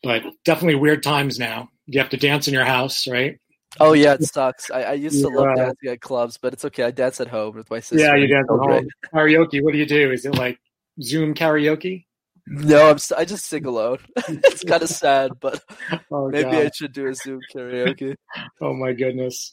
But 0.03 0.23
definitely 0.43 0.75
weird 0.75 1.03
times 1.03 1.39
now. 1.39 1.69
You 1.85 1.99
have 1.99 2.09
to 2.09 2.17
dance 2.17 2.47
in 2.47 2.53
your 2.53 2.65
house, 2.65 3.07
right? 3.07 3.39
Oh 3.79 3.93
yeah, 3.93 4.13
it 4.13 4.23
sucks. 4.23 4.71
I, 4.71 4.81
I 4.81 4.93
used 4.93 5.21
to 5.21 5.29
love 5.29 5.55
dancing 5.55 5.89
at 5.89 6.01
clubs, 6.01 6.37
but 6.37 6.53
it's 6.53 6.65
okay. 6.65 6.83
I 6.83 6.91
dance 6.91 7.19
at 7.21 7.27
home 7.27 7.55
with 7.55 7.69
my 7.69 7.79
sister. 7.79 8.05
Yeah, 8.05 8.15
you 8.15 8.27
dance 8.27 8.47
at 8.51 8.57
home. 8.57 8.87
Karaoke. 9.13 9.63
What 9.63 9.73
do 9.73 9.77
you 9.77 9.85
do? 9.85 10.11
Is 10.11 10.25
it 10.25 10.35
like 10.35 10.59
Zoom 11.01 11.33
karaoke? 11.33 12.05
No, 12.47 12.89
I'm. 12.89 12.97
I 13.15 13.25
just 13.25 13.45
sing 13.45 13.65
alone. 13.65 13.99
it's 14.27 14.63
kind 14.63 14.81
of 14.81 14.89
sad, 14.89 15.33
but 15.39 15.61
oh, 16.11 16.29
maybe 16.29 16.43
God. 16.43 16.65
I 16.65 16.71
should 16.73 16.93
do 16.93 17.07
a 17.07 17.13
Zoom 17.13 17.41
karaoke. 17.53 18.15
oh 18.59 18.73
my 18.73 18.93
goodness. 18.93 19.51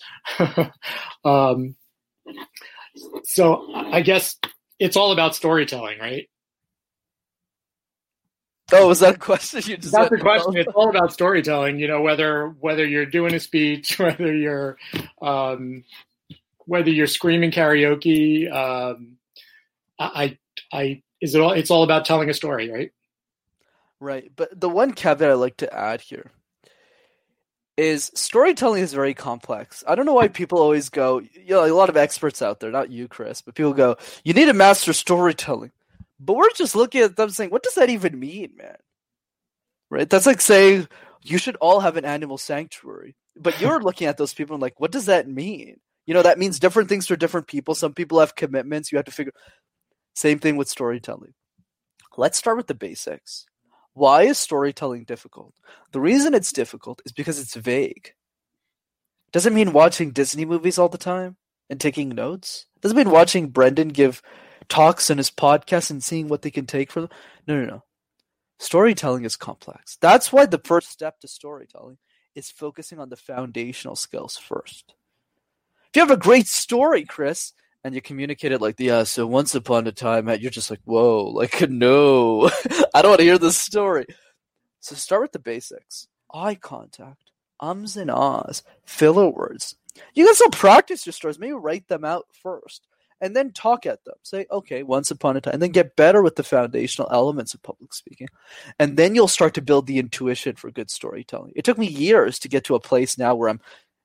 um, 1.25 1.77
so 3.25 3.71
I 3.75 4.01
guess 4.01 4.39
it's 4.79 4.97
all 4.97 5.13
about 5.13 5.35
storytelling, 5.35 5.99
right? 5.99 6.29
Oh, 8.73 8.89
was 8.89 9.01
that 9.01 9.15
a 9.15 9.19
question? 9.19 9.61
You 9.65 9.77
just 9.77 9.93
That's 9.93 10.11
the 10.11 10.19
question. 10.19 10.57
It's 10.57 10.73
all 10.75 10.91
about 10.91 11.13
storytelling. 11.13 11.79
You 11.79 11.87
know, 11.87 12.03
whether 12.03 12.49
whether 12.49 12.85
you're 12.85 13.07
doing 13.07 13.35
a 13.35 13.41
speech, 13.41 13.99
whether 13.99 14.35
you're 14.35 14.77
um, 15.23 15.85
whether 16.67 16.91
you're 16.91 17.07
screaming 17.07 17.51
karaoke. 17.51 18.53
Um, 18.53 19.17
I, 19.99 20.37
I, 20.73 21.03
is 21.21 21.35
it 21.35 21.41
all? 21.41 21.53
It's 21.53 21.71
all 21.71 21.85
about 21.85 22.05
telling 22.05 22.29
a 22.29 22.35
story, 22.35 22.71
right? 22.71 22.93
Right. 24.01 24.31
But 24.35 24.61
the 24.61 24.69
one 24.69 24.93
caveat 24.93 25.31
I 25.31 25.35
like 25.35 25.57
to 25.59 25.73
add 25.73 26.03
here 26.03 26.31
is 27.77 28.11
storytelling 28.15 28.83
is 28.83 28.93
very 28.93 29.15
complex. 29.15 29.85
I 29.87 29.95
don't 29.95 30.07
know 30.07 30.15
why 30.15 30.29
people 30.29 30.59
always 30.59 30.89
go. 30.89 31.21
You 31.21 31.55
know, 31.55 31.65
a 31.65 31.73
lot 31.73 31.89
of 31.89 31.97
experts 31.97 32.43
out 32.43 32.61
there, 32.61 32.71
not 32.71 32.91
you, 32.91 33.09
Chris, 33.09 33.43
but 33.43 33.55
people 33.55 33.73
go, 33.73 33.97
"You 34.25 34.35
need 34.35 34.47
to 34.47 34.55
master 34.55 34.93
storytelling." 34.93 35.73
But 36.19 36.37
we're 36.37 36.51
just 36.55 36.75
looking 36.75 37.03
at 37.03 37.17
them 37.17 37.31
saying, 37.31 37.51
what 37.51 37.63
does 37.63 37.75
that 37.75 37.91
even 37.91 38.19
mean, 38.19 38.53
man? 38.57 38.77
Right? 39.91 40.09
That's 40.09 40.27
like 40.27 40.41
saying 40.41 40.89
you 41.23 41.39
should 41.39 41.57
all 41.57 41.81
have 41.81 41.97
an 41.97 42.05
animal 42.05 42.39
sanctuary. 42.39 43.17
But 43.37 43.61
you're 43.61 43.81
looking 43.81 44.07
at 44.07 44.17
those 44.17 44.35
people 44.35 44.55
and 44.55 44.63
like, 44.63 44.81
what 44.81 44.93
does 44.93 45.07
that 45.07 45.29
mean? 45.29 45.77
You 46.07 46.15
know, 46.15 46.23
that 46.23 46.39
means 46.39 46.59
different 46.59 46.89
things 46.89 47.07
for 47.07 47.17
different 47.17 47.49
people. 47.49 47.75
Some 47.75 47.93
people 47.93 48.21
have 48.21 48.37
commitments. 48.37 48.91
You 48.91 48.97
have 48.97 49.07
to 49.07 49.13
figure. 49.13 49.33
Same 50.15 50.39
thing 50.39 50.57
with 50.57 50.69
storytelling. 50.69 51.35
Let's 52.17 52.39
start 52.39 52.57
with 52.57 52.69
the 52.69 52.75
basics. 52.75 53.45
Why 53.93 54.23
is 54.23 54.39
storytelling 54.39 55.05
difficult? 55.05 55.55
The 55.93 56.01
reason 56.01 56.35
it's 56.35 56.53
difficult 56.53 57.03
is 57.05 57.13
because 57.13 57.39
it's 57.39 57.55
vague. 57.55 58.13
Doesn't 59.33 59.55
mean 59.55 59.73
watching 59.73 60.13
Disney 60.13 60.45
movies 60.45 60.79
all 60.79 60.89
the 60.89 60.97
time 60.99 61.37
and 61.69 61.81
taking 61.81 62.11
notes. 62.11 62.67
Doesn't 62.81 62.97
mean 62.97 63.11
watching 63.11 63.49
Brendan 63.49 63.89
give 63.89 64.23
talks 64.69 65.11
in 65.11 65.19
his 65.19 65.31
podcast 65.31 65.91
and 65.91 66.03
seeing 66.03 66.29
what 66.29 66.43
they 66.43 66.51
can 66.51 66.67
take 66.67 66.91
from 66.91 67.03
them. 67.03 67.11
No, 67.47 67.61
no, 67.61 67.67
no. 67.67 67.83
Storytelling 68.59 69.25
is 69.25 69.37
complex. 69.37 69.99
That's 70.01 70.33
why 70.33 70.47
the 70.47 70.61
first 70.65 70.91
step 70.91 71.21
to 71.21 71.29
storytelling 71.29 71.99
is 72.35 72.51
focusing 72.51 72.99
on 72.99 73.09
the 73.09 73.17
foundational 73.17 73.97
skills 73.97 74.37
first. 74.37 74.95
If 75.89 75.97
you 75.97 76.01
have 76.01 76.11
a 76.11 76.17
great 76.17 76.47
story, 76.47 77.05
Chris, 77.05 77.53
and 77.85 77.95
you 77.95 78.01
communicate 78.01 78.53
it 78.53 78.61
like, 78.61 78.77
yeah, 78.79 79.05
so 79.05 79.27
once 79.27 79.55
upon 79.55 79.87
a 79.87 79.93
time, 79.93 80.29
you're 80.41 80.51
just 80.51 80.71
like, 80.71 80.81
whoa, 80.85 81.25
like, 81.25 81.61
no, 81.71 82.49
I 82.95 83.03
don't 83.03 83.13
want 83.13 83.21
to 83.21 83.25
hear 83.25 83.39
this 83.39 83.61
story. 83.61 84.07
So 84.81 84.95
start 84.95 85.23
with 85.23 85.33
the 85.33 85.39
basics 85.39 86.09
eye 86.33 86.55
contact, 86.55 87.31
ums 87.61 87.97
and 87.97 88.11
ahs, 88.11 88.63
filler 88.85 89.29
words. 89.29 89.77
You 90.15 90.27
can 90.27 90.35
still 90.35 90.51
practice 90.51 91.07
your 91.07 91.13
stories. 91.13 91.39
Maybe 91.39 91.53
write 91.53 91.89
them 91.89 92.05
out 92.05 92.27
first 92.43 92.87
and 93.21 93.35
then 93.35 93.53
talk 93.53 93.87
at 93.87 94.05
them. 94.05 94.17
Say, 94.23 94.47
okay, 94.51 94.83
once 94.83 95.11
upon 95.11 95.37
a 95.37 95.41
time, 95.41 95.55
and 95.55 95.63
then 95.63 95.71
get 95.71 95.97
better 95.97 96.23
with 96.23 96.37
the 96.37 96.43
foundational 96.43 97.11
elements 97.11 97.55
of 97.55 97.63
public 97.63 97.93
speaking. 97.95 98.29
And 98.79 98.97
then 98.97 99.15
you'll 99.15 99.29
start 99.29 99.55
to 99.55 99.63
build 99.63 99.87
the 99.87 99.99
intuition 99.99 100.57
for 100.57 100.71
good 100.71 100.91
storytelling. 100.91 101.53
It 101.57 101.65
took 101.65 101.79
me 101.79 101.87
years 101.87 102.39
to 102.41 102.49
get 102.49 102.65
to 102.65 102.75
a 102.75 102.81
place 102.81 103.19
now 103.19 103.35
where 103.35 103.49
I'm 103.49 103.61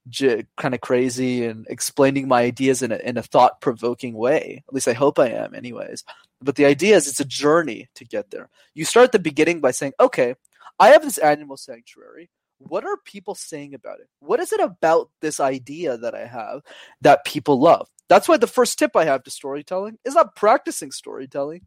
j- 0.07 0.45
kind 0.57 0.73
of 0.73 0.81
crazy 0.81 1.45
and 1.45 1.65
explaining 1.69 2.27
my 2.27 2.41
ideas 2.41 2.81
in 2.81 2.91
a, 2.91 2.97
in 2.97 3.17
a 3.17 3.23
thought 3.23 3.61
provoking 3.61 4.13
way. 4.13 4.63
At 4.67 4.73
least 4.73 4.87
I 4.87 4.93
hope 4.93 5.19
I 5.19 5.29
am, 5.29 5.53
anyways. 5.53 6.03
But 6.41 6.55
the 6.55 6.65
idea 6.65 6.95
is 6.95 7.07
it's 7.07 7.19
a 7.19 7.25
journey 7.25 7.89
to 7.95 8.05
get 8.05 8.31
there. 8.31 8.49
You 8.73 8.85
start 8.85 9.05
at 9.05 9.11
the 9.11 9.19
beginning 9.19 9.59
by 9.59 9.71
saying, 9.71 9.93
okay, 9.99 10.35
I 10.79 10.89
have 10.89 11.03
this 11.03 11.17
animal 11.17 11.57
sanctuary 11.57 12.29
what 12.67 12.85
are 12.85 12.97
people 13.05 13.35
saying 13.35 13.73
about 13.73 13.99
it? 13.99 14.07
What 14.19 14.39
is 14.39 14.51
it 14.53 14.59
about 14.59 15.09
this 15.21 15.39
idea 15.39 15.97
that 15.97 16.15
I 16.15 16.25
have 16.25 16.61
that 17.01 17.25
people 17.25 17.59
love? 17.59 17.87
That's 18.11 18.27
why 18.27 18.35
the 18.35 18.45
first 18.45 18.77
tip 18.77 18.97
I 18.97 19.05
have 19.05 19.23
to 19.23 19.31
storytelling 19.31 19.97
is 20.03 20.15
not 20.15 20.35
practicing 20.35 20.91
storytelling. 20.91 21.61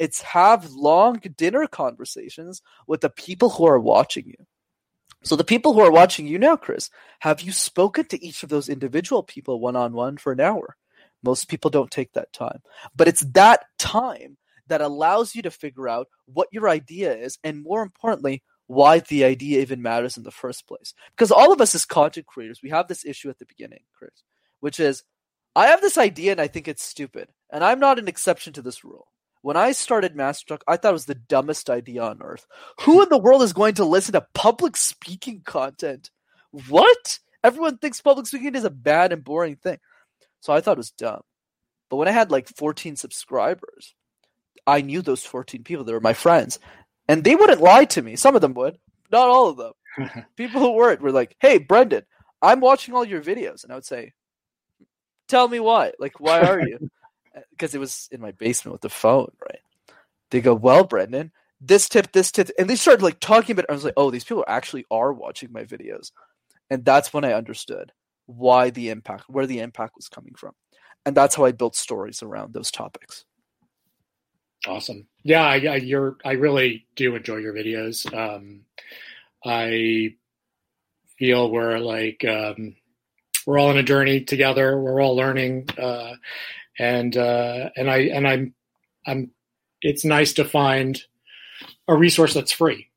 It's 0.00 0.22
have 0.22 0.72
long 0.72 1.20
dinner 1.36 1.68
conversations 1.68 2.62
with 2.88 3.00
the 3.00 3.10
people 3.10 3.50
who 3.50 3.64
are 3.64 3.78
watching 3.78 4.26
you. 4.26 4.44
So 5.22 5.36
the 5.36 5.44
people 5.44 5.72
who 5.72 5.82
are 5.82 5.92
watching 5.92 6.26
you 6.26 6.36
now, 6.36 6.56
Chris, 6.56 6.90
have 7.20 7.42
you 7.42 7.52
spoken 7.52 8.06
to 8.06 8.20
each 8.20 8.42
of 8.42 8.48
those 8.48 8.68
individual 8.68 9.22
people 9.22 9.60
one 9.60 9.76
on 9.76 9.92
one 9.92 10.16
for 10.16 10.32
an 10.32 10.40
hour? 10.40 10.76
Most 11.22 11.48
people 11.48 11.70
don't 11.70 11.92
take 11.92 12.12
that 12.14 12.32
time. 12.32 12.60
But 12.96 13.06
it's 13.06 13.24
that 13.26 13.66
time 13.78 14.36
that 14.66 14.80
allows 14.80 15.36
you 15.36 15.42
to 15.42 15.50
figure 15.52 15.88
out 15.88 16.08
what 16.26 16.48
your 16.50 16.68
idea 16.68 17.14
is 17.14 17.38
and 17.44 17.62
more 17.62 17.84
importantly, 17.84 18.42
why 18.66 18.98
the 18.98 19.22
idea 19.22 19.60
even 19.60 19.80
matters 19.80 20.16
in 20.16 20.24
the 20.24 20.32
first 20.32 20.66
place. 20.66 20.92
Because 21.10 21.30
all 21.30 21.52
of 21.52 21.60
us 21.60 21.72
as 21.72 21.84
content 21.84 22.26
creators, 22.26 22.62
we 22.64 22.70
have 22.70 22.88
this 22.88 23.04
issue 23.04 23.30
at 23.30 23.38
the 23.38 23.46
beginning, 23.46 23.84
Chris, 23.96 24.24
which 24.58 24.80
is 24.80 25.04
I 25.56 25.66
have 25.66 25.80
this 25.80 25.98
idea 25.98 26.32
and 26.32 26.40
I 26.40 26.48
think 26.48 26.68
it's 26.68 26.82
stupid. 26.82 27.28
And 27.50 27.62
I'm 27.62 27.78
not 27.80 27.98
an 27.98 28.08
exception 28.08 28.52
to 28.54 28.62
this 28.62 28.84
rule. 28.84 29.06
When 29.42 29.56
I 29.56 29.72
started 29.72 30.16
Mastertalk, 30.16 30.62
I 30.66 30.76
thought 30.76 30.90
it 30.90 30.92
was 30.92 31.06
the 31.06 31.14
dumbest 31.14 31.68
idea 31.68 32.02
on 32.02 32.22
earth. 32.22 32.46
Who 32.80 33.02
in 33.02 33.08
the 33.10 33.18
world 33.18 33.42
is 33.42 33.52
going 33.52 33.74
to 33.74 33.84
listen 33.84 34.14
to 34.14 34.26
public 34.32 34.76
speaking 34.76 35.42
content? 35.44 36.10
What? 36.68 37.18
Everyone 37.42 37.76
thinks 37.76 38.00
public 38.00 38.26
speaking 38.26 38.54
is 38.54 38.64
a 38.64 38.70
bad 38.70 39.12
and 39.12 39.22
boring 39.22 39.56
thing. 39.56 39.78
So 40.40 40.52
I 40.52 40.60
thought 40.60 40.78
it 40.78 40.78
was 40.78 40.92
dumb. 40.92 41.20
But 41.90 41.96
when 41.96 42.08
I 42.08 42.12
had 42.12 42.30
like 42.30 42.48
14 42.48 42.96
subscribers, 42.96 43.94
I 44.66 44.80
knew 44.80 45.02
those 45.02 45.24
14 45.24 45.62
people. 45.62 45.84
They 45.84 45.92
were 45.92 46.00
my 46.00 46.14
friends 46.14 46.58
and 47.08 47.22
they 47.22 47.34
wouldn't 47.34 47.60
lie 47.60 47.84
to 47.86 48.02
me. 48.02 48.16
Some 48.16 48.34
of 48.34 48.40
them 48.40 48.54
would, 48.54 48.78
not 49.12 49.28
all 49.28 49.48
of 49.48 49.56
them. 49.56 50.24
People 50.36 50.60
who 50.60 50.72
weren't 50.72 51.02
were 51.02 51.12
like, 51.12 51.36
"Hey, 51.38 51.58
Brendan, 51.58 52.04
I'm 52.42 52.60
watching 52.60 52.94
all 52.94 53.04
your 53.04 53.22
videos," 53.22 53.62
and 53.62 53.72
I 53.72 53.76
would 53.76 53.84
say, 53.84 54.12
"Tell 55.28 55.48
me 55.48 55.60
why? 55.60 55.92
Like, 55.98 56.20
why 56.20 56.40
are 56.40 56.60
you?" 56.60 56.90
Because 57.50 57.74
it 57.74 57.80
was 57.80 58.08
in 58.12 58.20
my 58.20 58.30
basement 58.30 58.74
with 58.74 58.82
the 58.82 58.88
phone, 58.88 59.32
right? 59.40 59.58
They 60.30 60.40
go, 60.40 60.54
"Well, 60.54 60.84
Brendan, 60.84 61.32
this 61.66 61.88
tip, 61.88 62.12
this 62.12 62.30
tip, 62.30 62.50
and 62.58 62.68
they 62.68 62.76
started 62.76 63.02
like 63.02 63.20
talking 63.20 63.52
about. 63.52 63.64
It. 63.64 63.70
I 63.70 63.74
was 63.74 63.84
like, 63.84 63.94
oh, 63.96 64.10
these 64.10 64.24
people 64.24 64.44
actually 64.46 64.84
are 64.90 65.12
watching 65.12 65.52
my 65.52 65.64
videos, 65.64 66.12
and 66.70 66.84
that's 66.84 67.12
when 67.12 67.24
I 67.24 67.32
understood 67.32 67.92
why 68.26 68.70
the 68.70 68.90
impact, 68.90 69.24
where 69.28 69.46
the 69.46 69.60
impact 69.60 69.96
was 69.96 70.08
coming 70.08 70.34
from, 70.34 70.52
and 71.06 71.16
that's 71.16 71.34
how 71.34 71.44
I 71.44 71.52
built 71.52 71.76
stories 71.76 72.22
around 72.22 72.52
those 72.52 72.70
topics. 72.70 73.24
Awesome. 74.66 75.06
Yeah, 75.22 75.42
I, 75.42 75.54
I, 75.56 75.76
you're. 75.76 76.16
I 76.24 76.32
really 76.32 76.86
do 76.96 77.14
enjoy 77.16 77.36
your 77.36 77.54
videos. 77.54 78.12
Um, 78.12 78.62
I 79.44 80.16
feel 81.18 81.50
we're 81.50 81.78
like 81.78 82.24
um, 82.24 82.76
we're 83.46 83.58
all 83.58 83.68
on 83.68 83.76
a 83.76 83.82
journey 83.82 84.22
together. 84.22 84.78
We're 84.78 85.02
all 85.02 85.16
learning, 85.16 85.68
uh, 85.78 86.14
and 86.78 87.16
uh, 87.16 87.70
and 87.76 87.90
I 87.90 87.98
and 87.98 88.26
I'm 88.26 88.54
I'm. 89.06 89.30
It's 89.82 90.04
nice 90.04 90.34
to 90.34 90.44
find 90.44 91.00
a 91.86 91.94
resource 91.94 92.34
that's 92.34 92.52
free. 92.52 92.90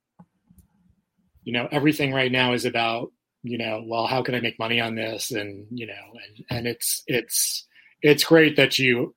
You 1.44 1.54
know, 1.54 1.68
everything 1.72 2.14
right 2.14 2.32
now 2.32 2.54
is 2.54 2.66
about 2.66 3.12
you 3.44 3.58
know, 3.58 3.84
well, 3.86 4.08
how 4.08 4.24
can 4.24 4.36
I 4.36 4.42
make 4.42 4.60
money 4.60 4.80
on 4.80 4.96
this? 4.96 5.32
And 5.32 5.68
you 5.72 5.88
know, 5.88 5.94
and 5.94 6.46
and 6.50 6.68
it's 6.68 7.04
it's 7.08 7.66
it's 8.02 8.24
great 8.24 8.56
that 8.58 8.78
you 8.78 9.16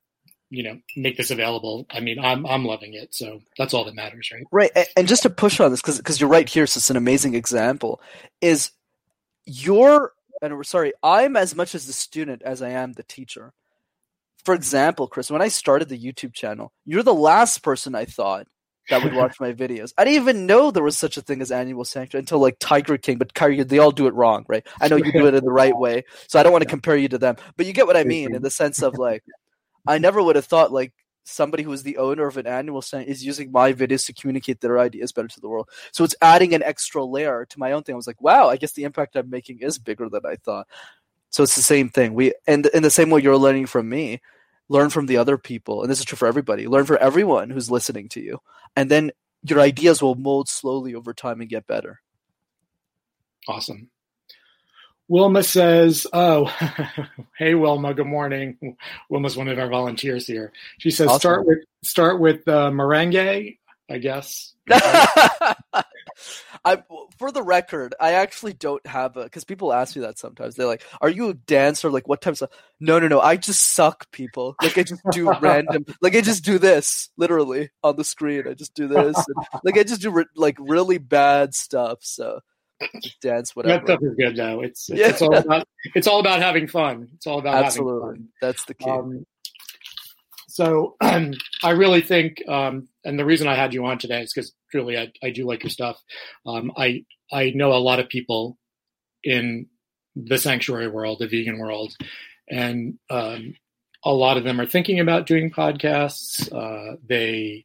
you 0.50 0.64
know 0.64 0.78
make 0.96 1.16
this 1.16 1.30
available 1.30 1.86
i 1.90 2.00
mean 2.00 2.18
i'm 2.18 2.44
i'm 2.44 2.64
loving 2.64 2.92
it 2.92 3.14
so 3.14 3.40
that's 3.56 3.72
all 3.72 3.84
that 3.84 3.94
matters 3.94 4.30
right 4.32 4.44
right 4.74 4.88
and 4.96 5.06
just 5.06 5.22
to 5.22 5.30
push 5.30 5.60
on 5.60 5.70
this 5.70 5.80
because 5.80 5.96
because 5.98 6.20
you're 6.20 6.28
right 6.28 6.48
here 6.48 6.66
so 6.66 6.78
it's 6.78 6.90
an 6.90 6.96
amazing 6.96 7.34
example 7.34 8.00
is 8.40 8.72
your 9.46 10.12
and 10.42 10.56
we're 10.56 10.64
sorry 10.64 10.92
i'm 11.02 11.36
as 11.36 11.54
much 11.54 11.74
as 11.74 11.86
the 11.86 11.92
student 11.92 12.42
as 12.42 12.62
i 12.62 12.68
am 12.68 12.92
the 12.92 13.02
teacher 13.02 13.52
for 14.44 14.54
example 14.54 15.06
chris 15.06 15.30
when 15.30 15.42
i 15.42 15.48
started 15.48 15.88
the 15.88 15.98
youtube 15.98 16.32
channel 16.32 16.72
you're 16.84 17.02
the 17.02 17.14
last 17.14 17.62
person 17.62 17.94
i 17.94 18.04
thought 18.04 18.46
that 18.90 19.02
would 19.02 19.14
watch 19.14 19.36
my 19.40 19.52
videos. 19.52 19.92
I 19.96 20.04
didn't 20.04 20.22
even 20.22 20.46
know 20.46 20.70
there 20.70 20.82
was 20.82 20.98
such 20.98 21.16
a 21.16 21.22
thing 21.22 21.40
as 21.40 21.50
annual 21.50 21.84
sanctuary 21.84 22.22
until 22.22 22.38
like 22.38 22.56
Tiger 22.58 22.98
King, 22.98 23.18
but 23.18 23.34
Tiger, 23.34 23.64
they 23.64 23.78
all 23.78 23.92
do 23.92 24.06
it 24.06 24.14
wrong, 24.14 24.44
right? 24.48 24.66
I 24.80 24.88
know 24.88 24.96
you 24.96 25.12
do 25.12 25.26
it 25.26 25.34
in 25.34 25.44
the 25.44 25.52
right 25.52 25.76
way, 25.76 26.04
so 26.26 26.38
I 26.38 26.42
don't 26.42 26.52
want 26.52 26.62
to 26.62 26.68
compare 26.76 26.96
you 26.96 27.08
to 27.08 27.18
them, 27.18 27.36
but 27.56 27.66
you 27.66 27.72
get 27.72 27.86
what 27.86 27.96
I 27.96 28.04
mean 28.04 28.34
in 28.34 28.42
the 28.42 28.50
sense 28.50 28.82
of 28.82 28.98
like 28.98 29.24
I 29.86 29.98
never 29.98 30.22
would 30.22 30.36
have 30.36 30.44
thought 30.44 30.72
like 30.72 30.92
somebody 31.24 31.62
who 31.62 31.72
is 31.72 31.82
the 31.82 31.98
owner 31.98 32.26
of 32.26 32.36
an 32.36 32.46
annual 32.46 32.82
center 32.82 33.08
is 33.08 33.24
using 33.24 33.52
my 33.52 33.72
videos 33.72 34.06
to 34.06 34.12
communicate 34.12 34.60
their 34.60 34.78
ideas 34.78 35.12
better 35.12 35.28
to 35.28 35.40
the 35.40 35.48
world. 35.48 35.68
So 35.92 36.04
it's 36.04 36.14
adding 36.22 36.54
an 36.54 36.62
extra 36.62 37.04
layer 37.04 37.46
to 37.46 37.58
my 37.58 37.72
own 37.72 37.82
thing. 37.82 37.94
I 37.94 37.96
was 37.96 38.06
like, 38.06 38.20
wow, 38.20 38.48
I 38.48 38.56
guess 38.56 38.72
the 38.72 38.84
impact 38.84 39.16
I'm 39.16 39.30
making 39.30 39.58
is 39.60 39.78
bigger 39.78 40.08
than 40.08 40.26
I 40.26 40.36
thought. 40.36 40.66
So 41.30 41.42
it's 41.42 41.56
the 41.56 41.62
same 41.62 41.88
thing. 41.88 42.14
We 42.14 42.34
and 42.46 42.66
in 42.66 42.82
the 42.82 42.90
same 42.90 43.10
way 43.10 43.20
you're 43.20 43.36
learning 43.36 43.66
from 43.66 43.88
me, 43.88 44.20
learn 44.68 44.90
from 44.90 45.06
the 45.06 45.16
other 45.16 45.38
people, 45.38 45.82
and 45.82 45.90
this 45.90 46.00
is 46.00 46.04
true 46.04 46.16
for 46.16 46.26
everybody. 46.26 46.66
Learn 46.66 46.86
for 46.86 46.96
everyone 46.98 47.50
who's 47.50 47.70
listening 47.70 48.08
to 48.10 48.20
you, 48.20 48.40
and 48.74 48.90
then 48.90 49.12
your 49.44 49.60
ideas 49.60 50.02
will 50.02 50.16
mold 50.16 50.48
slowly 50.48 50.94
over 50.94 51.14
time 51.14 51.40
and 51.40 51.48
get 51.48 51.66
better. 51.66 52.00
Awesome. 53.48 53.88
Wilma 55.10 55.42
says, 55.42 56.06
"Oh, 56.12 56.44
hey 57.36 57.56
Wilma, 57.56 57.92
good 57.94 58.06
morning." 58.06 58.76
Wilma's 59.08 59.36
one 59.36 59.48
of 59.48 59.58
our 59.58 59.68
volunteers 59.68 60.24
here. 60.24 60.52
She 60.78 60.92
says, 60.92 61.08
awesome. 61.08 61.18
"Start 61.18 61.46
with 61.48 61.58
start 61.82 62.20
with 62.20 62.46
uh, 62.46 62.70
merengue, 62.70 63.58
I 63.90 63.98
guess." 63.98 64.54
I, 66.64 66.84
for 67.18 67.32
the 67.32 67.42
record, 67.42 67.96
I 67.98 68.12
actually 68.12 68.52
don't 68.52 68.86
have 68.86 69.16
a 69.16 69.24
because 69.24 69.42
people 69.42 69.72
ask 69.72 69.96
me 69.96 70.02
that 70.02 70.16
sometimes. 70.16 70.54
They're 70.54 70.68
like, 70.68 70.84
"Are 71.00 71.10
you 71.10 71.30
a 71.30 71.34
dancer? 71.34 71.90
Like, 71.90 72.06
what 72.06 72.20
types 72.20 72.40
of?" 72.40 72.50
No, 72.78 73.00
no, 73.00 73.08
no. 73.08 73.20
I 73.20 73.36
just 73.36 73.74
suck 73.74 74.12
people. 74.12 74.54
Like, 74.62 74.78
I 74.78 74.84
just 74.84 75.02
do 75.10 75.32
random. 75.40 75.86
Like, 76.00 76.14
I 76.14 76.20
just 76.20 76.44
do 76.44 76.56
this 76.56 77.10
literally 77.16 77.70
on 77.82 77.96
the 77.96 78.04
screen. 78.04 78.46
I 78.46 78.54
just 78.54 78.74
do 78.74 78.86
this. 78.86 79.16
And, 79.16 79.46
like, 79.64 79.76
I 79.76 79.82
just 79.82 80.02
do 80.02 80.12
re- 80.12 80.26
like 80.36 80.56
really 80.60 80.98
bad 80.98 81.52
stuff. 81.52 81.98
So 82.02 82.42
dance 83.20 83.54
whatever. 83.54 83.86
That 83.86 83.86
stuff 83.86 84.00
is 84.02 84.14
good 84.16 84.36
though. 84.36 84.62
It's 84.62 84.88
it's, 84.88 84.98
yeah. 84.98 85.08
it's, 85.08 85.22
all 85.22 85.36
about 85.36 85.68
it's 85.94 86.06
all 86.06 86.20
about 86.20 86.40
having 86.40 86.66
fun. 86.66 87.08
It's 87.14 87.26
all 87.26 87.38
about 87.38 87.64
absolutely. 87.64 88.24
That's 88.40 88.64
the 88.64 88.74
key. 88.74 88.90
Um, 88.90 89.26
so 90.48 90.96
um, 91.00 91.32
I 91.62 91.70
really 91.70 92.02
think, 92.02 92.42
um, 92.48 92.88
and 93.04 93.18
the 93.18 93.24
reason 93.24 93.48
I 93.48 93.54
had 93.54 93.72
you 93.72 93.84
on 93.86 93.98
today 93.98 94.22
is 94.22 94.32
because 94.32 94.52
truly 94.70 94.98
I, 94.98 95.12
I 95.22 95.30
do 95.30 95.46
like 95.46 95.62
your 95.62 95.70
stuff. 95.70 95.98
Um, 96.46 96.72
I 96.76 97.04
I 97.32 97.50
know 97.54 97.72
a 97.72 97.78
lot 97.78 98.00
of 98.00 98.08
people 98.08 98.58
in 99.22 99.66
the 100.16 100.38
sanctuary 100.38 100.88
world, 100.88 101.18
the 101.20 101.28
vegan 101.28 101.58
world, 101.58 101.94
and 102.48 102.98
um, 103.08 103.54
a 104.04 104.12
lot 104.12 104.36
of 104.36 104.44
them 104.44 104.60
are 104.60 104.66
thinking 104.66 105.00
about 105.00 105.26
doing 105.26 105.50
podcasts. 105.50 106.52
Uh, 106.52 106.96
they 107.08 107.64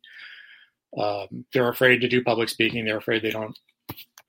um, 0.98 1.46
they're 1.54 1.70
afraid 1.70 2.02
to 2.02 2.08
do 2.08 2.24
public 2.24 2.50
speaking. 2.50 2.86
They're 2.86 2.98
afraid 2.98 3.22
they 3.22 3.32
don't 3.32 3.58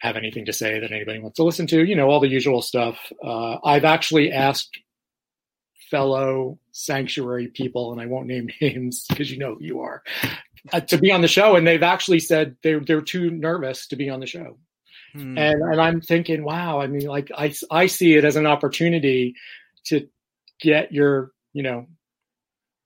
have 0.01 0.17
anything 0.17 0.47
to 0.47 0.53
say 0.53 0.81
that 0.81 0.93
anybody 0.93 1.19
wants 1.19 1.37
to 1.37 1.45
listen 1.45 1.67
to, 1.69 1.85
you 1.85 1.97
know, 1.97 2.09
all 2.09 2.21
the 2.21 2.29
usual 2.29 2.63
stuff. 2.63 2.99
Uh, 3.25 3.57
I've 3.65 3.85
actually 3.85 4.31
asked 4.31 4.79
fellow 5.91 6.59
sanctuary 6.73 7.49
people, 7.49 7.93
and 7.93 8.01
I 8.01 8.07
won't 8.07 8.27
name 8.27 8.49
names 8.61 9.07
because 9.09 9.31
you 9.31 9.39
know 9.39 9.55
who 9.55 9.65
you 9.65 9.81
are, 9.81 10.03
uh, 10.73 10.81
to 10.81 10.99
be 10.99 11.13
on 11.13 11.23
the 11.23 11.29
show, 11.29 11.57
and 11.57 11.67
they've 11.67 11.83
actually 11.83 12.21
said 12.21 12.57
they're 12.63 12.81
they're 12.81 13.01
too 13.01 13.31
nervous 13.31 13.87
to 13.89 13.97
be 13.97 14.11
on 14.11 14.21
the 14.21 14.27
show. 14.27 14.59
Hmm. 15.13 15.39
And 15.39 15.63
and 15.63 15.81
I'm 15.81 16.01
thinking, 16.01 16.45
wow, 16.45 16.81
I 16.81 16.87
mean, 16.87 17.07
like 17.07 17.31
I 17.37 17.55
I 17.71 17.87
see 17.87 18.15
it 18.17 18.25
as 18.25 18.37
an 18.37 18.47
opportunity 18.47 19.35
to 19.87 20.09
get 20.61 20.93
your 20.93 21.33
you 21.53 21.63
know 21.63 21.87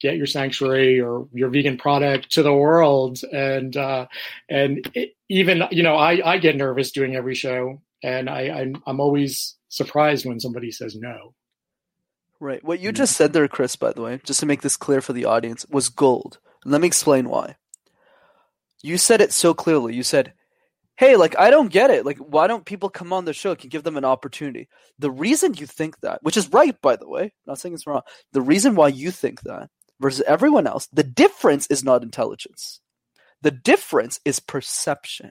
get 0.01 0.17
your 0.17 0.27
sanctuary 0.27 1.01
or 1.01 1.29
your 1.33 1.51
vegan 1.51 1.77
product 1.77 2.31
to 2.33 2.43
the 2.43 2.55
world. 2.55 3.23
And 3.33 3.77
uh, 3.77 4.07
and 4.49 4.91
it, 4.95 5.15
even 5.29 5.63
you 5.71 5.83
know 5.83 5.97
I, 5.97 6.21
I 6.33 6.39
get 6.39 6.57
nervous 6.57 6.91
doing 6.91 7.15
every 7.15 7.35
show 7.35 7.81
and 8.03 8.29
I 8.29 8.51
I'm, 8.51 8.83
I'm 8.87 9.01
always 9.01 9.57
surprised 9.69 10.27
when 10.27 10.41
somebody 10.41 10.71
says 10.71 10.97
no. 10.97 11.35
Right. 12.41 12.65
What 12.65 12.81
you 12.81 12.91
just 12.91 13.17
said 13.17 13.33
there 13.33 13.47
chris 13.49 13.77
by 13.77 13.93
the 13.93 14.03
way 14.03 14.21
just 14.25 14.41
to 14.41 14.47
make 14.47 14.63
this 14.63 14.77
clear 14.77 15.01
for 15.01 15.13
the 15.13 15.27
audience 15.27 15.67
was 15.69 15.89
gold. 15.89 16.39
Let 16.65 16.81
me 16.81 16.87
explain 16.87 17.29
why. 17.29 17.57
You 18.83 18.99
said 18.99 19.21
it 19.21 19.33
so 19.33 19.55
clearly. 19.55 19.95
You 19.95 20.03
said 20.03 20.33
hey 20.97 21.17
like 21.17 21.39
i 21.39 21.51
don't 21.51 21.73
get 21.73 21.91
it. 21.91 22.07
Like 22.07 22.19
why 22.19 22.47
don't 22.47 22.65
people 22.65 22.89
come 22.89 23.13
on 23.13 23.27
the 23.27 23.35
show? 23.35 23.55
Can 23.55 23.69
give 23.69 23.83
them 23.83 23.99
an 23.99 24.05
opportunity? 24.05 24.69
The 24.99 25.11
reason 25.11 25.55
you 25.55 25.67
think 25.67 26.01
that 26.01 26.23
which 26.23 26.39
is 26.39 26.53
right 26.53 26.81
by 26.81 26.97
the 26.97 27.09
way 27.09 27.35
not 27.47 27.59
saying 27.59 27.75
it's 27.75 27.87
wrong 27.87 28.03
the 28.33 28.43
reason 28.43 28.75
why 28.75 28.89
you 28.89 29.11
think 29.11 29.43
that 29.43 29.69
versus 30.01 30.25
everyone 30.27 30.67
else, 30.67 30.89
the 30.93 31.05
difference 31.05 31.67
is 31.69 31.85
not 31.85 32.03
intelligence. 32.03 32.81
The 33.43 33.51
difference 33.51 34.21
is 34.25 34.41
perception. 34.41 35.31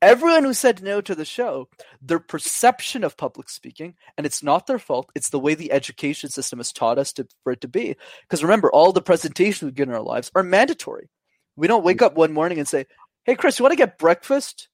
Everyone 0.00 0.42
who 0.42 0.52
said 0.52 0.82
no 0.82 1.00
to 1.00 1.14
the 1.14 1.24
show, 1.24 1.68
their 2.00 2.18
perception 2.18 3.04
of 3.04 3.16
public 3.16 3.48
speaking, 3.48 3.94
and 4.16 4.26
it's 4.26 4.42
not 4.42 4.66
their 4.66 4.80
fault, 4.80 5.10
it's 5.14 5.30
the 5.30 5.38
way 5.38 5.54
the 5.54 5.70
education 5.70 6.28
system 6.28 6.58
has 6.58 6.72
taught 6.72 6.98
us 6.98 7.12
to, 7.14 7.28
for 7.44 7.52
it 7.52 7.60
to 7.60 7.68
be. 7.68 7.94
Because 8.22 8.42
remember, 8.42 8.70
all 8.70 8.92
the 8.92 9.00
presentations 9.00 9.62
we 9.62 9.72
get 9.72 9.88
in 9.88 9.94
our 9.94 10.02
lives 10.02 10.30
are 10.34 10.42
mandatory. 10.42 11.08
We 11.54 11.68
don't 11.68 11.84
wake 11.84 12.02
up 12.02 12.16
one 12.16 12.32
morning 12.32 12.58
and 12.58 12.66
say, 12.66 12.86
Hey, 13.24 13.36
Chris, 13.36 13.58
you 13.58 13.62
want 13.62 13.72
to 13.72 13.76
get 13.76 13.98
breakfast 13.98 14.68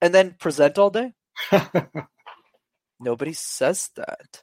and 0.00 0.14
then 0.14 0.36
present 0.38 0.78
all 0.78 0.90
day? 0.90 1.14
Nobody 3.00 3.32
says 3.32 3.90
that. 3.96 4.42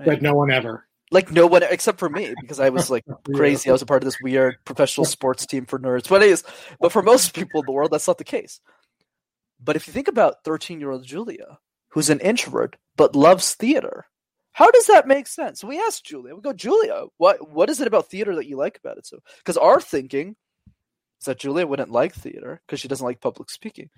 Right? 0.00 0.08
Like 0.08 0.22
no 0.22 0.34
one 0.34 0.50
ever 0.50 0.88
like 1.10 1.30
no 1.30 1.46
one 1.46 1.62
except 1.62 1.98
for 1.98 2.08
me 2.08 2.34
because 2.40 2.60
I 2.60 2.68
was 2.68 2.90
like 2.90 3.04
crazy. 3.34 3.68
I 3.68 3.72
was 3.72 3.82
a 3.82 3.86
part 3.86 4.02
of 4.02 4.06
this 4.06 4.20
weird 4.20 4.56
professional 4.64 5.04
sports 5.16 5.46
team 5.46 5.66
for 5.66 5.78
nerds. 5.78 6.08
But 6.08 6.22
anyways, 6.22 6.44
but 6.80 6.92
for 6.92 7.02
most 7.02 7.34
people 7.34 7.60
in 7.60 7.66
the 7.66 7.72
world, 7.72 7.90
that's 7.90 8.06
not 8.06 8.18
the 8.18 8.24
case. 8.24 8.60
But 9.62 9.76
if 9.76 9.86
you 9.86 9.92
think 9.92 10.08
about 10.08 10.44
13 10.44 10.80
year 10.80 10.90
old 10.90 11.04
Julia, 11.04 11.58
who's 11.88 12.10
an 12.10 12.20
introvert 12.20 12.76
but 12.96 13.16
loves 13.16 13.54
theater, 13.54 14.06
how 14.52 14.70
does 14.70 14.86
that 14.86 15.08
make 15.08 15.26
sense? 15.26 15.64
We 15.64 15.80
asked 15.80 16.04
Julia, 16.04 16.34
we 16.34 16.40
go, 16.40 16.52
Julia, 16.52 17.06
what 17.18 17.50
what 17.50 17.70
is 17.70 17.80
it 17.80 17.86
about 17.86 18.10
theater 18.10 18.34
that 18.36 18.46
you 18.46 18.56
like 18.56 18.78
about 18.78 18.98
it? 18.98 19.06
So 19.06 19.18
because 19.38 19.56
our 19.56 19.80
thinking 19.80 20.36
is 21.20 21.26
that 21.26 21.38
Julia 21.38 21.66
wouldn't 21.66 21.90
like 21.90 22.14
theater 22.14 22.60
because 22.66 22.80
she 22.80 22.88
doesn't 22.88 23.06
like 23.06 23.20
public 23.20 23.50
speaking. 23.50 23.90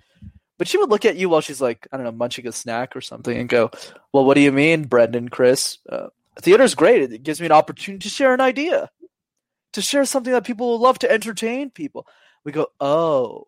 But 0.57 0.67
she 0.67 0.77
would 0.77 0.89
look 0.89 1.03
at 1.03 1.15
you 1.15 1.29
while 1.29 1.41
she's 1.41 1.61
like, 1.61 1.87
I 1.91 1.97
don't 1.97 2.05
know, 2.05 2.11
munching 2.11 2.47
a 2.47 2.51
snack 2.51 2.95
or 2.95 3.01
something 3.01 3.35
and 3.35 3.49
go, 3.49 3.71
Well, 4.11 4.23
what 4.23 4.35
do 4.35 4.41
you 4.41 4.51
mean, 4.51 4.85
Brendan, 4.85 5.29
Chris? 5.29 5.79
Uh, 5.89 6.07
theater 6.41 6.63
is 6.63 6.75
great. 6.75 7.01
It 7.11 7.23
gives 7.23 7.39
me 7.39 7.45
an 7.45 7.51
opportunity 7.51 8.03
to 8.03 8.13
share 8.13 8.33
an 8.33 8.41
idea, 8.41 8.89
to 9.73 9.81
share 9.81 10.05
something 10.05 10.33
that 10.33 10.45
people 10.45 10.69
will 10.69 10.79
love 10.79 10.99
to 10.99 11.11
entertain 11.11 11.69
people. 11.69 12.07
We 12.43 12.51
go, 12.51 12.67
oh, 12.79 13.47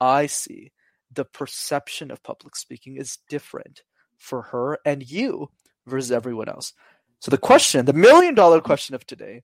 I 0.00 0.26
see. 0.26 0.72
The 1.12 1.24
perception 1.24 2.10
of 2.10 2.22
public 2.22 2.54
speaking 2.54 2.96
is 2.96 3.18
different 3.28 3.82
for 4.16 4.42
her 4.42 4.78
and 4.84 5.08
you 5.08 5.50
versus 5.86 6.12
everyone 6.12 6.48
else. 6.48 6.72
So 7.20 7.30
the 7.30 7.38
question, 7.38 7.84
the 7.84 7.92
million 7.92 8.34
dollar 8.34 8.60
question 8.60 8.94
of 8.94 9.04
today 9.06 9.42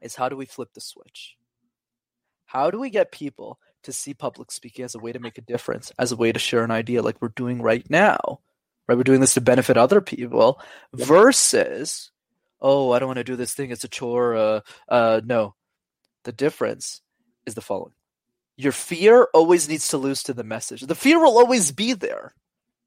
is 0.00 0.14
how 0.14 0.28
do 0.28 0.36
we 0.36 0.46
flip 0.46 0.70
the 0.74 0.80
switch? 0.80 1.36
How 2.46 2.70
do 2.70 2.78
we 2.78 2.90
get 2.90 3.12
people 3.12 3.58
to 3.82 3.92
see 3.92 4.14
public 4.14 4.50
speaking 4.50 4.84
as 4.84 4.94
a 4.94 4.98
way 4.98 5.12
to 5.12 5.18
make 5.18 5.38
a 5.38 5.42
difference, 5.42 5.92
as 5.98 6.12
a 6.12 6.16
way 6.16 6.32
to 6.32 6.38
share 6.38 6.64
an 6.64 6.70
idea 6.70 7.02
like 7.02 7.20
we're 7.20 7.28
doing 7.28 7.60
right 7.62 7.88
now? 7.90 8.40
Right? 8.90 8.96
We're 8.96 9.04
doing 9.04 9.20
this 9.20 9.34
to 9.34 9.40
benefit 9.40 9.76
other 9.76 10.00
people 10.00 10.60
versus, 10.92 12.10
oh, 12.60 12.90
I 12.90 12.98
don't 12.98 13.06
want 13.06 13.18
to 13.18 13.24
do 13.24 13.36
this 13.36 13.54
thing. 13.54 13.70
It's 13.70 13.84
a 13.84 13.88
chore. 13.88 14.34
Uh, 14.34 14.60
uh, 14.88 15.20
no. 15.24 15.54
The 16.24 16.32
difference 16.32 17.00
is 17.46 17.54
the 17.54 17.60
following 17.60 17.92
your 18.56 18.72
fear 18.72 19.28
always 19.32 19.68
needs 19.68 19.88
to 19.88 19.96
lose 19.96 20.24
to 20.24 20.34
the 20.34 20.44
message. 20.44 20.82
The 20.82 20.94
fear 20.94 21.18
will 21.18 21.38
always 21.38 21.72
be 21.72 21.92
there. 21.92 22.34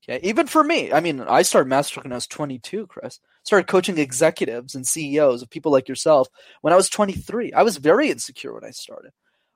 Okay, 0.03 0.19
even 0.27 0.47
for 0.47 0.63
me. 0.63 0.91
I 0.91 0.99
mean, 0.99 1.21
I 1.21 1.43
started 1.43 1.69
Mastertalk 1.69 2.03
when 2.03 2.11
I 2.11 2.15
was 2.15 2.27
22, 2.27 2.87
Chris. 2.87 3.19
Started 3.43 3.67
coaching 3.67 3.97
executives 3.97 4.75
and 4.75 4.85
CEOs 4.85 5.41
of 5.41 5.49
people 5.49 5.71
like 5.71 5.87
yourself 5.87 6.27
when 6.61 6.73
I 6.73 6.75
was 6.75 6.89
23. 6.89 7.53
I 7.53 7.63
was 7.63 7.77
very 7.77 8.11
insecure 8.11 8.53
when 8.53 8.65
I 8.65 8.71
started. 8.71 9.13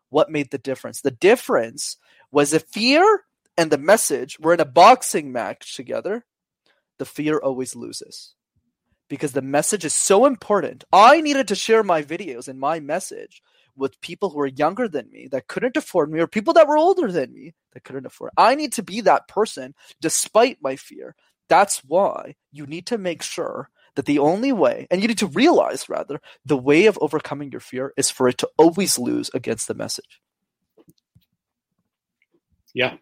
What 0.09 0.31
made 0.31 0.51
the 0.51 0.57
difference? 0.57 1.01
The 1.01 1.11
difference 1.11 1.97
was 2.31 2.51
the 2.51 2.61
fear 2.61 3.25
and 3.57 3.69
the 3.69 3.77
message 3.77 4.39
were 4.39 4.53
in 4.53 4.61
a 4.61 4.65
boxing 4.65 5.33
match 5.33 5.75
together. 5.75 6.23
The 6.99 7.05
fear 7.05 7.37
always 7.37 7.75
loses 7.75 8.33
because 9.09 9.33
the 9.33 9.41
message 9.41 9.85
is 9.85 9.93
so 9.93 10.25
important. 10.25 10.83
I 10.91 11.21
needed 11.21 11.47
to 11.49 11.55
share 11.55 11.83
my 11.83 12.03
videos 12.03 12.47
and 12.47 12.59
my 12.59 12.79
message 12.79 13.41
with 13.75 14.01
people 14.01 14.29
who 14.29 14.39
are 14.39 14.47
younger 14.47 14.87
than 14.87 15.09
me 15.11 15.27
that 15.31 15.47
couldn't 15.47 15.77
afford 15.77 16.11
me 16.11 16.19
or 16.19 16.27
people 16.27 16.53
that 16.53 16.67
were 16.67 16.77
older 16.77 17.11
than 17.11 17.31
me 17.33 17.53
that 17.73 17.83
couldn't 17.83 18.07
afford. 18.07 18.31
I 18.37 18.55
need 18.55 18.73
to 18.73 18.83
be 18.83 19.01
that 19.01 19.27
person 19.27 19.75
despite 20.01 20.57
my 20.61 20.75
fear. 20.75 21.15
That's 21.47 21.83
why 21.85 22.35
you 22.51 22.65
need 22.65 22.87
to 22.87 22.97
make 22.97 23.21
sure 23.21 23.69
that 23.95 24.05
the 24.05 24.19
only 24.19 24.51
way, 24.51 24.87
and 24.91 25.01
you 25.01 25.07
need 25.07 25.19
to 25.19 25.27
realize 25.27 25.89
rather, 25.89 26.19
the 26.45 26.57
way 26.57 26.85
of 26.87 26.99
overcoming 27.01 27.51
your 27.51 27.61
fear 27.61 27.93
is 27.97 28.09
for 28.11 28.27
it 28.27 28.37
to 28.39 28.49
always 28.57 28.99
lose 28.99 29.29
against 29.33 29.67
the 29.67 29.73
message. 29.73 30.21
Yeah, 32.73 32.97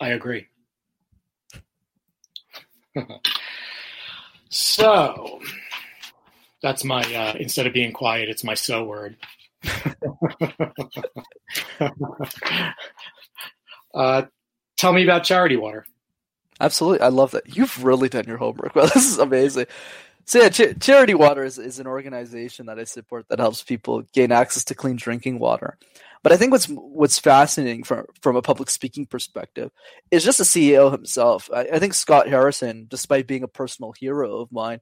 I 0.00 0.10
agree. 0.10 0.49
So 4.48 5.40
that's 6.62 6.84
my 6.84 7.02
uh, 7.14 7.34
instead 7.38 7.66
of 7.66 7.72
being 7.72 7.92
quiet, 7.92 8.28
it's 8.28 8.44
my 8.44 8.54
so 8.54 8.84
word. 8.84 9.16
uh, 13.94 14.22
tell 14.76 14.92
me 14.92 15.02
about 15.04 15.24
charity 15.24 15.56
water. 15.56 15.86
Absolutely, 16.60 17.00
I 17.00 17.08
love 17.08 17.30
that. 17.32 17.56
You've 17.56 17.82
really 17.82 18.08
done 18.08 18.26
your 18.26 18.36
homework. 18.36 18.74
Well, 18.76 18.86
this 18.86 19.06
is 19.10 19.18
amazing. 19.18 19.66
So 20.26 20.40
yeah, 20.40 20.48
Ch- 20.50 20.78
Charity 20.80 21.14
Water 21.14 21.42
is, 21.42 21.58
is 21.58 21.80
an 21.80 21.86
organization 21.86 22.66
that 22.66 22.78
I 22.78 22.84
support 22.84 23.26
that 23.28 23.38
helps 23.40 23.62
people 23.62 24.02
gain 24.12 24.30
access 24.30 24.64
to 24.64 24.74
clean 24.74 24.96
drinking 24.96 25.38
water. 25.38 25.78
But 26.22 26.32
I 26.32 26.36
think 26.36 26.52
what's 26.52 26.66
what's 26.66 27.18
fascinating 27.18 27.82
from 27.82 28.06
from 28.20 28.36
a 28.36 28.42
public 28.42 28.70
speaking 28.70 29.06
perspective 29.06 29.70
is 30.10 30.24
just 30.24 30.38
the 30.38 30.44
CEO 30.44 30.92
himself. 30.92 31.48
I, 31.54 31.60
I 31.72 31.78
think 31.78 31.94
Scott 31.94 32.28
Harrison, 32.28 32.86
despite 32.88 33.26
being 33.26 33.42
a 33.42 33.48
personal 33.48 33.92
hero 33.92 34.40
of 34.40 34.52
mine, 34.52 34.80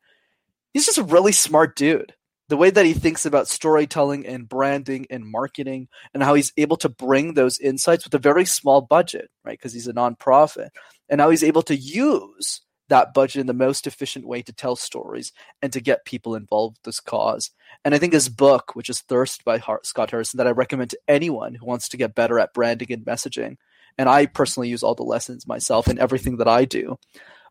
he's 0.72 0.86
just 0.86 0.99
a 0.99 1.05
really 1.05 1.32
smart 1.32 1.76
dude 1.76 2.14
the 2.49 2.57
way 2.57 2.70
that 2.70 2.86
he 2.86 2.95
thinks 2.95 3.26
about 3.26 3.47
storytelling 3.47 4.26
and 4.26 4.49
branding 4.49 5.07
and 5.11 5.24
marketing 5.24 5.89
and 6.14 6.22
how 6.22 6.34
he's 6.34 6.53
able 6.57 6.78
to 6.78 6.89
bring 6.89 7.34
those 7.34 7.59
insights 7.59 8.05
with 8.05 8.14
a 8.14 8.18
very 8.18 8.47
small 8.47 8.80
budget, 8.80 9.30
right? 9.45 9.59
Because 9.59 9.72
he's 9.72 9.86
a 9.86 9.93
nonprofit. 9.93 10.70
And 11.11 11.20
how 11.20 11.30
he's 11.30 11.45
able 11.45 11.62
to 11.62 11.76
use 11.76 12.62
that 12.89 13.14
budget 13.14 13.41
in 13.41 13.47
the 13.47 13.53
most 13.53 13.86
efficient 13.86 14.26
way 14.26 14.43
to 14.43 14.53
tell 14.53 14.76
stories 14.76 15.32
and 15.62 15.72
to 15.72 15.80
get 15.80 16.05
people 16.05 16.34
involved 16.34 16.78
with 16.78 16.82
this 16.84 17.01
cause. 17.01 17.51
And 17.84 17.95
I 17.95 17.99
think 17.99 18.12
his 18.12 18.28
book, 18.28 18.74
which 18.74 18.89
is 18.89 19.01
Thirst 19.01 19.45
by 19.45 19.61
Scott 19.82 20.11
Harrison, 20.11 20.39
that 20.39 20.47
I 20.47 20.53
recommend 20.53 20.91
to 20.91 20.99
anyone 21.07 21.55
who 21.55 21.66
wants 21.66 21.89
to 21.91 21.97
get 21.97 22.14
better 22.14 22.39
at 22.39 22.55
branding 22.55 22.93
and 22.93 23.05
messaging, 23.05 23.57
and 23.97 24.09
I 24.09 24.26
personally 24.26 24.68
use 24.68 24.82
all 24.82 24.95
the 24.95 25.03
lessons 25.03 25.47
myself 25.47 25.89
in 25.89 25.99
everything 25.99 26.36
that 26.39 26.49
I 26.49 26.64
do, 26.64 26.99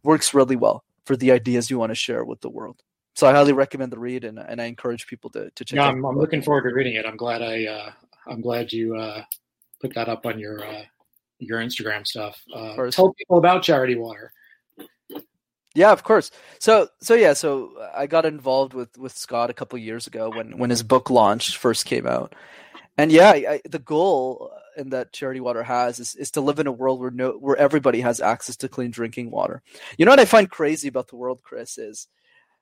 works 0.03 0.33
really 0.33 0.55
well 0.55 0.83
for 1.05 1.15
the 1.15 1.31
ideas 1.31 1.69
you 1.69 1.79
want 1.79 1.91
to 1.91 1.95
share 1.95 2.25
with 2.25 2.41
the 2.41 2.49
world 2.49 2.81
so 3.17 3.25
I 3.25 3.31
highly 3.31 3.51
recommend 3.51 3.91
the 3.91 3.97
read, 3.97 4.23
and, 4.23 4.37
and 4.37 4.61
I 4.61 4.65
encourage 4.65 5.07
people 5.07 5.31
to, 5.31 5.49
to 5.49 5.65
check. 5.65 5.75
Yeah, 5.75 5.85
out 5.85 5.93
I'm, 5.95 6.05
I'm 6.05 6.19
looking 6.19 6.43
forward 6.43 6.69
to 6.69 6.75
reading 6.75 6.93
it. 6.93 7.05
I'm 7.07 7.17
glad 7.17 7.41
I 7.41 7.65
uh, 7.65 7.91
I'm 8.27 8.41
glad 8.41 8.71
you 8.71 8.95
uh, 8.95 9.23
put 9.81 9.95
that 9.95 10.07
up 10.07 10.27
on 10.27 10.37
your 10.37 10.63
uh, 10.63 10.83
your 11.39 11.59
Instagram 11.59 12.05
stuff. 12.05 12.39
Uh, 12.53 12.75
tell 12.91 13.13
people 13.13 13.39
about 13.39 13.63
Charity 13.63 13.95
Water. 13.95 14.31
Yeah, 15.77 15.91
of 15.91 16.03
course. 16.03 16.31
So 16.57 16.89
so 17.01 17.13
yeah, 17.13 17.33
so 17.33 17.71
I 17.95 18.07
got 18.07 18.25
involved 18.25 18.73
with 18.73 18.97
with 18.97 19.15
Scott 19.15 19.51
a 19.51 19.53
couple 19.53 19.77
years 19.77 20.07
ago 20.07 20.31
when 20.31 20.57
when 20.57 20.71
his 20.71 20.81
book 20.81 21.11
launch 21.11 21.55
first 21.55 21.85
came 21.85 22.07
out, 22.07 22.33
and 22.97 23.11
yeah, 23.11 23.29
I, 23.29 23.61
the 23.63 23.77
goal 23.77 24.51
and 24.75 24.91
that 24.91 25.13
Charity 25.13 25.39
Water 25.39 25.61
has 25.61 25.99
is, 25.99 26.15
is 26.15 26.31
to 26.31 26.41
live 26.41 26.57
in 26.57 26.65
a 26.65 26.71
world 26.71 26.99
where 26.99 27.11
no 27.11 27.33
where 27.33 27.55
everybody 27.55 28.01
has 28.01 28.19
access 28.19 28.57
to 28.57 28.67
clean 28.67 28.89
drinking 28.89 29.29
water. 29.29 29.61
You 29.99 30.05
know 30.05 30.11
what 30.11 30.19
I 30.19 30.25
find 30.25 30.49
crazy 30.49 30.87
about 30.87 31.09
the 31.09 31.15
world, 31.15 31.41
Chris, 31.43 31.77
is 31.77 32.07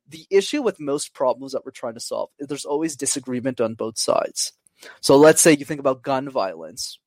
the 0.10 0.28
issue 0.30 0.62
with 0.62 0.82
most 0.82 1.14
problems 1.14 1.54
that 1.54 1.64
we're 1.64 1.72
trying 1.72 1.94
to 1.94 2.02
solve 2.02 2.32
is 2.38 2.48
there's 2.48 2.66
always 2.66 2.98
disagreement 2.98 3.62
on 3.62 3.76
both 3.76 3.98
sides. 3.98 4.52
So 5.00 5.16
let's 5.16 5.42
say 5.42 5.56
you 5.56 5.64
think 5.64 5.80
about 5.80 6.04
gun 6.04 6.30
violence, 6.30 7.00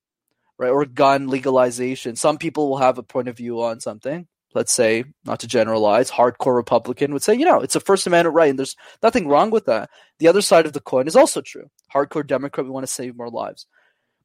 right, 0.57 0.71
or 0.71 0.87
gun 0.87 1.29
legalization. 1.29 2.17
Some 2.17 2.39
people 2.39 2.71
will 2.71 2.79
have 2.79 2.97
a 2.97 3.03
point 3.03 3.29
of 3.29 3.37
view 3.37 3.63
on 3.63 3.81
something. 3.81 4.27
Let's 4.55 4.73
say, 4.73 5.05
not 5.25 5.41
to 5.41 5.47
generalize, 5.47 6.11
hardcore 6.11 6.57
Republican 6.57 7.13
would 7.13 7.23
say, 7.23 7.35
you 7.35 7.45
know, 7.45 7.61
it's 7.61 7.77
a 7.77 7.81
First 7.81 8.07
Amendment 8.07 8.35
right, 8.35 8.49
and 8.49 8.59
there's 8.59 8.77
nothing 9.03 9.29
wrong 9.29 9.51
with 9.51 9.67
that. 9.67 9.91
The 10.19 10.29
other 10.29 10.41
side 10.41 10.65
of 10.65 10.73
the 10.73 10.81
coin 10.81 11.07
is 11.07 11.17
also 11.17 11.43
true. 11.43 11.71
Hardcore 11.95 12.27
Democrat, 12.27 12.65
we 12.65 12.71
want 12.71 12.85
to 12.85 12.93
save 12.93 13.17
more 13.17 13.31
lives. 13.31 13.67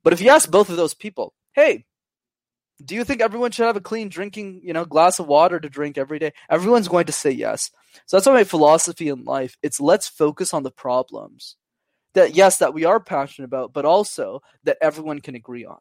But 0.01 0.13
if 0.13 0.21
you 0.21 0.29
ask 0.29 0.49
both 0.49 0.69
of 0.69 0.77
those 0.77 0.93
people, 0.93 1.33
hey, 1.53 1.85
do 2.83 2.95
you 2.95 3.03
think 3.03 3.21
everyone 3.21 3.51
should 3.51 3.65
have 3.65 3.77
a 3.77 3.81
clean 3.81 4.09
drinking, 4.09 4.61
you 4.63 4.73
know, 4.73 4.85
glass 4.85 5.19
of 5.19 5.27
water 5.27 5.59
to 5.59 5.69
drink 5.69 5.97
every 5.97 6.19
day? 6.19 6.33
Everyone's 6.49 6.87
going 6.87 7.05
to 7.05 7.11
say 7.11 7.31
yes. 7.31 7.69
So 8.05 8.17
that's 8.17 8.25
why 8.25 8.33
my 8.33 8.43
philosophy 8.43 9.09
in 9.09 9.23
life. 9.23 9.57
It's 9.61 9.79
let's 9.79 10.07
focus 10.07 10.53
on 10.53 10.63
the 10.63 10.71
problems 10.71 11.55
that 12.13 12.35
yes, 12.35 12.57
that 12.57 12.73
we 12.73 12.85
are 12.85 12.99
passionate 12.99 13.45
about, 13.45 13.73
but 13.73 13.85
also 13.85 14.41
that 14.63 14.77
everyone 14.81 15.19
can 15.19 15.35
agree 15.35 15.65
on. 15.65 15.77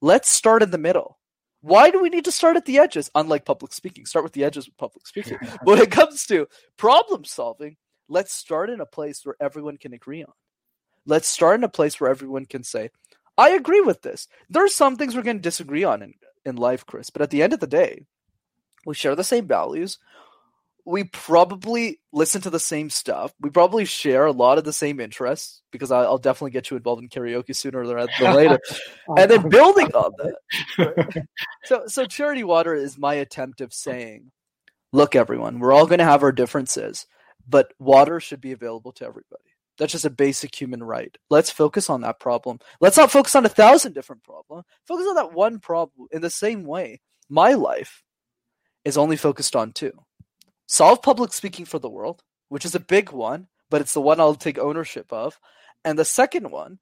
Let's 0.00 0.28
start 0.28 0.62
in 0.62 0.70
the 0.70 0.78
middle. 0.78 1.18
Why 1.66 1.90
do 1.90 2.00
we 2.00 2.10
need 2.10 2.24
to 2.26 2.30
start 2.30 2.56
at 2.56 2.64
the 2.64 2.78
edges? 2.78 3.10
Unlike 3.16 3.44
public 3.44 3.72
speaking, 3.72 4.06
start 4.06 4.22
with 4.22 4.34
the 4.34 4.44
edges 4.44 4.66
with 4.66 4.76
public 4.76 5.04
speaking. 5.04 5.36
when 5.64 5.80
it 5.80 5.90
comes 5.90 6.24
to 6.26 6.46
problem 6.76 7.24
solving, 7.24 7.76
let's 8.08 8.32
start 8.32 8.70
in 8.70 8.80
a 8.80 8.86
place 8.86 9.26
where 9.26 9.34
everyone 9.40 9.76
can 9.76 9.92
agree 9.92 10.22
on. 10.22 10.32
Let's 11.06 11.26
start 11.26 11.58
in 11.58 11.64
a 11.64 11.68
place 11.68 12.00
where 12.00 12.08
everyone 12.08 12.46
can 12.46 12.62
say, 12.62 12.90
I 13.36 13.50
agree 13.50 13.80
with 13.80 14.02
this. 14.02 14.28
There 14.48 14.64
are 14.64 14.68
some 14.68 14.94
things 14.94 15.16
we're 15.16 15.22
going 15.22 15.38
to 15.38 15.42
disagree 15.42 15.82
on 15.82 16.02
in, 16.02 16.14
in 16.44 16.54
life, 16.54 16.86
Chris, 16.86 17.10
but 17.10 17.20
at 17.20 17.30
the 17.30 17.42
end 17.42 17.52
of 17.52 17.58
the 17.58 17.66
day, 17.66 18.06
we 18.86 18.94
share 18.94 19.16
the 19.16 19.24
same 19.24 19.48
values. 19.48 19.98
We 20.86 21.04
probably 21.04 22.00
listen 22.12 22.40
to 22.42 22.50
the 22.50 22.60
same 22.60 22.90
stuff. 22.90 23.34
We 23.40 23.50
probably 23.50 23.84
share 23.84 24.26
a 24.26 24.32
lot 24.32 24.56
of 24.56 24.64
the 24.64 24.72
same 24.72 25.00
interests 25.00 25.60
because 25.72 25.90
I'll 25.90 26.16
definitely 26.16 26.52
get 26.52 26.70
you 26.70 26.76
involved 26.76 27.02
in 27.02 27.08
karaoke 27.08 27.54
sooner 27.54 27.84
than 27.84 27.96
later. 28.20 28.60
Oh, 29.08 29.14
and 29.18 29.30
then 29.30 29.48
building 29.48 29.88
on 29.92 30.12
that. 30.18 31.26
so, 31.64 31.82
so 31.86 32.04
Charity 32.06 32.44
Water 32.44 32.72
is 32.72 32.96
my 32.96 33.14
attempt 33.14 33.60
of 33.60 33.74
saying, 33.74 34.30
look, 34.92 35.16
everyone, 35.16 35.58
we're 35.58 35.72
all 35.72 35.86
going 35.86 35.98
to 35.98 36.04
have 36.04 36.22
our 36.22 36.32
differences, 36.32 37.06
but 37.48 37.74
water 37.80 38.20
should 38.20 38.40
be 38.40 38.52
available 38.52 38.92
to 38.92 39.04
everybody. 39.04 39.42
That's 39.78 39.92
just 39.92 40.04
a 40.04 40.10
basic 40.10 40.54
human 40.54 40.82
right. 40.82 41.14
Let's 41.28 41.50
focus 41.50 41.90
on 41.90 42.00
that 42.02 42.20
problem. 42.20 42.60
Let's 42.80 42.96
not 42.96 43.10
focus 43.10 43.34
on 43.34 43.44
a 43.44 43.50
thousand 43.50 43.92
different 43.92 44.22
problems. 44.22 44.64
Focus 44.86 45.06
on 45.08 45.16
that 45.16 45.32
one 45.32 45.58
problem 45.58 46.08
in 46.12 46.22
the 46.22 46.30
same 46.30 46.64
way. 46.64 47.00
My 47.28 47.52
life 47.54 48.02
is 48.84 48.96
only 48.96 49.16
focused 49.16 49.56
on 49.56 49.72
two. 49.72 49.92
Solve 50.66 51.02
public 51.02 51.32
speaking 51.32 51.64
for 51.64 51.78
the 51.78 51.88
world, 51.88 52.22
which 52.48 52.64
is 52.64 52.74
a 52.74 52.80
big 52.80 53.12
one, 53.12 53.46
but 53.70 53.80
it's 53.80 53.94
the 53.94 54.00
one 54.00 54.20
I'll 54.20 54.34
take 54.34 54.58
ownership 54.58 55.12
of. 55.12 55.38
And 55.84 55.98
the 55.98 56.04
second 56.04 56.50
one 56.50 56.78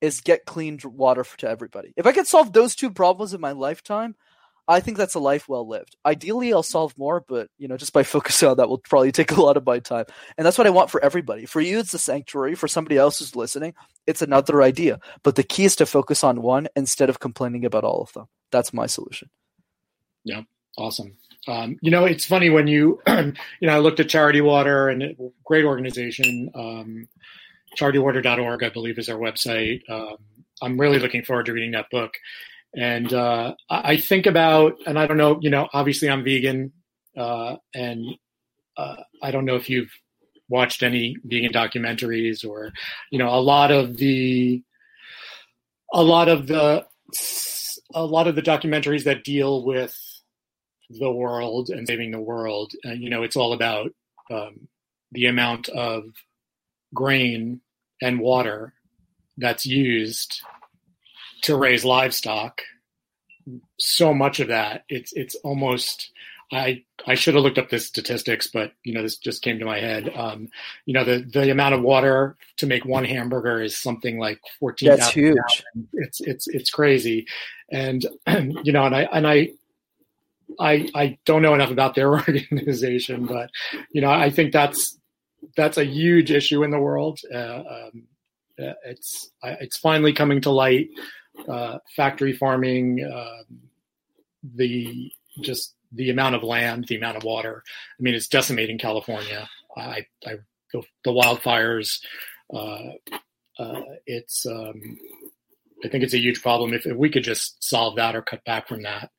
is 0.00 0.20
get 0.20 0.44
clean 0.44 0.78
water 0.84 1.24
to 1.38 1.48
everybody. 1.48 1.94
If 1.96 2.06
I 2.06 2.12
can 2.12 2.24
solve 2.24 2.52
those 2.52 2.74
two 2.74 2.90
problems 2.90 3.32
in 3.32 3.40
my 3.40 3.52
lifetime, 3.52 4.16
I 4.68 4.80
think 4.80 4.96
that's 4.96 5.14
a 5.14 5.20
life 5.20 5.48
well 5.48 5.66
lived. 5.66 5.96
Ideally, 6.06 6.52
I'll 6.52 6.62
solve 6.62 6.96
more, 6.96 7.24
but 7.26 7.48
you 7.58 7.68
know, 7.68 7.76
just 7.76 7.92
by 7.92 8.02
focusing 8.02 8.48
on 8.48 8.56
that 8.58 8.68
will 8.68 8.78
probably 8.78 9.12
take 9.12 9.32
a 9.32 9.40
lot 9.40 9.56
of 9.56 9.66
my 9.66 9.78
time. 9.78 10.04
And 10.36 10.46
that's 10.46 10.58
what 10.58 10.66
I 10.66 10.70
want 10.70 10.90
for 10.90 11.02
everybody. 11.02 11.46
For 11.46 11.60
you, 11.60 11.78
it's 11.78 11.92
the 11.92 11.98
sanctuary. 11.98 12.54
For 12.54 12.68
somebody 12.68 12.96
else 12.96 13.18
who's 13.18 13.36
listening, 13.36 13.74
it's 14.06 14.22
another 14.22 14.62
idea. 14.62 15.00
But 15.22 15.36
the 15.36 15.42
key 15.42 15.64
is 15.64 15.76
to 15.76 15.86
focus 15.86 16.22
on 16.22 16.42
one 16.42 16.68
instead 16.76 17.08
of 17.08 17.20
complaining 17.20 17.64
about 17.64 17.84
all 17.84 18.02
of 18.02 18.12
them. 18.12 18.26
That's 18.50 18.72
my 18.72 18.86
solution. 18.86 19.30
Yeah, 20.24 20.42
awesome. 20.76 21.16
Um, 21.48 21.76
you 21.80 21.90
know, 21.90 22.04
it's 22.04 22.24
funny 22.24 22.50
when 22.50 22.66
you, 22.66 23.00
you 23.08 23.34
know, 23.62 23.74
I 23.74 23.78
looked 23.78 24.00
at 24.00 24.08
Charity 24.08 24.40
Water 24.40 24.88
and 24.88 25.02
it, 25.02 25.18
great 25.44 25.64
organization. 25.64 26.50
Um, 26.54 27.08
charitywater.org, 27.76 28.62
I 28.62 28.68
believe, 28.68 28.98
is 28.98 29.08
our 29.08 29.18
website. 29.18 29.80
Um, 29.90 30.16
I'm 30.60 30.80
really 30.80 30.98
looking 30.98 31.24
forward 31.24 31.46
to 31.46 31.52
reading 31.52 31.72
that 31.72 31.90
book. 31.90 32.14
And 32.74 33.12
uh, 33.12 33.54
I 33.68 33.96
think 33.96 34.26
about, 34.26 34.76
and 34.86 34.98
I 34.98 35.06
don't 35.06 35.18
know, 35.18 35.38
you 35.42 35.50
know, 35.50 35.68
obviously 35.72 36.08
I'm 36.08 36.24
vegan, 36.24 36.72
uh, 37.16 37.56
and 37.74 38.06
uh, 38.76 38.96
I 39.22 39.30
don't 39.30 39.44
know 39.44 39.56
if 39.56 39.68
you've 39.68 39.92
watched 40.48 40.82
any 40.82 41.16
vegan 41.24 41.52
documentaries 41.52 42.48
or, 42.48 42.72
you 43.10 43.18
know, 43.18 43.28
a 43.28 43.40
lot 43.40 43.70
of 43.70 43.96
the, 43.98 44.62
a 45.92 46.02
lot 46.02 46.28
of 46.28 46.46
the, 46.46 46.86
a 47.94 48.04
lot 48.04 48.26
of 48.26 48.36
the 48.36 48.42
documentaries 48.42 49.04
that 49.04 49.24
deal 49.24 49.64
with 49.64 49.94
the 50.98 51.10
world 51.10 51.70
and 51.70 51.86
saving 51.86 52.10
the 52.10 52.20
world. 52.20 52.72
Uh, 52.84 52.92
you 52.92 53.10
know, 53.10 53.22
it's 53.22 53.36
all 53.36 53.52
about 53.52 53.92
um, 54.30 54.68
the 55.12 55.26
amount 55.26 55.68
of 55.68 56.04
grain 56.94 57.60
and 58.00 58.20
water 58.20 58.74
that's 59.38 59.66
used 59.66 60.42
to 61.42 61.56
raise 61.56 61.84
livestock. 61.84 62.62
So 63.78 64.14
much 64.14 64.40
of 64.40 64.48
that, 64.48 64.84
it's 64.88 65.12
it's 65.12 65.34
almost. 65.36 66.10
I 66.52 66.84
I 67.06 67.14
should 67.14 67.34
have 67.34 67.42
looked 67.42 67.58
up 67.58 67.70
the 67.70 67.80
statistics, 67.80 68.46
but 68.46 68.72
you 68.84 68.92
know 68.92 69.02
this 69.02 69.16
just 69.16 69.42
came 69.42 69.58
to 69.58 69.64
my 69.64 69.80
head. 69.80 70.12
Um, 70.14 70.48
you 70.84 70.94
know 70.94 71.02
the 71.02 71.20
the 71.20 71.50
amount 71.50 71.74
of 71.74 71.82
water 71.82 72.36
to 72.58 72.66
make 72.66 72.84
one 72.84 73.04
hamburger 73.04 73.60
is 73.60 73.76
something 73.76 74.18
like 74.18 74.38
fourteen. 74.60 74.90
That's 74.90 75.10
huge. 75.10 75.64
It's 75.94 76.20
it's 76.20 76.46
it's 76.48 76.70
crazy, 76.70 77.26
and 77.70 78.06
you 78.62 78.72
know, 78.72 78.84
and 78.84 78.94
I 78.94 79.02
and 79.12 79.26
I 79.26 79.52
I 80.58 80.88
I 80.94 81.18
don't 81.24 81.42
know 81.42 81.54
enough 81.54 81.70
about 81.70 81.94
their 81.94 82.12
organization, 82.18 83.26
but 83.26 83.50
you 83.92 84.00
know, 84.00 84.10
I 84.10 84.30
think 84.30 84.52
that's 84.52 84.98
that's 85.56 85.78
a 85.78 85.84
huge 85.84 86.30
issue 86.30 86.62
in 86.62 86.70
the 86.70 86.78
world. 86.78 87.20
Uh, 87.32 87.62
um, 87.68 88.06
uh, 88.60 88.74
it's 88.84 89.30
it's 89.42 89.78
finally 89.78 90.12
coming 90.12 90.40
to 90.42 90.50
light. 90.50 90.88
Uh, 91.48 91.78
factory 91.96 92.34
farming, 92.34 93.02
uh, 93.02 93.42
the 94.54 95.10
just 95.40 95.74
the 95.92 96.10
amount 96.10 96.34
of 96.34 96.42
land, 96.42 96.86
the 96.88 96.96
amount 96.96 97.16
of 97.16 97.24
water. 97.24 97.62
I 97.98 98.02
mean, 98.02 98.14
it's 98.14 98.28
decimating 98.28 98.78
California. 98.78 99.48
I, 99.76 100.06
I 100.26 100.36
the, 100.72 100.82
the 101.04 101.10
wildfires. 101.10 102.00
Uh, 102.52 102.92
uh, 103.58 103.80
it's 104.06 104.44
um, 104.46 104.98
I 105.84 105.88
think 105.88 106.04
it's 106.04 106.14
a 106.14 106.18
huge 106.18 106.42
problem. 106.42 106.74
If, 106.74 106.86
if 106.86 106.96
we 106.96 107.10
could 107.10 107.24
just 107.24 107.62
solve 107.62 107.96
that 107.96 108.14
or 108.14 108.22
cut 108.22 108.44
back 108.44 108.68
from 108.68 108.82
that, 108.82 109.10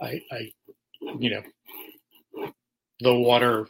I 0.00 0.20
you 1.18 1.30
know, 1.30 2.52
the 3.00 3.14
water. 3.14 3.68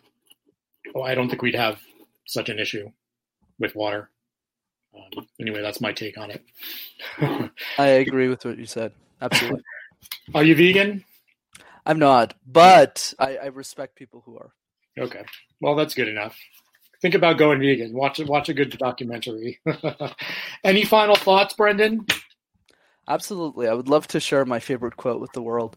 Oh, 0.95 1.03
I 1.03 1.15
don't 1.15 1.29
think 1.29 1.43
we'd 1.43 1.55
have 1.55 1.79
such 2.27 2.49
an 2.49 2.59
issue 2.59 2.91
with 3.59 3.75
water. 3.75 4.11
Um, 4.95 5.27
anyway, 5.41 5.63
that's 5.63 5.81
my 5.81 5.93
take 5.93 6.19
on 6.19 6.31
it. 6.31 6.45
I 7.79 7.87
agree 7.87 8.29
with 8.29 8.45
what 8.45 8.59
you 8.59 8.67
said. 8.67 8.93
Absolutely. 9.21 9.63
Are 10.35 10.45
you 10.45 10.55
vegan? 10.55 11.05
I'm 11.87 11.99
not, 11.99 12.35
but 12.47 13.13
I, 13.19 13.37
I 13.37 13.47
respect 13.47 13.97
people 13.97 14.23
who 14.25 14.37
are. 14.37 14.53
Okay. 14.99 15.25
Well, 15.61 15.75
that's 15.75 15.95
good 15.95 16.09
enough. 16.09 16.37
Think 17.01 17.15
about 17.15 17.39
going 17.39 17.59
vegan. 17.59 17.93
Watch 17.93 18.21
watch 18.21 18.49
a 18.49 18.55
good 18.55 18.71
documentary. 18.79 19.61
Any 20.65 20.85
final 20.85 21.17
thoughts, 21.17 21.55
Brendan? 21.55 22.07
Absolutely. 23.09 23.67
I 23.67 23.75
would 23.75 23.89
love 23.89 24.07
to 24.09 24.21
share 24.21 24.45
my 24.45 24.61
favorite 24.61 24.97
quote 24.97 25.21
with 25.21 25.33
the 25.33 25.43
world. 25.43 25.77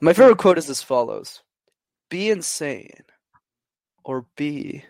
My 0.00 0.12
favorite 0.12 0.38
quote 0.38 0.58
is 0.58 0.70
as 0.70 0.82
follows 0.82 1.42
Be 2.08 2.30
insane 2.30 3.04
or 4.04 4.26
be 4.36 4.84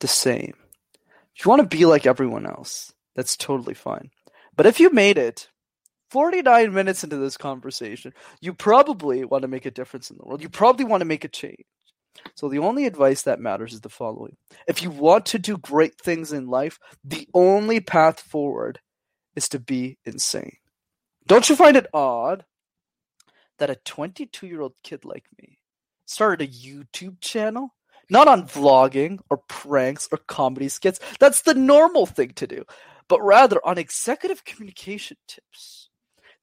the 0.00 0.08
same. 0.08 0.54
If 1.36 1.44
you 1.44 1.50
want 1.50 1.62
to 1.62 1.76
be 1.76 1.84
like 1.84 2.06
everyone 2.06 2.46
else, 2.46 2.92
that's 3.14 3.36
totally 3.36 3.74
fine. 3.74 4.10
But 4.56 4.66
if 4.66 4.80
you 4.80 4.90
made 4.90 5.18
it 5.18 5.48
49 6.10 6.72
minutes 6.72 7.04
into 7.04 7.16
this 7.16 7.36
conversation, 7.36 8.12
you 8.40 8.52
probably 8.52 9.24
want 9.24 9.42
to 9.42 9.48
make 9.48 9.66
a 9.66 9.70
difference 9.70 10.10
in 10.10 10.16
the 10.16 10.24
world. 10.24 10.42
You 10.42 10.48
probably 10.48 10.84
want 10.84 11.02
to 11.02 11.06
make 11.06 11.24
a 11.24 11.28
change. 11.28 11.64
So 12.34 12.48
the 12.48 12.58
only 12.58 12.86
advice 12.86 13.22
that 13.22 13.40
matters 13.40 13.72
is 13.72 13.80
the 13.80 13.88
following. 13.88 14.36
If 14.66 14.82
you 14.82 14.90
want 14.90 15.26
to 15.26 15.38
do 15.38 15.56
great 15.58 15.98
things 16.00 16.32
in 16.32 16.48
life, 16.48 16.78
the 17.04 17.28
only 17.34 17.80
path 17.80 18.20
forward 18.20 18.80
is 19.36 19.48
to 19.50 19.58
be 19.58 19.98
insane. 20.04 20.56
Don't 21.26 21.48
you 21.48 21.56
find 21.56 21.76
it 21.76 21.86
odd 21.94 22.44
that 23.60 23.70
a 23.70 23.76
22 23.76 24.46
year 24.46 24.60
old 24.60 24.74
kid 24.82 25.04
like 25.04 25.24
me 25.40 25.58
started 26.06 26.46
a 26.46 26.52
YouTube 26.52 27.20
channel? 27.20 27.74
Not 28.10 28.26
on 28.26 28.48
vlogging 28.48 29.20
or 29.30 29.36
pranks 29.48 30.08
or 30.10 30.18
comedy 30.18 30.68
skits. 30.68 30.98
That's 31.20 31.42
the 31.42 31.54
normal 31.54 32.06
thing 32.06 32.32
to 32.34 32.46
do, 32.48 32.64
but 33.06 33.22
rather 33.22 33.64
on 33.64 33.78
executive 33.78 34.44
communication 34.44 35.16
tips. 35.28 35.90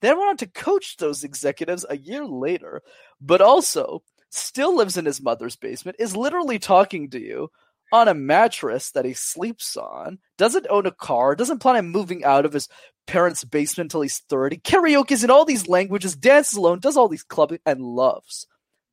Then 0.02 0.18
went 0.18 0.30
on 0.30 0.38
to 0.38 0.48
coach 0.48 0.96
those 0.96 1.26
executives 1.26 1.86
a 1.90 1.98
year 1.98 2.26
later, 2.26 2.82
but 3.20 3.42
also 3.42 4.04
still 4.30 4.78
lives 4.78 4.96
in 4.96 5.06
his 5.06 5.22
mother's 5.22 5.56
basement, 5.56 5.98
is 6.00 6.16
literally 6.16 6.60
talking 6.60 7.10
to 7.10 7.20
you 7.20 7.50
on 7.92 8.08
a 8.08 8.14
mattress 8.14 8.92
that 8.92 9.06
he 9.06 9.14
sleeps 9.14 9.78
on, 9.78 10.20
doesn't 10.38 10.68
own 10.70 10.86
a 10.86 10.92
car, 10.92 11.36
doesn't 11.36 11.60
plan 11.60 11.78
on 11.78 11.90
moving 11.90 12.24
out 12.24 12.46
of 12.46 12.54
his 12.54 12.68
parents' 13.08 13.44
basement 13.44 13.88
until 13.88 14.02
he's 14.02 14.20
30, 14.30 14.58
karaoke's 14.58 15.24
in 15.24 15.32
all 15.32 15.46
these 15.46 15.68
languages, 15.68 16.16
dances 16.16 16.58
alone, 16.58 16.80
does 16.80 16.98
all 16.98 17.08
these 17.08 17.24
clubbing, 17.24 17.60
and 17.66 17.82
loves 17.82 18.46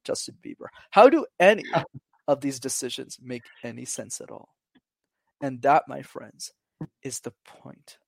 Justin 0.05 0.37
Bieber. 0.43 0.67
How 0.91 1.09
do 1.09 1.27
any 1.39 1.65
of 2.27 2.41
these 2.41 2.61
decisions 2.61 3.19
make 3.21 3.43
any 3.63 3.85
sense 3.85 4.21
at 4.21 4.31
all? 4.31 4.49
And 5.43 5.61
that, 5.63 5.85
my 5.89 6.03
friends, 6.03 6.53
is 7.03 7.21
the 7.21 7.33
point. 7.47 7.99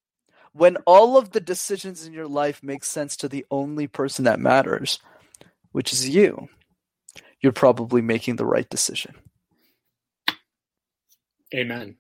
When 0.53 0.77
all 0.87 1.19
of 1.19 1.33
the 1.33 1.41
decisions 1.41 2.07
in 2.07 2.15
your 2.15 2.29
life 2.29 2.63
make 2.63 2.85
sense 2.85 3.17
to 3.19 3.29
the 3.29 3.45
only 3.51 3.87
person 3.87 4.25
that 4.25 4.41
matters, 4.41 4.99
which 5.73 5.93
is 5.93 6.09
you, 6.09 6.49
you're 7.43 7.53
probably 7.53 8.01
making 8.01 8.37
the 8.37 8.47
right 8.47 8.69
decision. 8.71 9.15
Amen. 11.55 11.97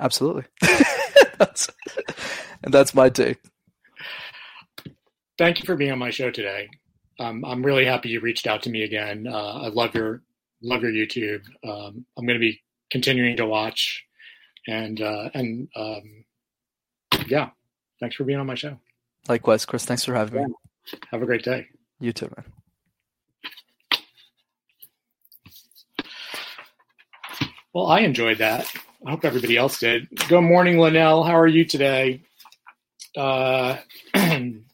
Absolutely. 0.00 0.44
that's, 1.38 1.70
and 2.62 2.72
that's 2.72 2.94
my 2.94 3.08
take. 3.08 3.38
Thank 5.36 5.60
you 5.60 5.66
for 5.66 5.76
being 5.76 5.92
on 5.92 5.98
my 5.98 6.10
show 6.10 6.30
today. 6.30 6.68
Um, 7.18 7.44
I'm 7.44 7.64
really 7.64 7.84
happy 7.84 8.08
you 8.08 8.20
reached 8.20 8.46
out 8.46 8.62
to 8.64 8.70
me 8.70 8.82
again. 8.82 9.26
Uh, 9.26 9.62
I 9.62 9.68
love 9.68 9.94
your 9.94 10.22
love 10.62 10.82
your 10.82 10.92
YouTube. 10.92 11.42
Um, 11.64 12.04
I'm 12.16 12.26
going 12.26 12.38
to 12.38 12.40
be 12.40 12.60
continuing 12.90 13.36
to 13.36 13.46
watch, 13.46 14.04
and 14.66 15.00
uh, 15.00 15.30
and 15.34 15.68
um, 15.76 16.24
yeah, 17.26 17.50
thanks 18.00 18.16
for 18.16 18.24
being 18.24 18.38
on 18.38 18.46
my 18.46 18.54
show. 18.54 18.78
Likewise, 19.28 19.64
Chris. 19.64 19.84
Thanks 19.84 20.04
for 20.04 20.14
having 20.14 20.42
me. 20.42 20.54
Have 21.10 21.22
a 21.22 21.26
great 21.26 21.44
day. 21.44 21.66
You 22.00 22.12
too, 22.12 22.30
man. 22.36 22.44
Well, 27.72 27.86
I 27.86 28.00
enjoyed 28.00 28.38
that. 28.38 28.72
I 29.06 29.10
hope 29.10 29.24
everybody 29.26 29.58
else 29.58 29.80
did. 29.80 30.08
Good 30.28 30.40
morning, 30.40 30.78
Linnell. 30.78 31.24
How 31.24 31.38
are 31.38 31.46
you 31.46 31.66
today? 31.66 32.22
Uh, 33.14 33.76
I'm 34.14 34.64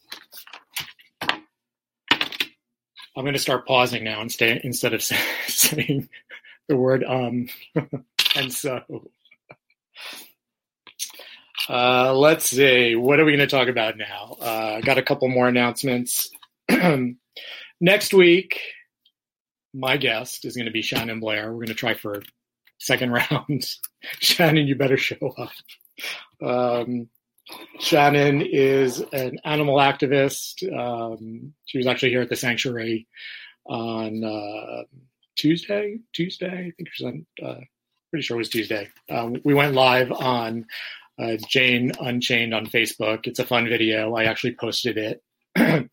going 3.13 3.33
to 3.33 3.39
start 3.39 3.67
pausing 3.67 4.05
now 4.05 4.25
stay, 4.27 4.61
instead 4.63 4.93
of 4.93 5.03
saying 5.47 6.07
the 6.69 6.77
word 6.77 7.03
um. 7.03 7.49
and 8.35 8.53
so, 8.53 9.09
uh, 11.67 12.13
let's 12.15 12.45
see. 12.45 12.95
What 12.95 13.19
are 13.19 13.25
we 13.25 13.35
going 13.35 13.47
to 13.47 13.53
talk 13.53 13.67
about 13.67 13.97
now? 13.97 14.37
Uh, 14.39 14.79
got 14.79 14.97
a 14.97 15.03
couple 15.03 15.27
more 15.27 15.49
announcements. 15.49 16.31
Next 17.81 18.13
week, 18.13 18.61
my 19.73 19.97
guest 19.97 20.45
is 20.45 20.55
going 20.55 20.67
to 20.67 20.71
be 20.71 20.81
Shannon 20.81 21.19
Blair. 21.19 21.51
We're 21.51 21.65
going 21.65 21.67
to 21.67 21.73
try 21.73 21.95
for 21.95 22.23
second 22.81 23.11
round. 23.11 23.65
Shannon, 24.19 24.67
you 24.67 24.75
better 24.75 24.97
show 24.97 25.33
up. 25.37 25.51
Um, 26.43 27.07
Shannon 27.79 28.41
is 28.41 29.03
an 29.13 29.37
animal 29.45 29.77
activist. 29.77 30.63
Um, 30.77 31.53
she 31.65 31.77
was 31.77 31.87
actually 31.87 32.09
here 32.09 32.21
at 32.21 32.29
the 32.29 32.35
sanctuary 32.35 33.07
on 33.65 34.23
uh, 34.23 34.83
Tuesday. 35.35 35.99
Tuesday, 36.13 36.47
I 36.47 36.71
think 36.75 36.89
she 36.91 37.03
was 37.03 37.13
on. 37.13 37.25
Uh, 37.41 37.59
pretty 38.09 38.23
sure 38.23 38.35
it 38.35 38.39
was 38.39 38.49
Tuesday. 38.49 38.89
Um, 39.09 39.37
we 39.45 39.53
went 39.53 39.73
live 39.73 40.11
on 40.11 40.65
uh, 41.19 41.37
Jane 41.47 41.91
Unchained 41.99 42.53
on 42.53 42.65
Facebook. 42.65 43.25
It's 43.25 43.39
a 43.39 43.45
fun 43.45 43.69
video. 43.69 44.15
I 44.15 44.25
actually 44.25 44.55
posted 44.59 44.97
it 44.97 45.23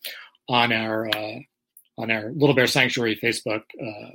on 0.48 0.72
our 0.72 1.08
uh, 1.08 1.38
on 1.98 2.10
our 2.10 2.32
Little 2.34 2.54
Bear 2.54 2.66
Sanctuary 2.66 3.18
Facebook 3.22 3.62
uh, 3.80 4.10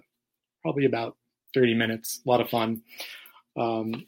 probably 0.63 0.85
about 0.85 1.15
30 1.53 1.73
minutes. 1.75 2.21
A 2.25 2.29
lot 2.29 2.41
of 2.41 2.49
fun. 2.49 2.81
Um, 3.57 4.05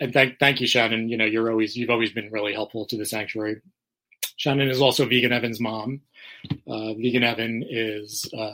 and 0.00 0.12
thank 0.12 0.38
thank 0.38 0.60
you, 0.60 0.66
Shannon. 0.66 1.08
You 1.08 1.16
know, 1.16 1.24
you're 1.24 1.50
always 1.50 1.76
you've 1.76 1.90
always 1.90 2.12
been 2.12 2.30
really 2.30 2.52
helpful 2.52 2.86
to 2.86 2.96
the 2.96 3.04
sanctuary. 3.04 3.60
Shannon 4.36 4.70
is 4.70 4.80
also 4.80 5.04
Vegan 5.06 5.32
Evan's 5.32 5.60
mom. 5.60 6.00
Uh, 6.66 6.94
Vegan 6.94 7.22
Evan 7.22 7.62
is 7.68 8.26
uh, 8.36 8.52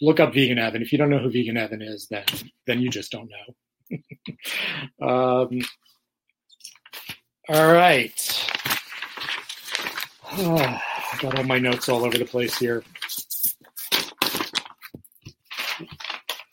look 0.00 0.18
up 0.18 0.34
Vegan 0.34 0.58
Evan. 0.58 0.82
If 0.82 0.90
you 0.90 0.98
don't 0.98 1.10
know 1.10 1.18
who 1.18 1.30
Vegan 1.30 1.56
Evan 1.56 1.82
is, 1.82 2.08
then 2.08 2.24
then 2.66 2.80
you 2.80 2.90
just 2.90 3.12
don't 3.12 3.30
know. 3.30 5.08
um, 5.08 5.60
all 7.48 7.72
right. 7.72 8.50
I 10.32 10.80
got 11.20 11.38
all 11.38 11.44
my 11.44 11.58
notes 11.58 11.88
all 11.88 12.04
over 12.04 12.18
the 12.18 12.24
place 12.24 12.58
here. 12.58 12.82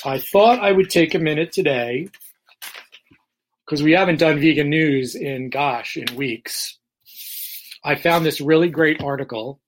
I 0.07 0.19
thought 0.19 0.61
I 0.61 0.71
would 0.71 0.89
take 0.89 1.15
a 1.15 1.19
minute 1.19 1.51
today 1.51 2.07
because 3.65 3.83
we 3.83 3.91
haven't 3.91 4.19
done 4.19 4.39
vegan 4.39 4.69
news 4.69 5.15
in, 5.15 5.49
gosh, 5.49 5.97
in 5.97 6.15
weeks. 6.15 6.77
I 7.83 7.95
found 7.95 8.25
this 8.25 8.39
really 8.39 8.69
great 8.69 9.03
article 9.03 9.59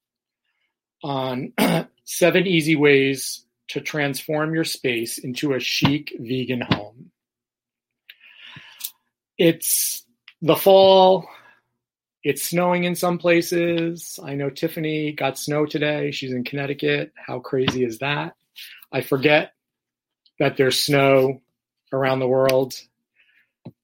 on 1.04 1.52
seven 2.06 2.48
easy 2.48 2.78
ways 2.78 3.44
to 3.72 3.82
transform 3.82 4.54
your 4.54 4.64
space 4.64 5.18
into 5.18 5.56
a 5.56 5.60
chic 5.60 6.16
vegan 6.18 6.62
home. 6.62 7.12
It's 9.38 10.06
the 10.42 10.56
fall. 10.56 11.28
it's 12.24 12.44
snowing 12.44 12.86
in 12.86 12.96
some 12.96 13.18
places. 13.18 14.18
I 14.24 14.36
know 14.36 14.50
Tiffany 14.50 15.12
got 15.12 15.38
snow 15.38 15.66
today. 15.66 16.12
She's 16.12 16.32
in 16.32 16.46
Connecticut. 16.46 17.12
How 17.28 17.40
crazy 17.40 17.84
is 17.84 18.00
that? 18.00 18.38
I 18.90 19.02
forget 19.02 19.52
that 20.40 20.58
there's 20.58 20.80
snow 20.80 21.42
around 21.92 22.20
the 22.20 22.28
world. 22.28 22.74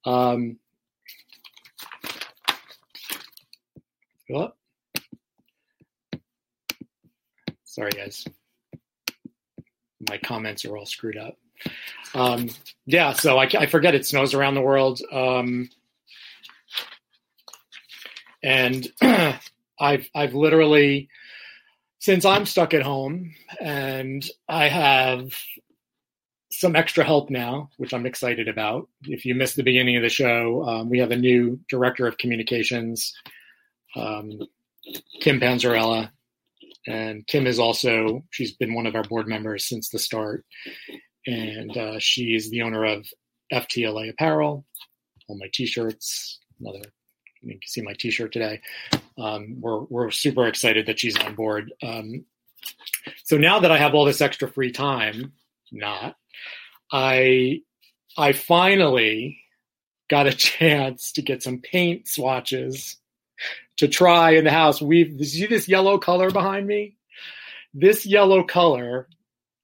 Um, 0.04 0.58
oh. 4.32 4.52
Sorry, 7.64 7.90
guys. 7.90 8.26
My 10.08 10.18
comments 10.18 10.64
are 10.64 10.76
all 10.76 10.86
screwed 10.86 11.16
up. 11.16 11.36
Um, 12.14 12.48
yeah, 12.86 13.12
so 13.12 13.38
I, 13.38 13.48
I, 13.58 13.66
forget 13.66 13.94
it 13.94 14.06
snows 14.06 14.32
around 14.32 14.54
the 14.54 14.62
world. 14.62 15.00
Um, 15.12 15.68
and 18.42 18.86
I've 19.80 20.08
I've 20.14 20.34
literally 20.34 21.08
since 21.98 22.24
I'm 22.24 22.46
stuck 22.46 22.72
at 22.72 22.82
home 22.82 23.34
and 23.60 24.24
I 24.48 24.68
have 24.68 25.32
some 26.58 26.76
extra 26.76 27.04
help 27.04 27.30
now, 27.30 27.70
which 27.76 27.92
I'm 27.92 28.06
excited 28.06 28.48
about. 28.48 28.88
If 29.04 29.24
you 29.24 29.34
missed 29.34 29.56
the 29.56 29.62
beginning 29.62 29.96
of 29.96 30.02
the 30.02 30.08
show, 30.08 30.64
um, 30.66 30.90
we 30.90 30.98
have 30.98 31.10
a 31.10 31.16
new 31.16 31.60
director 31.68 32.06
of 32.06 32.18
communications, 32.18 33.14
um, 33.94 34.38
Kim 35.20 35.40
Panzarella, 35.40 36.10
and 36.86 37.26
Kim 37.26 37.46
is 37.46 37.58
also 37.58 38.24
she's 38.30 38.52
been 38.52 38.74
one 38.74 38.86
of 38.86 38.94
our 38.94 39.04
board 39.04 39.26
members 39.26 39.68
since 39.68 39.90
the 39.90 39.98
start, 39.98 40.44
and 41.26 41.76
uh, 41.76 41.98
she 41.98 42.34
is 42.34 42.50
the 42.50 42.62
owner 42.62 42.84
of 42.84 43.06
FTLA 43.52 44.10
Apparel, 44.10 44.64
all 45.28 45.38
my 45.38 45.48
T-shirts, 45.52 46.38
another 46.60 46.82
you 47.46 47.52
can 47.52 47.60
see 47.66 47.82
my 47.82 47.94
T-shirt 47.94 48.32
today. 48.32 48.60
Um, 49.18 49.56
we're 49.60 49.84
we're 49.84 50.10
super 50.10 50.46
excited 50.46 50.86
that 50.86 50.98
she's 50.98 51.16
on 51.16 51.34
board. 51.34 51.72
Um, 51.82 52.24
so 53.24 53.36
now 53.36 53.60
that 53.60 53.70
I 53.70 53.78
have 53.78 53.94
all 53.94 54.04
this 54.04 54.20
extra 54.20 54.48
free 54.48 54.72
time, 54.72 55.32
not 55.76 56.16
I 56.92 57.60
I 58.16 58.32
finally 58.32 59.38
got 60.08 60.26
a 60.26 60.32
chance 60.34 61.12
to 61.12 61.22
get 61.22 61.42
some 61.42 61.60
paint 61.60 62.08
swatches 62.08 62.96
to 63.78 63.88
try 63.88 64.30
in 64.30 64.44
the 64.44 64.50
house. 64.50 64.80
We've 64.80 65.24
see 65.26 65.46
this 65.46 65.68
yellow 65.68 65.98
color 65.98 66.30
behind 66.30 66.66
me. 66.66 66.96
This 67.74 68.06
yellow 68.06 68.42
color 68.42 69.08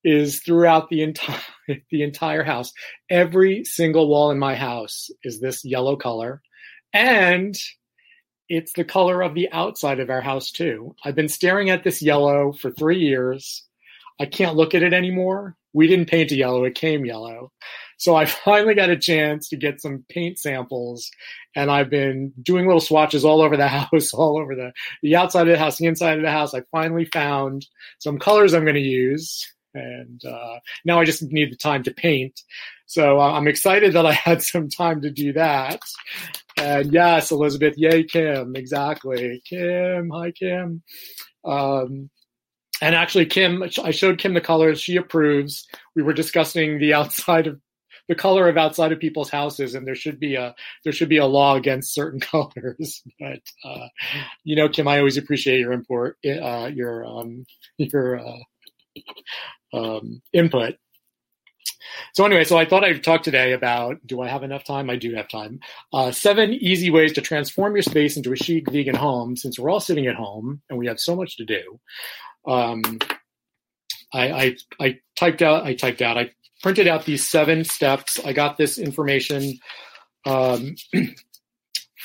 is 0.04 0.40
throughout 0.40 0.90
the 0.90 1.02
entire 1.02 1.40
the 1.90 2.02
entire 2.02 2.42
house. 2.42 2.72
Every 3.08 3.64
single 3.64 4.08
wall 4.08 4.30
in 4.30 4.38
my 4.38 4.54
house 4.54 5.10
is 5.22 5.40
this 5.40 5.64
yellow 5.64 5.96
color. 5.96 6.42
And 6.92 7.56
it's 8.48 8.74
the 8.74 8.84
color 8.84 9.22
of 9.22 9.34
the 9.34 9.50
outside 9.50 9.98
of 9.98 10.10
our 10.10 10.20
house 10.20 10.50
too. 10.50 10.94
I've 11.04 11.14
been 11.14 11.28
staring 11.28 11.70
at 11.70 11.84
this 11.84 12.02
yellow 12.02 12.52
for 12.52 12.70
three 12.70 12.98
years. 12.98 13.64
I 14.20 14.26
can't 14.26 14.56
look 14.56 14.74
at 14.74 14.82
it 14.82 14.92
anymore. 14.92 15.56
We 15.72 15.86
didn't 15.86 16.10
paint 16.10 16.32
a 16.32 16.36
yellow, 16.36 16.64
it 16.64 16.74
came 16.74 17.04
yellow. 17.04 17.52
So 17.98 18.14
I 18.14 18.24
finally 18.44 18.74
got 18.74 18.90
a 18.90 18.96
chance 18.96 19.48
to 19.48 19.56
get 19.56 19.80
some 19.80 20.04
paint 20.08 20.38
samples 20.38 21.10
and 21.54 21.70
I've 21.70 21.90
been 21.90 22.32
doing 22.42 22.66
little 22.66 22.80
swatches 22.80 23.24
all 23.24 23.42
over 23.42 23.56
the 23.56 23.68
house, 23.78 24.12
all 24.12 24.38
over 24.38 24.54
the, 24.54 24.72
the 25.02 25.16
outside 25.16 25.48
of 25.48 25.52
the 25.52 25.58
house, 25.58 25.78
the 25.78 25.86
inside 25.86 26.18
of 26.18 26.24
the 26.24 26.30
house. 26.30 26.54
I 26.54 26.62
finally 26.70 27.06
found 27.06 27.66
some 27.98 28.18
colors 28.18 28.54
I'm 28.54 28.64
going 28.64 28.74
to 28.74 28.80
use 28.80 29.52
and 29.74 30.22
uh, 30.24 30.58
now 30.84 31.00
I 31.00 31.04
just 31.04 31.22
need 31.22 31.52
the 31.52 31.56
time 31.56 31.82
to 31.84 31.94
paint. 31.94 32.40
So 32.86 33.18
uh, 33.18 33.32
I'm 33.32 33.48
excited 33.48 33.94
that 33.94 34.06
I 34.06 34.12
had 34.12 34.42
some 34.42 34.68
time 34.68 35.00
to 35.02 35.10
do 35.10 35.32
that. 35.34 35.80
And 36.58 36.92
yes, 36.92 37.30
Elizabeth, 37.30 37.74
yay, 37.78 38.04
Kim, 38.04 38.54
exactly. 38.54 39.42
Kim, 39.48 40.10
hi, 40.10 40.30
Kim. 40.32 40.82
Um, 41.44 42.10
and 42.82 42.96
actually, 42.96 43.26
Kim, 43.26 43.62
I 43.62 43.92
showed 43.92 44.18
Kim 44.18 44.34
the 44.34 44.40
colors. 44.40 44.80
She 44.80 44.96
approves. 44.96 45.68
We 45.94 46.02
were 46.02 46.12
discussing 46.12 46.80
the 46.80 46.94
outside 46.94 47.46
of 47.46 47.60
the 48.08 48.16
color 48.16 48.48
of 48.48 48.58
outside 48.58 48.90
of 48.90 48.98
people's 48.98 49.30
houses, 49.30 49.76
and 49.76 49.86
there 49.86 49.94
should 49.94 50.18
be 50.18 50.34
a 50.34 50.52
there 50.82 50.92
should 50.92 51.08
be 51.08 51.18
a 51.18 51.26
law 51.26 51.54
against 51.54 51.94
certain 51.94 52.18
colors. 52.32 53.02
But 53.20 53.40
uh, 53.64 53.86
you 54.42 54.56
know, 54.56 54.68
Kim, 54.68 54.88
I 54.88 54.98
always 54.98 55.16
appreciate 55.16 55.60
your 55.60 55.72
import, 55.72 56.18
uh, 56.26 56.70
your 56.74 57.06
um, 57.06 57.46
your 57.78 58.18
uh, 58.18 59.78
um, 59.78 60.20
input. 60.32 60.74
So 62.14 62.24
anyway, 62.24 62.44
so 62.44 62.58
I 62.58 62.64
thought 62.64 62.84
I'd 62.84 63.04
talk 63.04 63.22
today 63.22 63.52
about 63.52 64.04
do 64.04 64.22
I 64.22 64.28
have 64.28 64.42
enough 64.42 64.64
time? 64.64 64.90
I 64.90 64.96
do 64.96 65.14
have 65.14 65.28
time. 65.28 65.60
Uh, 65.92 66.10
seven 66.10 66.52
easy 66.52 66.90
ways 66.90 67.12
to 67.12 67.20
transform 67.20 67.76
your 67.76 67.82
space 67.82 68.16
into 68.16 68.32
a 68.32 68.36
chic 68.36 68.70
vegan 68.72 68.96
home. 68.96 69.36
Since 69.36 69.58
we're 69.58 69.70
all 69.70 69.80
sitting 69.80 70.08
at 70.08 70.16
home 70.16 70.62
and 70.68 70.78
we 70.78 70.88
have 70.88 70.98
so 70.98 71.14
much 71.14 71.36
to 71.36 71.44
do, 71.44 71.78
um, 72.46 72.82
I, 74.12 74.30
I, 74.30 74.56
I 74.80 74.98
typed 75.16 75.42
out. 75.42 75.64
I 75.64 75.74
typed 75.74 76.02
out. 76.02 76.18
I 76.18 76.30
printed 76.62 76.88
out 76.88 77.04
these 77.04 77.28
seven 77.28 77.64
steps. 77.64 78.20
I 78.24 78.32
got 78.32 78.56
this 78.56 78.78
information 78.78 79.58
um, 80.26 80.76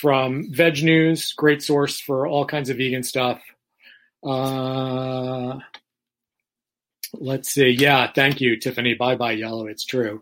from 0.02 0.52
Veg 0.52 0.84
News, 0.84 1.34
great 1.34 1.62
source 1.62 2.00
for 2.00 2.28
all 2.28 2.46
kinds 2.46 2.70
of 2.70 2.78
vegan 2.78 3.04
stuff. 3.04 3.42
Uh, 4.26 5.60
Let's 7.14 7.50
see. 7.50 7.70
Yeah, 7.70 8.12
thank 8.14 8.42
you, 8.42 8.58
Tiffany. 8.58 8.94
Bye 8.94 9.16
bye, 9.16 9.32
yellow. 9.32 9.68
It's 9.68 9.86
true. 9.86 10.22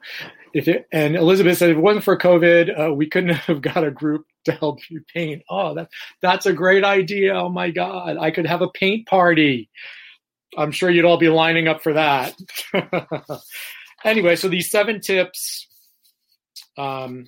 If 0.53 0.68
it, 0.68 0.88
and 0.91 1.16
Elizabeth 1.16 1.57
said 1.57 1.72
if 1.72 1.78
it 1.78 1.82
wasn't 1.82 2.05
for 2.05 2.18
COVID, 2.18 2.89
uh, 2.89 2.93
we 2.93 3.07
couldn't 3.07 3.30
have 3.36 3.61
got 3.61 3.84
a 3.84 3.91
group 3.91 4.26
to 4.45 4.51
help 4.51 4.80
you 4.89 5.01
paint. 5.13 5.43
Oh, 5.49 5.74
that 5.76 5.89
that's 6.22 6.45
a 6.45 6.53
great 6.53 6.84
idea. 6.84 7.34
Oh 7.34 7.49
my 7.49 7.72
God, 7.72 8.18
I 8.18 8.32
could 8.32 8.45
have 8.45 8.61
a 8.61 8.70
paint 8.70 9.07
party. 9.07 9.70
I'm 10.58 10.72
sure 10.72 10.89
you'd 10.89 11.06
all 11.06 11.18
be 11.18 11.30
lining 11.30 11.68
up 11.68 11.82
for 11.84 11.93
that. 11.93 12.34
anyway, 14.06 14.36
so 14.36 14.47
these 14.47 14.70
seven 14.70 15.01
tips. 15.01 15.68
Um, 16.78 17.28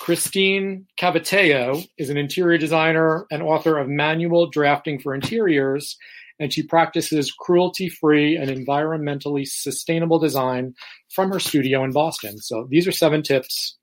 Christine 0.00 0.86
Cavataio 1.00 1.84
is 1.98 2.10
an 2.10 2.16
interior 2.16 2.58
designer 2.58 3.26
and 3.30 3.42
author 3.42 3.78
of 3.78 3.88
Manual 3.88 4.50
Drafting 4.50 5.00
for 5.00 5.14
Interiors 5.14 5.96
and 6.38 6.52
she 6.52 6.62
practices 6.62 7.32
cruelty 7.32 7.88
free 7.88 8.36
and 8.36 8.50
environmentally 8.50 9.46
sustainable 9.46 10.18
design 10.18 10.74
from 11.10 11.30
her 11.30 11.40
studio 11.40 11.84
in 11.84 11.92
Boston. 11.92 12.38
So 12.38 12.66
these 12.68 12.86
are 12.86 12.92
seven 12.92 13.22
tips 13.22 13.76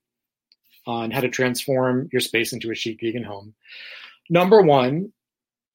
on 0.85 1.11
how 1.11 1.21
to 1.21 1.29
transform 1.29 2.09
your 2.11 2.19
space 2.19 2.53
into 2.53 2.69
a 2.69 2.75
chic 2.75 2.99
vegan 3.01 3.23
home. 3.23 3.53
Number 4.29 4.61
one, 4.61 5.13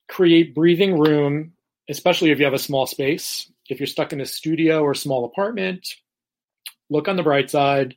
create 0.08 0.54
breathing 0.54 0.98
room, 0.98 1.52
especially 1.88 2.30
if 2.30 2.38
you 2.38 2.44
have 2.44 2.54
a 2.54 2.58
small 2.58 2.86
space. 2.86 3.50
If 3.68 3.80
you're 3.80 3.86
stuck 3.86 4.12
in 4.12 4.20
a 4.20 4.26
studio 4.26 4.82
or 4.82 4.94
small 4.94 5.24
apartment, 5.24 5.94
look 6.90 7.08
on 7.08 7.16
the 7.16 7.22
bright 7.22 7.50
side. 7.50 7.96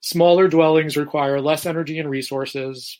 Smaller 0.00 0.48
dwellings 0.48 0.96
require 0.96 1.40
less 1.40 1.66
energy 1.66 1.98
and 1.98 2.08
resources. 2.08 2.98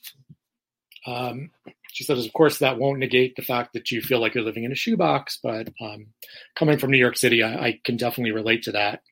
Um, 1.06 1.50
she 1.92 2.04
says, 2.04 2.24
of 2.24 2.32
course, 2.32 2.58
that 2.58 2.78
won't 2.78 2.98
negate 2.98 3.36
the 3.36 3.42
fact 3.42 3.72
that 3.72 3.90
you 3.90 4.00
feel 4.00 4.20
like 4.20 4.34
you're 4.34 4.44
living 4.44 4.64
in 4.64 4.72
a 4.72 4.76
shoebox, 4.76 5.38
but 5.42 5.68
um, 5.80 6.08
coming 6.54 6.78
from 6.78 6.90
New 6.90 6.98
York 6.98 7.16
City, 7.16 7.42
I, 7.42 7.54
I, 7.54 7.80
can 7.84 7.96
definitely 7.96 8.32
relate 8.32 8.62
to 8.64 8.72
that. 8.72 9.02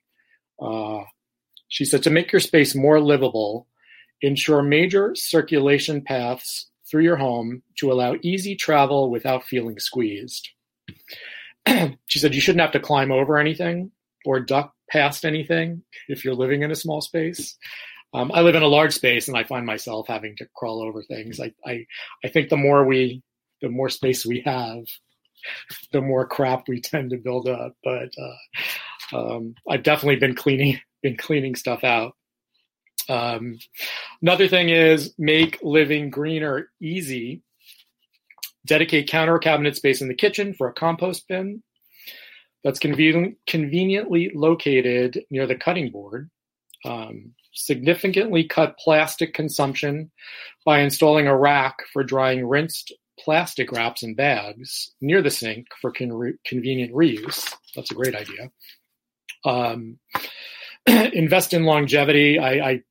Uh, 0.61 1.03
she 1.67 1.83
said, 1.83 2.03
to 2.03 2.09
make 2.09 2.31
your 2.31 2.39
space 2.39 2.75
more 2.75 2.99
livable, 2.99 3.67
ensure 4.21 4.61
major 4.61 5.13
circulation 5.15 6.01
paths 6.01 6.69
through 6.89 7.03
your 7.03 7.17
home 7.17 7.63
to 7.79 7.91
allow 7.91 8.15
easy 8.21 8.55
travel 8.55 9.09
without 9.09 9.43
feeling 9.43 9.79
squeezed. 9.79 10.49
she 12.05 12.19
said, 12.19 12.35
you 12.35 12.41
shouldn't 12.41 12.61
have 12.61 12.71
to 12.71 12.79
climb 12.79 13.11
over 13.11 13.37
anything 13.37 13.91
or 14.25 14.39
duck 14.39 14.73
past 14.89 15.25
anything 15.25 15.83
if 16.07 16.25
you're 16.25 16.35
living 16.35 16.63
in 16.63 16.71
a 16.71 16.75
small 16.75 17.01
space. 17.01 17.57
Um, 18.13 18.31
I 18.33 18.41
live 18.41 18.55
in 18.55 18.63
a 18.63 18.67
large 18.67 18.93
space 18.93 19.27
and 19.27 19.37
I 19.37 19.43
find 19.43 19.65
myself 19.65 20.07
having 20.07 20.35
to 20.37 20.47
crawl 20.55 20.81
over 20.81 21.03
things. 21.03 21.39
I, 21.39 21.53
I, 21.65 21.85
I 22.23 22.29
think 22.29 22.49
the 22.49 22.57
more 22.57 22.85
we, 22.85 23.21
the 23.61 23.69
more 23.69 23.89
space 23.89 24.25
we 24.25 24.41
have, 24.45 24.83
the 25.91 26.01
more 26.01 26.27
crap 26.27 26.67
we 26.67 26.81
tend 26.81 27.11
to 27.11 27.17
build 27.17 27.47
up. 27.47 27.75
But 27.83 28.09
uh, 28.17 29.15
um, 29.15 29.55
I've 29.69 29.83
definitely 29.83 30.17
been 30.17 30.35
cleaning, 30.35 30.79
been 31.03 31.17
cleaning 31.17 31.55
stuff 31.55 31.83
out. 31.83 32.15
Um, 33.07 33.57
another 34.21 34.47
thing 34.47 34.69
is 34.69 35.13
make 35.17 35.59
living 35.63 36.09
greener 36.09 36.69
easy. 36.81 37.41
Dedicate 38.69 39.09
counter 39.09 39.39
cabinet 39.39 39.75
space 39.75 39.99
in 39.99 40.09
the 40.09 40.13
kitchen 40.13 40.53
for 40.53 40.69
a 40.69 40.73
compost 40.73 41.27
bin 41.27 41.63
that's 42.63 42.77
conven- 42.77 43.35
conveniently 43.47 44.31
located 44.35 45.23
near 45.31 45.47
the 45.47 45.55
cutting 45.55 45.89
board. 45.89 46.29
Um, 46.85 47.33
significantly 47.51 48.43
cut 48.43 48.77
plastic 48.77 49.33
consumption 49.33 50.11
by 50.67 50.81
installing 50.81 51.25
a 51.25 51.35
rack 51.35 51.77
for 51.91 52.03
drying 52.03 52.47
rinsed 52.47 52.93
plastic 53.19 53.71
wraps 53.71 54.03
and 54.03 54.15
bags 54.15 54.93
near 55.01 55.23
the 55.23 55.31
sink 55.31 55.65
for 55.81 55.91
con- 55.91 56.37
convenient 56.45 56.93
reuse. 56.93 57.51
That's 57.75 57.89
a 57.89 57.95
great 57.95 58.15
idea. 58.15 58.51
Um, 59.45 59.97
invest 60.85 61.55
in 61.55 61.63
longevity. 61.63 62.37
I, 62.37 62.69
I, 62.69 62.83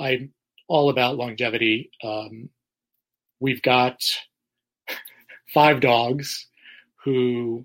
I'm 0.00 0.32
all 0.66 0.88
about 0.88 1.16
longevity. 1.16 1.90
Um, 2.02 2.48
we've 3.38 3.60
got 3.60 4.00
five 5.56 5.80
dogs 5.80 6.46
who 7.02 7.64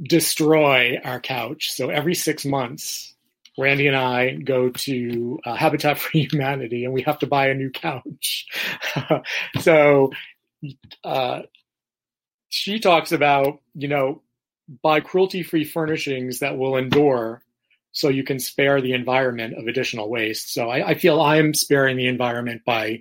destroy 0.00 0.96
our 1.02 1.18
couch. 1.18 1.72
So 1.72 1.90
every 1.90 2.14
six 2.14 2.44
months, 2.44 3.16
Randy 3.58 3.88
and 3.88 3.96
I 3.96 4.36
go 4.36 4.68
to 4.70 5.40
uh, 5.44 5.56
Habitat 5.56 5.98
for 5.98 6.10
Humanity 6.16 6.84
and 6.84 6.94
we 6.94 7.02
have 7.02 7.18
to 7.18 7.26
buy 7.26 7.48
a 7.48 7.54
new 7.54 7.70
couch. 7.70 8.46
so 9.58 10.12
uh, 11.02 11.40
she 12.48 12.78
talks 12.78 13.10
about, 13.10 13.58
you 13.74 13.88
know, 13.88 14.22
buy 14.80 15.00
cruelty 15.00 15.42
free 15.42 15.64
furnishings 15.64 16.38
that 16.38 16.56
will 16.56 16.76
endure 16.76 17.42
so 17.90 18.08
you 18.08 18.22
can 18.22 18.38
spare 18.38 18.80
the 18.80 18.92
environment 18.92 19.58
of 19.58 19.66
additional 19.66 20.08
waste. 20.08 20.54
So 20.54 20.70
I, 20.70 20.90
I 20.90 20.94
feel 20.94 21.20
I'm 21.20 21.54
sparing 21.54 21.96
the 21.96 22.06
environment 22.06 22.62
by, 22.64 23.00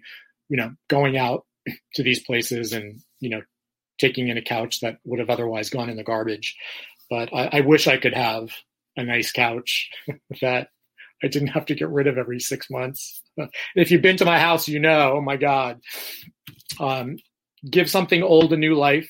you 0.49 0.57
know, 0.57 0.73
going 0.87 1.15
out 1.15 1.45
to 1.93 2.01
these 2.01 2.23
places 2.23 2.73
and, 2.73 3.01
you 3.19 3.29
know, 3.29 3.41
taking 3.97 4.27
in 4.27 4.37
a 4.37 4.41
couch 4.41 4.81
that 4.81 4.97
would 5.05 5.19
have 5.19 5.29
otherwise 5.29 5.69
gone 5.69 5.89
in 5.89 5.97
the 5.97 6.03
garbage. 6.03 6.55
But 7.09 7.33
I, 7.33 7.49
I 7.53 7.61
wish 7.61 7.87
I 7.87 7.97
could 7.97 8.13
have 8.13 8.51
a 8.95 9.03
nice 9.03 9.31
couch 9.31 9.89
that 10.41 10.69
I 11.23 11.27
didn't 11.27 11.49
have 11.49 11.65
to 11.67 11.75
get 11.75 11.89
rid 11.89 12.07
of 12.07 12.17
every 12.17 12.39
six 12.39 12.69
months. 12.69 13.21
if 13.75 13.91
you've 13.91 14.01
been 14.01 14.17
to 14.17 14.25
my 14.25 14.39
house, 14.39 14.67
you 14.67 14.79
know, 14.79 15.13
oh 15.17 15.21
my 15.21 15.37
God. 15.37 15.79
Um, 16.79 17.17
give 17.69 17.89
something 17.89 18.21
old 18.23 18.53
a 18.53 18.57
new 18.57 18.75
life. 18.75 19.09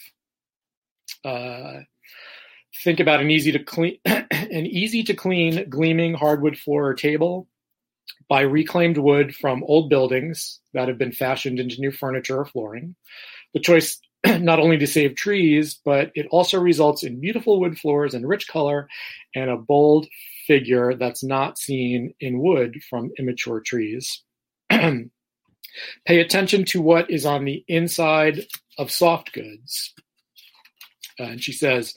Uh, 1.25 1.79
think 2.83 2.99
about 2.99 3.19
an 3.19 3.31
easy 3.31 3.51
to 3.51 3.59
clean, 3.59 3.99
an 4.05 4.65
easy 4.65 5.03
to 5.03 5.13
clean 5.13 5.69
gleaming 5.69 6.13
hardwood 6.13 6.57
floor 6.57 6.87
or 6.87 6.93
table 6.93 7.47
by 8.29 8.41
reclaimed 8.41 8.97
wood 8.97 9.35
from 9.35 9.63
old 9.63 9.89
buildings 9.89 10.59
that 10.73 10.87
have 10.87 10.97
been 10.97 11.11
fashioned 11.11 11.59
into 11.59 11.79
new 11.79 11.91
furniture 11.91 12.39
or 12.39 12.45
flooring. 12.45 12.95
The 13.53 13.59
choice 13.59 13.99
not 14.25 14.59
only 14.59 14.77
to 14.77 14.87
save 14.87 15.15
trees, 15.15 15.79
but 15.85 16.11
it 16.15 16.27
also 16.31 16.59
results 16.59 17.03
in 17.03 17.19
beautiful 17.19 17.59
wood 17.59 17.77
floors 17.77 18.13
and 18.13 18.27
rich 18.27 18.47
color 18.47 18.87
and 19.35 19.49
a 19.49 19.57
bold 19.57 20.07
figure 20.45 20.95
that's 20.95 21.23
not 21.23 21.57
seen 21.57 22.13
in 22.19 22.39
wood 22.39 22.81
from 22.89 23.11
immature 23.19 23.59
trees. 23.59 24.23
Pay 24.69 25.09
attention 26.07 26.65
to 26.65 26.81
what 26.81 27.11
is 27.11 27.25
on 27.25 27.45
the 27.45 27.63
inside 27.67 28.45
of 28.77 28.91
soft 28.91 29.33
goods. 29.33 29.93
Uh, 31.19 31.23
and 31.23 31.43
she 31.43 31.51
says, 31.51 31.93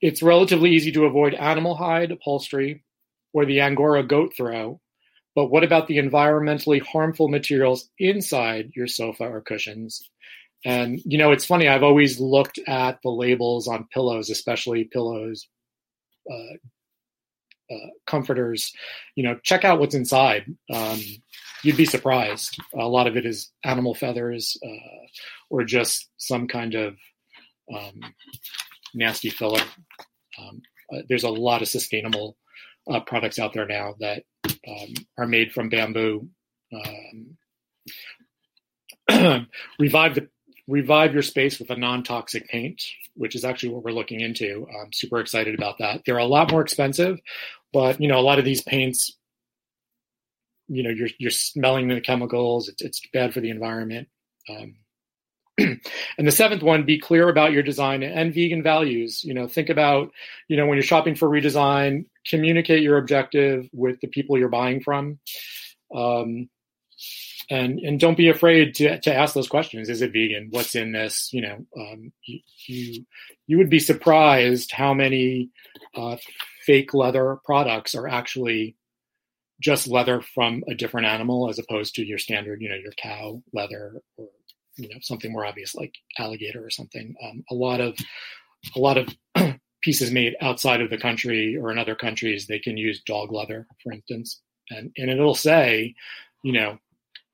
it's 0.00 0.22
relatively 0.22 0.70
easy 0.70 0.90
to 0.92 1.04
avoid 1.04 1.34
animal 1.34 1.76
hide 1.76 2.10
upholstery 2.10 2.82
or 3.32 3.46
the 3.46 3.60
Angora 3.60 4.02
goat 4.02 4.34
throw, 4.36 4.80
but 5.34 5.46
what 5.46 5.64
about 5.64 5.86
the 5.86 5.98
environmentally 5.98 6.82
harmful 6.82 7.28
materials 7.28 7.88
inside 7.98 8.72
your 8.74 8.86
sofa 8.86 9.24
or 9.24 9.40
cushions? 9.40 10.10
And 10.64 11.00
you 11.04 11.18
know, 11.18 11.32
it's 11.32 11.46
funny. 11.46 11.68
I've 11.68 11.82
always 11.82 12.20
looked 12.20 12.58
at 12.66 12.98
the 13.02 13.10
labels 13.10 13.66
on 13.66 13.88
pillows, 13.92 14.30
especially 14.30 14.84
pillows, 14.84 15.48
uh, 16.30 16.56
uh, 17.72 17.88
comforters. 18.06 18.72
You 19.16 19.24
know, 19.24 19.38
check 19.42 19.64
out 19.64 19.80
what's 19.80 19.94
inside. 19.94 20.44
Um, 20.72 21.00
you'd 21.64 21.76
be 21.76 21.84
surprised. 21.84 22.58
A 22.74 22.86
lot 22.86 23.06
of 23.06 23.16
it 23.16 23.26
is 23.26 23.50
animal 23.64 23.94
feathers 23.94 24.56
uh, 24.64 25.06
or 25.50 25.64
just 25.64 26.08
some 26.16 26.46
kind 26.46 26.74
of 26.74 26.96
um, 27.74 28.00
nasty 28.94 29.30
filler. 29.30 29.62
Um, 30.38 30.62
uh, 30.92 31.02
there's 31.08 31.24
a 31.24 31.30
lot 31.30 31.62
of 31.62 31.68
sustainable 31.68 32.36
uh, 32.90 33.00
products 33.00 33.38
out 33.38 33.52
there 33.52 33.66
now 33.66 33.94
that 34.00 34.24
um, 34.68 34.94
are 35.18 35.26
made 35.26 35.52
from 35.52 35.68
bamboo. 35.68 36.28
Um, 36.72 37.36
revive 39.78 40.14
the 40.14 40.28
revive 40.72 41.12
your 41.12 41.22
space 41.22 41.58
with 41.58 41.68
a 41.68 41.76
non-toxic 41.76 42.48
paint, 42.48 42.82
which 43.14 43.34
is 43.34 43.44
actually 43.44 43.68
what 43.68 43.84
we're 43.84 43.92
looking 43.92 44.20
into. 44.20 44.66
I'm 44.80 44.90
super 44.90 45.20
excited 45.20 45.54
about 45.54 45.78
that. 45.78 46.00
They're 46.06 46.16
a 46.16 46.24
lot 46.24 46.50
more 46.50 46.62
expensive, 46.62 47.20
but 47.74 48.00
you 48.00 48.08
know, 48.08 48.18
a 48.18 48.24
lot 48.24 48.38
of 48.38 48.46
these 48.46 48.62
paints, 48.62 49.16
you 50.68 50.82
know, 50.82 50.88
you're 50.88 51.10
you're 51.18 51.30
smelling 51.30 51.88
the 51.88 52.00
chemicals. 52.00 52.70
It's 52.70 52.80
it's 52.80 53.00
bad 53.12 53.34
for 53.34 53.40
the 53.40 53.50
environment. 53.50 54.08
Um, 54.48 54.76
and 55.58 56.26
the 56.26 56.32
seventh 56.32 56.62
one, 56.62 56.86
be 56.86 56.98
clear 56.98 57.28
about 57.28 57.52
your 57.52 57.62
design 57.62 58.02
and 58.02 58.32
vegan 58.32 58.62
values. 58.62 59.22
You 59.22 59.34
know, 59.34 59.46
think 59.46 59.68
about, 59.68 60.10
you 60.48 60.56
know, 60.56 60.66
when 60.66 60.76
you're 60.76 60.82
shopping 60.82 61.14
for 61.14 61.28
redesign, 61.28 62.06
communicate 62.26 62.82
your 62.82 62.96
objective 62.96 63.68
with 63.74 64.00
the 64.00 64.08
people 64.08 64.38
you're 64.38 64.48
buying 64.48 64.80
from. 64.80 65.18
Um, 65.94 66.48
and 67.50 67.78
and 67.80 68.00
don't 68.00 68.16
be 68.16 68.28
afraid 68.28 68.74
to 68.76 69.00
to 69.00 69.14
ask 69.14 69.34
those 69.34 69.48
questions. 69.48 69.88
Is 69.88 70.02
it 70.02 70.12
vegan? 70.12 70.48
What's 70.50 70.74
in 70.74 70.92
this? 70.92 71.32
You 71.32 71.42
know, 71.42 71.66
um, 71.76 72.12
you, 72.24 72.40
you, 72.66 73.06
you 73.46 73.58
would 73.58 73.70
be 73.70 73.78
surprised 73.78 74.72
how 74.72 74.94
many 74.94 75.50
uh, 75.94 76.16
fake 76.64 76.94
leather 76.94 77.38
products 77.44 77.94
are 77.94 78.08
actually 78.08 78.76
just 79.60 79.86
leather 79.86 80.20
from 80.20 80.64
a 80.68 80.74
different 80.74 81.06
animal 81.06 81.48
as 81.48 81.58
opposed 81.58 81.94
to 81.94 82.04
your 82.04 82.18
standard, 82.18 82.60
you 82.60 82.68
know, 82.68 82.74
your 82.74 82.92
cow 82.92 83.42
leather 83.52 84.02
or 84.16 84.28
you 84.76 84.88
know 84.88 84.96
something 85.00 85.32
more 85.32 85.46
obvious 85.46 85.74
like 85.74 85.94
alligator 86.18 86.64
or 86.64 86.70
something. 86.70 87.14
Um, 87.22 87.44
a 87.50 87.54
lot 87.54 87.80
of 87.80 87.96
a 88.74 88.78
lot 88.78 88.98
of 88.98 89.14
pieces 89.82 90.10
made 90.10 90.36
outside 90.40 90.80
of 90.80 90.90
the 90.90 90.98
country 90.98 91.56
or 91.56 91.70
in 91.70 91.78
other 91.78 91.96
countries, 91.96 92.46
they 92.46 92.58
can 92.58 92.76
use 92.76 93.02
dog 93.02 93.32
leather, 93.32 93.66
for 93.82 93.92
instance, 93.92 94.40
and 94.70 94.92
and 94.96 95.10
it'll 95.10 95.34
say, 95.34 95.94
you 96.42 96.52
know, 96.52 96.78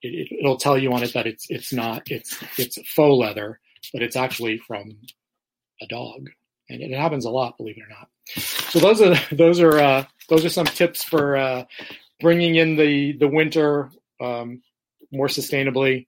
it, 0.02 0.44
will 0.44 0.56
tell 0.56 0.78
you 0.78 0.92
on 0.92 1.02
it 1.02 1.12
that 1.14 1.26
it's 1.26 1.46
it's 1.50 1.72
not 1.72 2.10
it's 2.10 2.36
it's 2.58 2.78
faux 2.88 3.18
leather, 3.18 3.60
but 3.92 4.02
it's 4.02 4.16
actually 4.16 4.58
from 4.58 4.98
a 5.80 5.86
dog, 5.86 6.28
and 6.68 6.80
it 6.80 6.96
happens 6.96 7.24
a 7.24 7.30
lot, 7.30 7.56
believe 7.56 7.76
it 7.76 7.82
or 7.82 7.88
not. 7.88 8.08
So 8.70 8.78
those 8.78 9.00
are 9.00 9.16
those 9.34 9.60
are 9.60 9.78
uh, 9.78 10.04
those 10.28 10.44
are 10.44 10.50
some 10.50 10.66
tips 10.66 11.02
for 11.02 11.36
uh, 11.36 11.64
bringing 12.20 12.54
in 12.56 12.76
the 12.76 13.12
the 13.12 13.28
winter 13.28 13.90
um, 14.20 14.62
more 15.12 15.28
sustainably. 15.28 16.06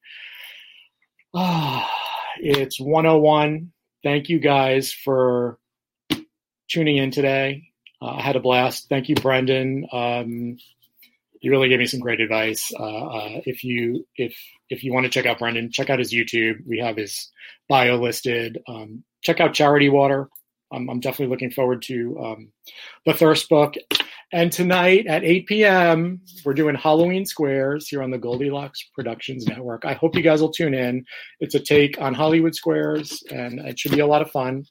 Ah, 1.35 1.91
it's 2.41 2.81
101. 2.81 3.73
Thank 4.03 4.29
you 4.29 4.39
guys 4.39 4.93
for 4.93 5.59
tuning 6.69 6.97
in 6.97 7.11
today. 7.11 7.65
Uh, 8.01 8.15
I 8.15 8.23
had 8.23 8.37
a 8.37 8.41
blast. 8.41 8.89
Thank 8.89 9.09
you, 9.09 9.15
Brendan. 9.15 9.87
Um, 9.93 10.57
you 11.41 11.51
really 11.51 11.69
gave 11.69 11.79
me 11.79 11.87
some 11.87 12.01
great 12.01 12.21
advice. 12.21 12.71
Uh, 12.79 13.07
uh, 13.07 13.41
if 13.47 13.65
you 13.65 14.07
if 14.17 14.35
if 14.69 14.85
you 14.85 14.93
want 14.93 15.05
to 15.05 15.11
check 15.11 15.27
out 15.27 15.39
Brendan, 15.39 15.71
check 15.73 15.91
out 15.91 15.99
his 15.99 16.13
YouTube. 16.13 16.57
We 16.67 16.79
have 16.79 16.97
his 16.97 17.31
bio 17.69 17.97
listed. 17.97 18.59
Um, 18.69 19.05
check 19.23 19.41
out 19.41 19.55
Charity 19.55 19.89
Water. 19.89 20.29
I'm, 20.73 20.89
I'm 20.89 21.01
definitely 21.01 21.33
looking 21.33 21.51
forward 21.51 21.83
to 21.83 22.19
um, 22.23 22.53
the 23.07 23.15
Thirst 23.15 23.49
book. 23.49 23.75
And 24.33 24.53
tonight 24.53 25.07
at 25.09 25.25
8 25.25 25.47
p.m., 25.47 26.21
we're 26.45 26.55
doing 26.55 26.77
Halloween 26.77 27.27
Squares 27.27 27.89
here 27.89 28.01
on 28.01 28.13
the 28.13 28.19
Goldilocks 28.19 28.89
Productions 28.95 29.47
Network. 29.49 29.85
I 29.85 29.95
hope 29.95 30.15
you 30.15 30.23
guys 30.23 30.41
will 30.41 30.53
tune 30.53 30.75
in. 30.75 31.05
It's 31.41 31.57
a 31.57 31.61
take 31.61 32.01
on 32.01 32.15
Hollywood 32.15 32.55
Squares, 32.55 33.25
and 33.33 33.59
it 33.59 33.79
should 33.79 33.91
be 33.91 34.01
a 34.01 34.07
lot 34.07 34.23
of 34.23 34.31
fun. 34.31 34.65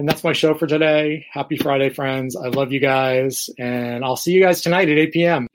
And 0.00 0.08
that's 0.08 0.24
my 0.24 0.32
show 0.32 0.54
for 0.54 0.66
today. 0.66 1.26
Happy 1.30 1.58
Friday, 1.58 1.90
friends. 1.90 2.34
I 2.34 2.48
love 2.48 2.72
you 2.72 2.80
guys. 2.80 3.50
And 3.58 4.02
I'll 4.02 4.16
see 4.16 4.32
you 4.32 4.40
guys 4.40 4.62
tonight 4.62 4.88
at 4.88 4.96
8 4.96 5.12
p.m. 5.12 5.46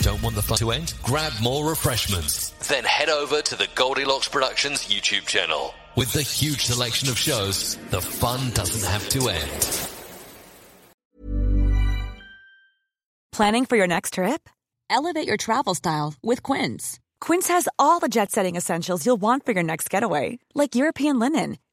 Don't 0.00 0.22
want 0.22 0.36
the 0.36 0.40
fun 0.40 0.56
to 0.56 0.70
end? 0.70 0.94
Grab 1.02 1.34
more 1.42 1.68
refreshments. 1.68 2.48
Then 2.66 2.82
head 2.84 3.10
over 3.10 3.42
to 3.42 3.54
the 3.54 3.68
Goldilocks 3.74 4.26
Productions 4.26 4.86
YouTube 4.86 5.26
channel. 5.26 5.74
With 5.96 6.14
the 6.14 6.22
huge 6.22 6.64
selection 6.64 7.10
of 7.10 7.18
shows, 7.18 7.76
the 7.90 8.00
fun 8.00 8.52
doesn't 8.52 8.88
have 8.90 9.06
to 9.10 9.28
end. 9.28 9.88
Planning 13.32 13.66
for 13.66 13.76
your 13.76 13.86
next 13.86 14.14
trip? 14.14 14.48
Elevate 14.88 15.28
your 15.28 15.36
travel 15.36 15.74
style 15.74 16.14
with 16.22 16.42
Quince. 16.42 16.98
Quince 17.20 17.48
has 17.48 17.68
all 17.78 18.00
the 18.00 18.08
jet 18.08 18.30
setting 18.30 18.56
essentials 18.56 19.04
you'll 19.04 19.18
want 19.18 19.44
for 19.44 19.52
your 19.52 19.62
next 19.62 19.90
getaway, 19.90 20.38
like 20.54 20.74
European 20.74 21.18
linen 21.18 21.58